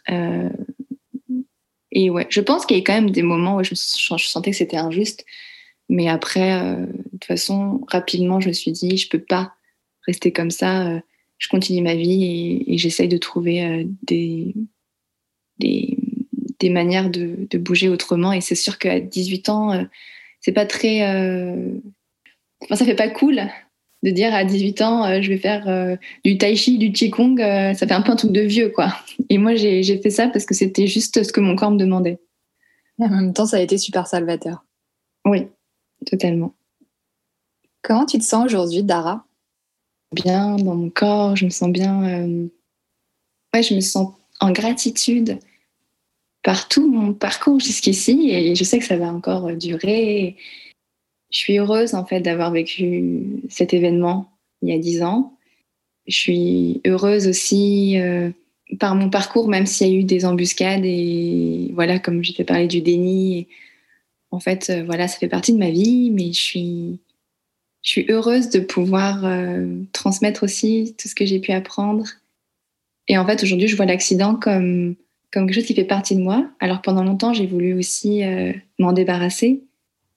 et 1.92 2.10
ouais, 2.10 2.28
je 2.30 2.42
pense 2.42 2.66
qu'il 2.66 2.78
y 2.78 2.80
a 2.80 2.84
quand 2.84 2.94
même 2.94 3.12
des 3.12 3.24
moments 3.24 3.58
où 3.58 3.64
je, 3.64 3.76
je 3.76 4.28
sentais 4.28 4.52
que 4.52 4.58
c'était 4.58 4.78
injuste. 4.78 5.26
Mais 5.92 6.08
après, 6.08 6.76
de 6.76 7.10
toute 7.14 7.26
façon, 7.26 7.82
rapidement, 7.88 8.40
je 8.40 8.50
me 8.50 8.54
suis 8.54 8.72
dit, 8.72 8.98
je 8.98 9.10
peux 9.10 9.22
pas 9.22 9.54
rester 10.06 10.32
comme 10.32 10.52
ça. 10.52 11.02
je 11.40 11.48
continue 11.50 11.82
ma 11.82 11.96
vie 11.96 12.24
et, 12.24 12.74
et 12.74 12.78
j'essaye 12.78 13.08
de 13.08 13.18
trouver 13.18 13.88
des, 14.04 14.54
des 15.58 15.98
des 16.60 16.70
manières 16.70 17.10
de, 17.10 17.58
bouger 17.58 17.90
autrement. 17.90 18.34
Et 18.34 18.42
c'est 18.42 18.56
sûr 18.56 18.78
qu'à 18.78 19.00
18 19.00 19.50
ans, 19.50 19.74
euh, 19.74 19.84
c'est 20.42 20.52
pas 20.52 20.66
très. 20.66 21.08
Euh, 21.10 21.72
enfin, 22.64 22.76
ça 22.76 22.86
fait 22.86 22.96
pas 22.96 23.10
cool 23.10 23.42
de 24.02 24.12
dire 24.12 24.34
à 24.34 24.46
18 24.46 24.82
ans, 24.82 25.22
je 25.22 25.28
vais 25.28 25.38
faire 25.38 25.98
du 26.24 26.38
tai 26.38 26.56
chi, 26.56 26.78
du 26.78 26.94
qigong. 26.94 27.38
ça 27.38 27.86
fait 27.86 27.92
un 27.92 28.02
peu 28.02 28.14
un 28.14 28.16
truc 28.16 28.32
de 28.32 28.40
vieux, 28.40 28.70
quoi. 28.70 28.96
Et 29.28 29.38
moi, 29.38 29.56
j'ai 29.56 29.98
fait 30.02 30.10
ça 30.10 30.30
parce 30.30 30.46
que 30.46 30.54
c'était 30.54 30.88
juste 30.88 31.22
ce 31.22 31.34
que 31.34 31.42
mon 31.42 31.58
corps 31.58 31.72
me 31.72 31.78
demandait. 31.78 32.18
En 32.98 33.10
même 33.10 33.34
temps, 33.34 33.46
ça 33.46 33.58
a 33.58 33.60
été 33.60 33.78
super 33.78 34.08
salvateur. 34.08 34.64
Oui, 35.26 35.48
totalement. 36.06 36.54
Comment 37.82 38.06
tu 38.06 38.18
te 38.18 38.24
sens 38.24 38.46
aujourd'hui, 38.46 38.84
Dara? 38.84 39.26
Bien 40.12 40.56
dans 40.58 40.76
mon 40.76 40.90
corps, 40.90 41.36
je 41.36 41.46
me 41.46 41.50
sens 41.50 41.70
bien. 41.70 42.04
Euh, 42.04 42.48
ouais, 43.54 43.64
je 43.64 43.74
me 43.74 43.80
sens 43.80 44.14
en 44.40 44.52
gratitude 44.52 45.40
par 46.44 46.68
tout 46.68 46.90
mon 46.90 47.14
parcours 47.14 47.60
jusqu'ici 47.60 48.30
et 48.32 48.56
je 48.56 48.64
sais 48.64 48.80
que 48.80 48.86
ça 48.86 48.98
va 48.98 49.12
encore 49.12 49.52
durer. 49.54 50.38
Je 51.32 51.38
suis 51.38 51.58
heureuse 51.58 51.94
en 51.94 52.06
fait 52.06 52.22
d'avoir 52.22 52.52
vécu 52.52 53.42
cet 53.50 53.74
événement 53.74 54.32
il 54.62 54.70
y 54.70 54.74
a 54.74 54.80
dix 54.80 55.02
ans. 55.04 55.38
Je 56.08 56.16
suis 56.16 56.82
heureuse 56.86 57.28
aussi 57.28 58.00
euh, 58.00 58.32
par 58.80 58.96
mon 58.96 59.10
parcours, 59.10 59.48
même 59.48 59.66
s'il 59.66 59.88
y 59.88 59.92
a 59.92 59.94
eu 59.94 60.04
des 60.04 60.26
embuscades 60.26 60.86
et 60.86 61.72
voilà, 61.74 62.00
comme 62.00 62.24
je 62.24 62.34
t'ai 62.34 62.44
parlé 62.44 62.68
du 62.68 62.82
déni. 62.82 63.48
En 64.32 64.40
fait, 64.40 64.70
euh, 64.70 64.84
voilà, 64.84 65.08
ça 65.08 65.18
fait 65.18 65.28
partie 65.28 65.54
de 65.54 65.60
ma 65.60 65.72
vie, 65.72 66.12
mais 66.12 66.32
je 66.34 66.42
suis 66.42 67.00
je 67.82 67.92
suis 67.92 68.06
heureuse 68.10 68.50
de 68.50 68.60
pouvoir 68.60 69.26
euh, 69.26 69.82
transmettre 69.94 70.44
aussi 70.44 70.96
tout 70.98 71.08
ce 71.08 71.16
que 71.16 71.26
j'ai 71.26 71.40
pu 71.40 71.52
apprendre. 71.52 72.06
Et 73.08 73.18
en 73.18 73.26
fait, 73.26 73.42
aujourd'hui, 73.42 73.68
je 73.68 73.76
vois 73.76 73.86
l'accident 73.86 74.36
comme, 74.36 74.96
comme 75.32 75.46
quelque 75.46 75.56
chose 75.56 75.66
qui 75.66 75.76
fait 75.76 75.84
partie 75.84 76.16
de 76.16 76.22
moi. 76.22 76.50
Alors 76.60 76.82
pendant 76.82 77.04
longtemps, 77.04 77.34
j'ai 77.34 77.48
voulu 77.48 77.74
aussi 77.74 78.24
euh, 78.24 78.54
m'en 78.80 78.94
débarrasser 78.94 79.64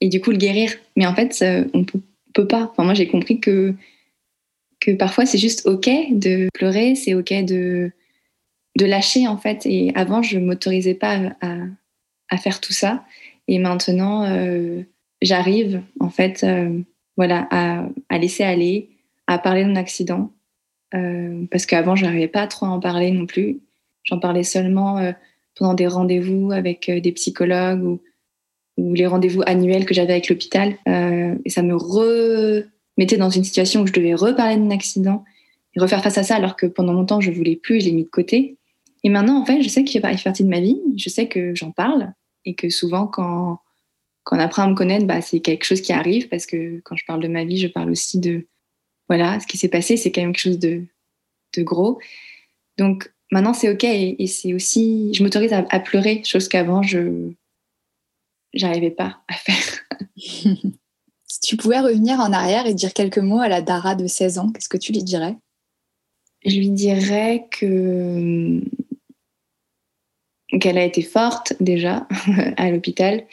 et 0.00 0.08
du 0.08 0.20
coup 0.20 0.30
le 0.30 0.38
guérir. 0.38 0.72
Mais 0.96 1.06
en 1.06 1.14
fait, 1.14 1.44
on 1.74 1.78
ne 1.78 1.84
peut, 2.32 2.46
pas. 2.46 2.70
Enfin, 2.70 2.84
moi, 2.84 2.94
j'ai 2.94 3.08
compris 3.08 3.40
que, 3.40 3.74
que 4.80 4.92
parfois, 4.92 5.26
c'est 5.26 5.38
juste 5.38 5.66
OK 5.66 5.88
de 6.10 6.48
pleurer, 6.54 6.94
c'est 6.94 7.14
OK 7.14 7.32
de, 7.32 7.92
de 8.78 8.84
lâcher, 8.86 9.28
en 9.28 9.36
fait. 9.36 9.66
Et 9.66 9.92
avant, 9.94 10.22
je 10.22 10.38
ne 10.38 10.46
m'autorisais 10.46 10.94
pas 10.94 11.34
à, 11.40 11.56
à, 12.30 12.36
faire 12.38 12.60
tout 12.60 12.72
ça. 12.72 13.04
Et 13.48 13.58
maintenant, 13.58 14.24
euh, 14.24 14.82
j'arrive, 15.20 15.82
en 16.00 16.10
fait 16.10 16.44
voilà, 17.16 17.46
à, 17.50 18.18
laisser 18.18 18.42
aller, 18.42 18.90
à 19.26 19.38
parler 19.38 19.64
mon 19.64 19.76
accident. 19.76 20.32
Euh, 20.94 21.44
parce 21.50 21.66
qu'avant, 21.66 21.96
je 21.96 22.04
n'arrivais 22.04 22.28
pas 22.28 22.46
trop 22.46 22.66
à 22.66 22.70
en 22.70 22.80
parler 22.80 23.10
non 23.10 23.26
plus. 23.26 23.60
J'en 24.04 24.18
parlais 24.18 24.42
seulement 24.42 24.98
euh, 24.98 25.12
pendant 25.56 25.74
des 25.74 25.86
rendez-vous 25.86 26.52
avec 26.52 26.88
euh, 26.88 27.00
des 27.00 27.12
psychologues 27.12 27.82
ou, 27.82 28.00
les 28.78 29.06
rendez-vous 29.06 29.42
annuels 29.44 29.84
que 29.84 29.92
j'avais 29.92 30.12
avec 30.12 30.30
l'hôpital. 30.30 30.76
et 30.86 31.50
ça 31.50 31.62
me 31.62 31.76
remettait 31.76 33.18
dans 33.18 33.28
une 33.28 33.44
situation 33.44 33.82
où 33.82 33.86
je 33.86 33.92
devais 33.92 34.14
reparler 34.14 34.56
mon 34.56 34.70
accident 34.70 35.24
et 35.76 35.80
refaire 35.80 36.02
face 36.02 36.16
à 36.16 36.22
ça 36.22 36.36
alors 36.36 36.56
que 36.56 36.64
pendant 36.64 36.94
longtemps, 36.94 37.20
je 37.20 37.30
voulais 37.30 37.56
plus, 37.56 37.80
je 37.80 37.86
l'ai 37.86 37.92
mis 37.92 38.04
de 38.04 38.08
côté. 38.08 38.56
Et 39.04 39.08
maintenant, 39.08 39.40
en 39.40 39.44
fait, 39.44 39.62
je 39.62 39.68
sais 39.68 39.84
qu'il 39.84 40.00
fait 40.00 40.22
partie 40.24 40.44
de 40.44 40.48
ma 40.48 40.60
vie, 40.60 40.80
je 40.96 41.08
sais 41.10 41.28
que 41.28 41.54
j'en 41.54 41.70
parle 41.70 42.12
et 42.44 42.54
que 42.54 42.70
souvent, 42.70 43.06
quand, 43.06 43.58
quand 44.24 44.36
on 44.36 44.40
apprend 44.40 44.62
à 44.62 44.68
me 44.68 44.74
connaître, 44.74 45.06
bah, 45.06 45.20
c'est 45.20 45.40
quelque 45.40 45.64
chose 45.64 45.80
qui 45.80 45.92
arrive 45.92 46.28
parce 46.28 46.46
que 46.46 46.80
quand 46.80 46.96
je 46.96 47.04
parle 47.06 47.22
de 47.22 47.28
ma 47.28 47.44
vie, 47.44 47.58
je 47.58 47.68
parle 47.68 47.90
aussi 47.90 48.18
de 48.20 48.46
voilà 49.08 49.40
ce 49.40 49.46
qui 49.46 49.58
s'est 49.58 49.68
passé. 49.68 49.96
C'est 49.96 50.12
quand 50.12 50.20
même 50.20 50.32
quelque 50.32 50.42
chose 50.42 50.58
de, 50.58 50.84
de 51.56 51.62
gros. 51.62 52.00
Donc 52.78 53.12
maintenant, 53.32 53.54
c'est 53.54 53.70
ok 53.70 53.82
et, 53.82 54.26
c'est 54.28 54.54
aussi, 54.54 55.12
je 55.14 55.24
m'autorise 55.24 55.52
à, 55.52 55.80
pleurer, 55.80 56.22
chose 56.24 56.48
qu'avant 56.48 56.82
je 56.82 57.32
j'arrivais 58.52 58.90
pas 58.90 59.18
à 59.28 59.34
faire. 59.34 59.80
si 60.16 61.40
tu 61.40 61.56
pouvais 61.56 61.80
revenir 61.80 62.20
en 62.20 62.32
arrière 62.32 62.66
et 62.66 62.74
dire 62.74 62.92
quelques 62.92 63.18
mots 63.18 63.40
à 63.40 63.48
la 63.48 63.62
Dara 63.62 63.94
de 63.94 64.06
16 64.06 64.38
ans, 64.38 64.52
qu'est-ce 64.52 64.68
que 64.68 64.76
tu 64.76 64.92
lui 64.92 65.02
dirais? 65.02 65.34
Je 66.44 66.56
lui 66.56 66.70
dirais 66.70 67.46
que 67.50 68.60
qu'elle 70.60 70.76
a 70.76 70.84
été 70.84 71.00
forte 71.00 71.54
déjà 71.60 72.06
à 72.58 72.70
l'hôpital, 72.70 73.24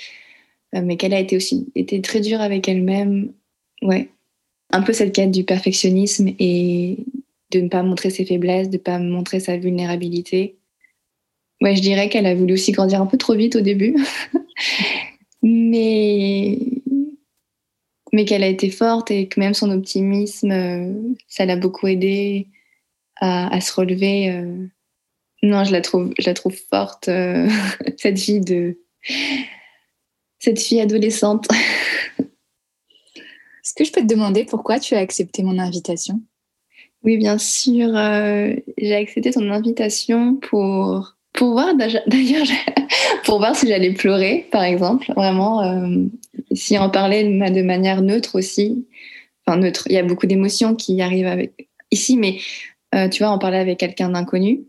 euh, 0.73 0.81
mais 0.81 0.95
qu'elle 0.95 1.13
a 1.13 1.19
été 1.19 1.35
aussi 1.35 1.69
été 1.75 2.01
très 2.01 2.21
dure 2.21 2.39
avec 2.39 2.69
elle-même. 2.69 3.33
Ouais. 3.81 4.09
Un 4.71 4.81
peu 4.81 4.93
cette 4.93 5.13
quête 5.13 5.31
du 5.31 5.43
perfectionnisme 5.43 6.29
et 6.39 6.99
de 7.51 7.61
ne 7.61 7.69
pas 7.69 7.83
montrer 7.83 8.09
ses 8.09 8.25
faiblesses, 8.25 8.69
de 8.69 8.77
ne 8.77 8.81
pas 8.81 8.99
montrer 8.99 9.39
sa 9.39 9.57
vulnérabilité. 9.57 10.57
Ouais, 11.61 11.75
je 11.75 11.81
dirais 11.81 12.09
qu'elle 12.09 12.25
a 12.25 12.35
voulu 12.35 12.53
aussi 12.53 12.71
grandir 12.71 13.01
un 13.01 13.05
peu 13.05 13.17
trop 13.17 13.35
vite 13.35 13.55
au 13.55 13.61
début. 13.61 13.95
mais 15.41 16.59
mais 18.11 18.25
qu'elle 18.25 18.43
a 18.43 18.47
été 18.47 18.71
forte 18.71 19.11
et 19.11 19.27
que 19.27 19.39
même 19.39 19.53
son 19.53 19.69
optimisme, 19.69 20.51
euh, 20.51 20.93
ça 21.27 21.45
l'a 21.45 21.55
beaucoup 21.55 21.87
aidé 21.87 22.47
à, 23.21 23.61
se 23.61 23.71
relever. 23.73 24.31
Euh. 24.31 24.65
Non, 25.43 25.63
je 25.63 25.71
la 25.71 25.81
trouve, 25.81 26.13
je 26.17 26.25
la 26.25 26.33
trouve 26.33 26.55
forte, 26.69 27.09
cette 27.97 28.19
fille 28.19 28.41
de, 28.41 28.79
cette 30.39 30.59
fille 30.59 30.81
adolescente. 30.81 31.47
Est-ce 32.19 33.73
que 33.75 33.83
je 33.83 33.91
peux 33.91 34.01
te 34.01 34.07
demander 34.07 34.45
pourquoi 34.45 34.79
tu 34.79 34.95
as 34.95 34.99
accepté 34.99 35.43
mon 35.43 35.59
invitation? 35.59 36.21
Oui, 37.03 37.17
bien 37.17 37.37
sûr. 37.37 37.95
Euh, 37.95 38.53
j'ai 38.77 38.95
accepté 38.95 39.31
ton 39.31 39.49
invitation 39.49 40.35
pour, 40.35 41.15
pour 41.33 41.51
voir, 41.51 41.73
d'ailleurs, 42.07 42.45
pour 43.23 43.39
voir 43.39 43.55
si 43.55 43.67
j'allais 43.67 43.93
pleurer, 43.93 44.47
par 44.51 44.63
exemple. 44.63 45.11
Vraiment, 45.15 45.63
euh, 45.63 46.05
si 46.51 46.77
en 46.77 46.89
parler 46.89 47.23
de 47.23 47.61
manière 47.61 48.01
neutre 48.01 48.35
aussi. 48.35 48.85
Enfin, 49.45 49.57
neutre. 49.57 49.83
Il 49.87 49.93
y 49.93 49.97
a 49.97 50.03
beaucoup 50.03 50.27
d'émotions 50.27 50.75
qui 50.75 51.01
arrivent 51.01 51.27
avec 51.27 51.69
ici, 51.91 52.17
mais 52.17 52.37
euh, 52.93 53.07
tu 53.07 53.23
vois, 53.23 53.31
en 53.31 53.39
parler 53.39 53.57
avec 53.57 53.79
quelqu'un 53.79 54.09
d'inconnu, 54.09 54.61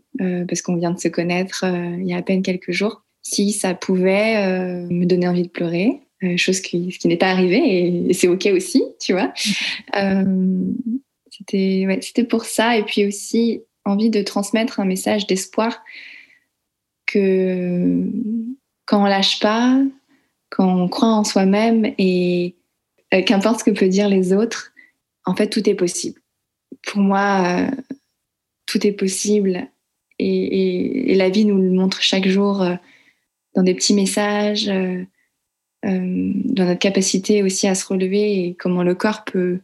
parce 0.47 0.61
qu'on 0.61 0.75
vient 0.75 0.91
de 0.91 0.99
se 0.99 1.07
connaître 1.07 1.65
il 1.65 2.07
y 2.07 2.13
a 2.13 2.17
à 2.17 2.21
peine 2.21 2.43
quelques 2.43 2.71
jours 2.71 3.03
si 3.23 3.51
ça 3.51 3.73
pouvait 3.73 4.85
me 4.89 5.05
donner 5.05 5.27
envie 5.27 5.43
de 5.43 5.47
pleurer, 5.47 6.01
chose 6.37 6.59
qui, 6.59 6.89
qui 6.89 7.07
n'est 7.07 7.17
pas 7.17 7.29
arrivé 7.29 8.07
et, 8.07 8.13
c'est 8.13 8.27
ok 8.27 8.49
aussi, 8.53 8.83
tu 8.99 9.13
vois. 9.13 9.33
Euh, 11.53 11.97
c'était 12.01 12.23
pour 12.23 12.45
ça 12.45 12.77
et 12.77 12.83
puis 12.83 13.05
aussi 13.05 13.61
envie 13.85 14.09
de 14.09 14.21
transmettre 14.21 14.79
un 14.79 14.85
message 14.85 15.27
d'espoir 15.27 15.81
que 17.05 18.05
quand 18.85 19.03
on 19.03 19.07
lâche 19.07 19.39
pas, 19.39 19.81
quand 20.49 20.67
on 20.67 20.87
croit 20.87 21.09
en 21.09 21.23
soi-même 21.23 21.93
et 21.97 22.55
qu'importe 23.25 23.59
ce 23.59 23.63
que 23.63 23.71
peut 23.71 23.87
dire 23.87 24.07
les 24.07 24.33
autres, 24.33 24.71
en 25.25 25.35
fait 25.35 25.47
tout 25.47 25.67
est 25.69 25.75
possible. 25.75 26.21
Pour 26.83 27.01
moi, 27.01 27.67
tout 28.65 28.85
est 28.85 28.91
possible 28.91 29.67
et, 30.19 31.15
la 31.15 31.29
vie 31.29 31.45
nous 31.45 31.57
le 31.57 31.71
montre 31.71 32.01
chaque 32.01 32.27
jour 32.27 32.63
dans 33.55 33.63
des 33.63 33.73
petits 33.73 33.93
messages, 33.93 34.69
euh, 34.69 35.03
euh, 35.85 36.31
dans 36.45 36.65
notre 36.65 36.79
capacité 36.79 37.43
aussi 37.43 37.67
à 37.67 37.75
se 37.75 37.85
relever 37.85 38.45
et 38.45 38.55
comment 38.55 38.83
le 38.83 38.95
corps 38.95 39.23
peut, 39.25 39.59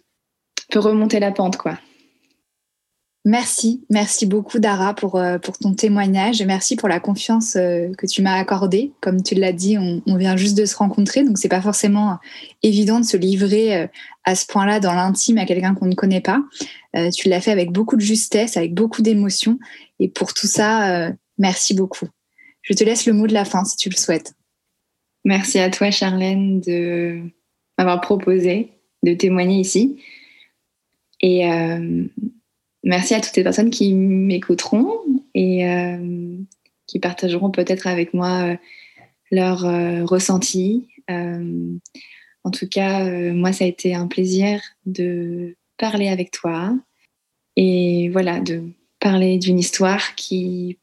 peut 0.70 0.80
remonter 0.80 1.20
la 1.20 1.32
pente, 1.32 1.58
quoi. 1.58 1.78
Merci, 3.26 3.86
merci 3.90 4.26
beaucoup 4.26 4.58
Dara 4.58 4.94
pour, 4.94 5.18
euh, 5.18 5.38
pour 5.38 5.58
ton 5.58 5.74
témoignage 5.74 6.40
et 6.40 6.46
merci 6.46 6.78
pour 6.78 6.88
la 6.88 7.02
confiance 7.02 7.54
que 7.54 8.06
tu 8.06 8.22
m'as 8.22 8.36
accordée. 8.36 8.94
Comme 9.02 9.22
tu 9.22 9.36
l'as 9.36 9.52
dit, 9.52 9.78
on, 9.78 10.02
on, 10.08 10.16
vient 10.16 10.38
juste 10.38 10.58
de 10.58 10.64
se 10.64 10.78
rencontrer, 10.78 11.26
donc 11.26 11.38
c'est 11.38 11.50
pas 11.50 11.62
forcément 11.62 12.20
évident 12.64 13.02
de 13.02 13.06
se 13.06 13.18
livrer 13.18 13.90
à 14.24 14.36
ce 14.36 14.46
point-là 14.46 14.80
dans 14.80 14.94
l'intime 14.94 15.40
à 15.40 15.46
quelqu'un 15.46 15.76
qu'on 15.76 15.88
ne 15.88 15.94
connaît 15.94 16.22
pas. 16.22 16.42
tu 17.14 17.28
l'as 17.28 17.42
fait 17.42 17.52
avec 17.52 17.74
beaucoup 17.74 17.98
de 17.98 18.02
justesse, 18.02 18.56
avec 18.56 18.74
beaucoup 18.74 19.02
d'émotion 19.02 19.60
et 20.00 20.08
pour 20.08 20.34
tout 20.34 20.48
ça, 20.48 21.12
merci 21.38 21.74
beaucoup. 21.74 22.08
Je 22.62 22.74
te 22.74 22.84
laisse 22.86 23.06
le 23.06 23.14
mot 23.14 23.28
de 23.28 23.34
la 23.34 23.44
fin 23.44 23.66
si 23.66 23.76
tu 23.76 23.90
le 23.90 23.96
souhaites. 23.96 24.34
Merci 25.24 25.60
à 25.60 25.70
toi, 25.70 25.92
Charlène, 25.92 26.62
de 26.62 27.22
m'avoir 27.78 28.00
proposé 28.00 28.72
de 29.04 29.14
témoigner 29.14 29.60
ici. 29.60 30.02
Et 31.22 31.52
euh, 31.52 32.06
merci 32.84 33.14
à 33.14 33.22
toutes 33.22 33.36
les 33.36 33.44
personnes 33.44 33.70
qui 33.70 33.94
m'écouteront 33.94 34.92
et 35.34 35.68
euh, 35.68 36.38
qui 36.86 37.00
partageront 37.00 37.52
peut-être 37.52 37.88
avec 37.88 38.14
moi 38.14 38.52
euh, 38.52 38.56
leur 39.32 39.62
ressenti. 40.08 40.88
en 41.10 42.52
tout 42.52 42.68
cas, 42.70 43.04
moi, 43.34 43.52
ça 43.52 43.66
a 43.66 43.68
été 43.68 43.94
un 43.94 44.08
plaisir 44.08 44.62
de 44.86 45.58
parler 45.78 46.08
avec 46.08 46.32
toi 46.32 46.74
et 47.58 48.08
voilà, 48.10 48.40
de 48.40 48.64
parler 49.02 49.38
d'une 49.38 49.60
histoire 49.60 50.16
qui 50.16 50.80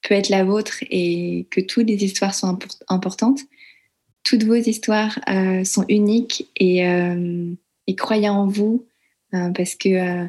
peut 0.00 0.14
être 0.14 0.30
la 0.30 0.44
vôtre 0.44 0.78
et 0.90 1.46
que 1.50 1.60
toutes 1.60 1.86
les 1.86 2.02
histoires 2.02 2.34
sont 2.34 2.58
importantes. 2.88 3.40
Toutes 4.24 4.44
vos 4.44 4.54
histoires 4.54 5.18
sont 5.64 5.84
uniques 5.90 6.48
et, 6.56 6.82
croyez 7.98 8.30
en 8.30 8.46
vous 8.46 8.86
parce 9.32 9.74
que 9.74 10.28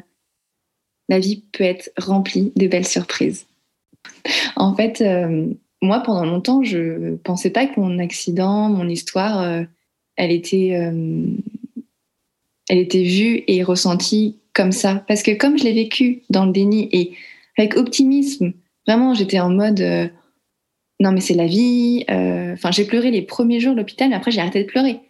la 1.08 1.18
vie 1.18 1.44
peut 1.52 1.64
être 1.64 1.90
remplie 1.98 2.52
de 2.56 2.66
belles 2.66 2.86
surprises. 2.86 3.46
En 4.56 4.74
fait, 4.74 5.02
moi, 5.82 6.00
pendant 6.00 6.24
longtemps, 6.24 6.62
je 6.62 6.78
ne 6.78 7.16
pensais 7.16 7.50
pas 7.50 7.66
que 7.66 7.78
mon 7.78 7.98
accident, 7.98 8.68
mon 8.68 8.88
histoire, 8.88 9.64
elle 10.16 10.30
était 10.30 10.92
elle 12.68 12.78
était 12.78 13.02
vue 13.02 13.42
et 13.46 13.62
ressentie 13.62 14.36
comme 14.52 14.72
ça. 14.72 15.04
Parce 15.06 15.22
que 15.22 15.32
comme 15.32 15.58
je 15.58 15.64
l'ai 15.64 15.72
vécu 15.72 16.22
dans 16.30 16.46
le 16.46 16.52
déni 16.52 16.88
et 16.92 17.12
avec 17.58 17.76
optimisme, 17.76 18.52
vraiment, 18.86 19.14
j'étais 19.14 19.40
en 19.40 19.50
mode 19.50 19.80
euh, 19.80 20.08
non, 21.00 21.12
mais 21.12 21.20
c'est 21.20 21.34
la 21.34 21.46
vie. 21.46 22.04
Euh, 22.10 22.54
enfin, 22.54 22.70
j'ai 22.70 22.84
pleuré 22.84 23.10
les 23.10 23.22
premiers 23.22 23.60
jours 23.60 23.72
à 23.72 23.76
l'hôpital, 23.76 24.08
mais 24.08 24.16
après, 24.16 24.30
j'ai 24.30 24.40
arrêté 24.40 24.62
de 24.62 24.68
pleurer. 24.68 25.00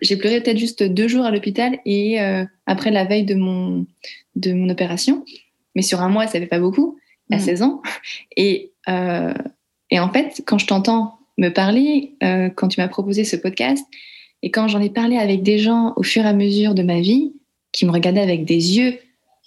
J'ai 0.00 0.16
pleuré 0.16 0.40
peut-être 0.40 0.58
juste 0.58 0.82
deux 0.82 1.08
jours 1.08 1.24
à 1.24 1.30
l'hôpital 1.30 1.78
et 1.84 2.20
euh, 2.20 2.44
après 2.66 2.90
la 2.90 3.04
veille 3.04 3.24
de 3.24 3.34
mon, 3.34 3.86
de 4.36 4.52
mon 4.52 4.68
opération. 4.68 5.24
Mais 5.74 5.82
sur 5.82 6.00
un 6.00 6.08
mois, 6.08 6.26
ça 6.26 6.40
fait 6.40 6.46
pas 6.46 6.60
beaucoup, 6.60 6.98
à 7.30 7.38
16 7.38 7.60
mm. 7.60 7.64
ans. 7.64 7.82
Et, 8.36 8.72
et 8.88 10.00
en 10.00 10.12
fait, 10.12 10.42
quand 10.46 10.58
je 10.58 10.66
t'entends 10.66 11.18
me 11.38 11.48
parler, 11.48 12.14
quand 12.56 12.68
tu 12.68 12.80
m'as 12.80 12.88
proposé 12.88 13.24
ce 13.24 13.36
podcast, 13.36 13.86
et 14.42 14.50
quand 14.50 14.68
j'en 14.68 14.80
ai 14.80 14.90
parlé 14.90 15.16
avec 15.16 15.42
des 15.42 15.58
gens 15.58 15.92
au 15.96 16.02
fur 16.02 16.24
et 16.24 16.28
à 16.28 16.32
mesure 16.32 16.74
de 16.74 16.82
ma 16.82 17.00
vie, 17.00 17.32
qui 17.72 17.86
me 17.86 17.92
regardaient 17.92 18.20
avec 18.20 18.44
des 18.44 18.76
yeux, 18.76 18.98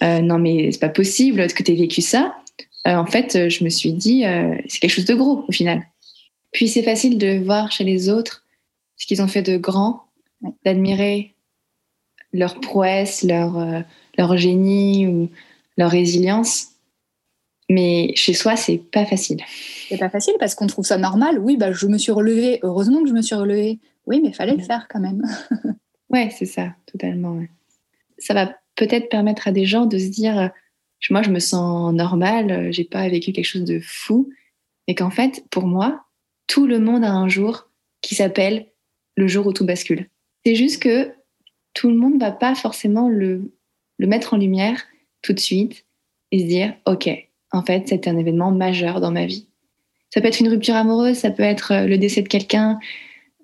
euh, 0.03 0.19
non 0.19 0.39
mais 0.39 0.71
c'est 0.71 0.79
pas 0.79 0.89
possible, 0.89 1.39
est-ce 1.39 1.53
que 1.53 1.63
tu 1.63 1.71
as 1.71 1.75
vécu 1.75 2.01
ça? 2.01 2.35
Euh, 2.87 2.95
En 2.95 3.05
fait, 3.05 3.49
je 3.49 3.63
me 3.63 3.69
suis 3.69 3.93
dit, 3.93 4.25
euh, 4.25 4.55
c'est 4.67 4.79
quelque 4.79 4.91
chose 4.91 5.05
de 5.05 5.13
gros 5.13 5.45
au 5.47 5.51
final. 5.51 5.83
Puis 6.51 6.67
c'est 6.67 6.83
facile 6.83 7.17
de 7.17 7.37
voir 7.37 7.71
chez 7.71 7.83
les 7.83 8.09
autres 8.09 8.45
ce 8.97 9.05
qu'ils 9.05 9.21
ont 9.21 9.27
fait 9.27 9.41
de 9.41 9.57
grand, 9.57 10.04
d'admirer 10.63 11.35
leur 12.33 12.59
prouesse, 12.59 13.23
leur, 13.23 13.83
leur 14.17 14.37
génie 14.37 15.07
ou 15.07 15.29
leur 15.77 15.89
résilience. 15.89 16.67
Mais 17.69 18.11
chez 18.15 18.33
soi, 18.33 18.55
c'est 18.55 18.77
pas 18.77 19.05
facile. 19.05 19.41
C'est 19.89 19.97
pas 19.97 20.09
facile 20.09 20.35
parce 20.39 20.53
qu'on 20.53 20.67
trouve 20.67 20.85
ça 20.85 20.97
normal. 20.97 21.39
Oui, 21.39 21.57
bah, 21.57 21.71
je 21.71 21.87
me 21.87 21.97
suis 21.97 22.11
relevée. 22.11 22.59
Heureusement 22.61 23.01
que 23.01 23.09
je 23.09 23.13
me 23.13 23.21
suis 23.21 23.35
relevée. 23.35 23.79
Oui, 24.05 24.21
mais 24.21 24.33
fallait 24.33 24.55
le 24.55 24.63
faire 24.63 24.87
quand 24.89 24.99
même. 24.99 25.23
ouais, 26.09 26.29
c'est 26.37 26.45
ça, 26.45 26.75
totalement. 26.85 27.39
Ça 28.17 28.33
va 28.33 28.53
peut-être 28.75 29.09
permettre 29.09 29.47
à 29.47 29.51
des 29.51 29.65
gens 29.65 29.85
de 29.85 29.97
se 29.97 30.07
dire 30.07 30.51
moi, 31.09 31.21
je 31.21 31.29
me 31.29 31.39
sens 31.39 31.93
normale, 31.93 32.71
j'ai 32.71 32.83
pas 32.83 33.07
vécu 33.09 33.31
quelque 33.31 33.45
chose 33.45 33.63
de 33.63 33.79
fou. 33.79 34.29
Et 34.87 34.95
qu'en 34.95 35.09
fait, 35.09 35.43
pour 35.49 35.65
moi, 35.65 36.05
tout 36.47 36.67
le 36.67 36.79
monde 36.79 37.03
a 37.03 37.11
un 37.11 37.27
jour 37.27 37.69
qui 38.01 38.15
s'appelle 38.15 38.67
le 39.15 39.27
jour 39.27 39.47
où 39.47 39.53
tout 39.53 39.65
bascule. 39.65 40.09
C'est 40.45 40.55
juste 40.55 40.81
que 40.81 41.11
tout 41.73 41.89
le 41.89 41.95
monde 41.95 42.19
va 42.19 42.31
pas 42.31 42.55
forcément 42.55 43.09
le, 43.09 43.51
mettre 43.99 44.33
en 44.33 44.37
lumière 44.37 44.83
tout 45.21 45.33
de 45.33 45.39
suite 45.39 45.85
et 46.31 46.39
se 46.39 46.45
dire 46.45 46.73
Ok, 46.85 47.09
en 47.51 47.63
fait, 47.63 47.83
c'est 47.87 48.07
un 48.07 48.17
événement 48.17 48.51
majeur 48.51 49.01
dans 49.01 49.11
ma 49.11 49.25
vie. 49.25 49.47
Ça 50.13 50.21
peut 50.21 50.27
être 50.27 50.39
une 50.39 50.49
rupture 50.49 50.75
amoureuse, 50.75 51.17
ça 51.17 51.31
peut 51.31 51.43
être 51.43 51.85
le 51.85 51.97
décès 51.97 52.21
de 52.21 52.27
quelqu'un, 52.27 52.79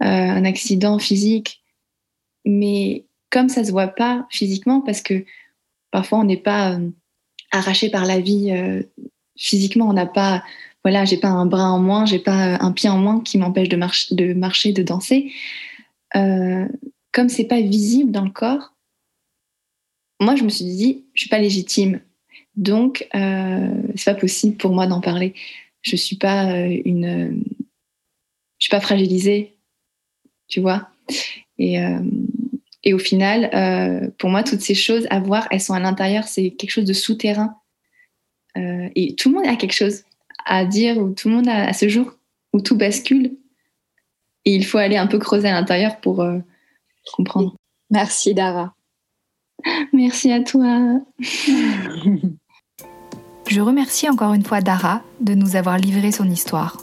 euh, 0.01 0.05
un 0.05 0.45
accident 0.45 0.99
physique. 0.99 1.63
Mais 2.45 3.05
comme 3.29 3.49
ça 3.49 3.63
se 3.63 3.71
voit 3.71 3.87
pas 3.87 4.27
physiquement, 4.29 4.81
parce 4.81 5.01
que 5.01 5.25
parfois 5.89 6.19
on 6.19 6.23
n'est 6.23 6.37
pas 6.37 6.73
euh, 6.73 6.89
arraché 7.51 7.89
par 7.89 8.05
la 8.05 8.19
vie 8.19 8.51
euh, 8.51 8.83
physiquement, 9.37 9.89
on 9.89 9.93
n'a 9.93 10.05
pas, 10.05 10.43
voilà, 10.83 11.05
j'ai 11.05 11.17
pas 11.17 11.29
un 11.29 11.45
bras 11.45 11.71
en 11.71 11.79
moins, 11.79 12.05
j'ai 12.05 12.19
pas 12.19 12.57
un 12.61 12.71
pied 12.71 12.89
en 12.89 12.97
moins 12.97 13.21
qui 13.21 13.37
m'empêche 13.37 13.69
de, 13.69 13.75
de, 13.75 14.33
marcher, 14.33 14.71
de 14.71 14.83
danser. 14.83 15.31
Comme 16.13 17.29
c'est 17.29 17.45
pas 17.45 17.61
visible 17.61 18.11
dans 18.11 18.23
le 18.23 18.31
corps, 18.31 18.73
moi 20.19 20.35
je 20.35 20.43
me 20.43 20.49
suis 20.49 20.65
dit, 20.65 21.05
je 21.13 21.21
suis 21.21 21.29
pas 21.29 21.39
légitime, 21.39 22.01
donc 22.55 23.07
c'est 23.13 24.05
pas 24.05 24.15
possible 24.15 24.57
pour 24.57 24.71
moi 24.71 24.87
d'en 24.87 25.01
parler. 25.01 25.33
Je 25.81 25.95
suis 25.95 26.17
pas 26.17 26.53
une, 26.67 27.43
je 28.59 28.65
suis 28.65 28.69
pas 28.69 28.81
fragilisée 28.81 29.57
tu 30.51 30.59
vois. 30.59 30.87
Et, 31.57 31.79
euh, 31.79 31.99
et, 32.83 32.93
au 32.93 32.99
final, 32.99 33.49
euh, 33.55 34.09
pour 34.19 34.29
moi, 34.29 34.43
toutes 34.43 34.61
ces 34.61 34.75
choses 34.75 35.07
à 35.09 35.19
voir, 35.19 35.47
elles 35.49 35.61
sont 35.61 35.73
à 35.73 35.79
l'intérieur, 35.79 36.25
c'est 36.25 36.51
quelque 36.51 36.69
chose 36.69 36.85
de 36.85 36.93
souterrain. 36.93 37.55
Euh, 38.57 38.89
et 38.95 39.15
tout 39.15 39.29
le 39.29 39.35
monde 39.35 39.47
a 39.47 39.55
quelque 39.55 39.73
chose 39.73 40.03
à 40.45 40.65
dire, 40.65 40.97
ou 40.97 41.11
tout 41.11 41.29
le 41.29 41.35
monde 41.35 41.47
a 41.47 41.67
à 41.67 41.73
ce 41.73 41.87
jour 41.87 42.13
où 42.53 42.61
tout 42.61 42.75
bascule. 42.75 43.37
Et 44.45 44.55
il 44.55 44.65
faut 44.65 44.77
aller 44.77 44.97
un 44.97 45.07
peu 45.07 45.19
creuser 45.19 45.47
à 45.47 45.53
l'intérieur 45.53 45.99
pour 45.99 46.25
comprendre. 47.13 47.55
Merci 47.89 48.33
Dara. 48.33 48.73
Merci 49.93 50.31
à 50.31 50.41
toi. 50.41 51.01
Je 53.47 53.61
remercie 53.61 54.09
encore 54.09 54.33
une 54.33 54.45
fois 54.45 54.61
Dara 54.61 55.01
de 55.19 55.33
nous 55.33 55.55
avoir 55.55 55.77
livré 55.77 56.11
son 56.11 56.29
histoire. 56.29 56.77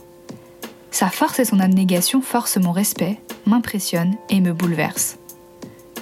Sa 0.91 1.09
force 1.09 1.39
et 1.39 1.45
son 1.45 1.61
abnégation 1.61 2.21
forcent 2.21 2.59
mon 2.59 2.73
respect, 2.73 3.19
m'impressionnent 3.47 4.17
et 4.29 4.41
me 4.41 4.53
bouleversent. 4.53 5.19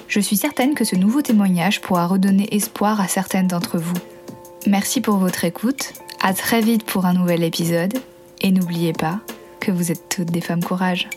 Je 0.07 0.19
suis 0.19 0.37
certaine 0.37 0.75
que 0.75 0.85
ce 0.85 0.95
nouveau 0.95 1.21
témoignage 1.21 1.81
pourra 1.81 2.07
redonner 2.07 2.47
espoir 2.55 3.01
à 3.01 3.07
certaines 3.07 3.47
d'entre 3.47 3.77
vous. 3.77 3.97
Merci 4.65 5.01
pour 5.01 5.17
votre 5.17 5.43
écoute, 5.45 5.93
à 6.21 6.33
très 6.33 6.61
vite 6.61 6.83
pour 6.83 7.05
un 7.05 7.13
nouvel 7.13 7.43
épisode, 7.43 7.93
et 8.41 8.51
n'oubliez 8.51 8.93
pas 8.93 9.19
que 9.59 9.71
vous 9.71 9.91
êtes 9.91 10.09
toutes 10.09 10.31
des 10.31 10.41
femmes 10.41 10.63
courage. 10.63 11.09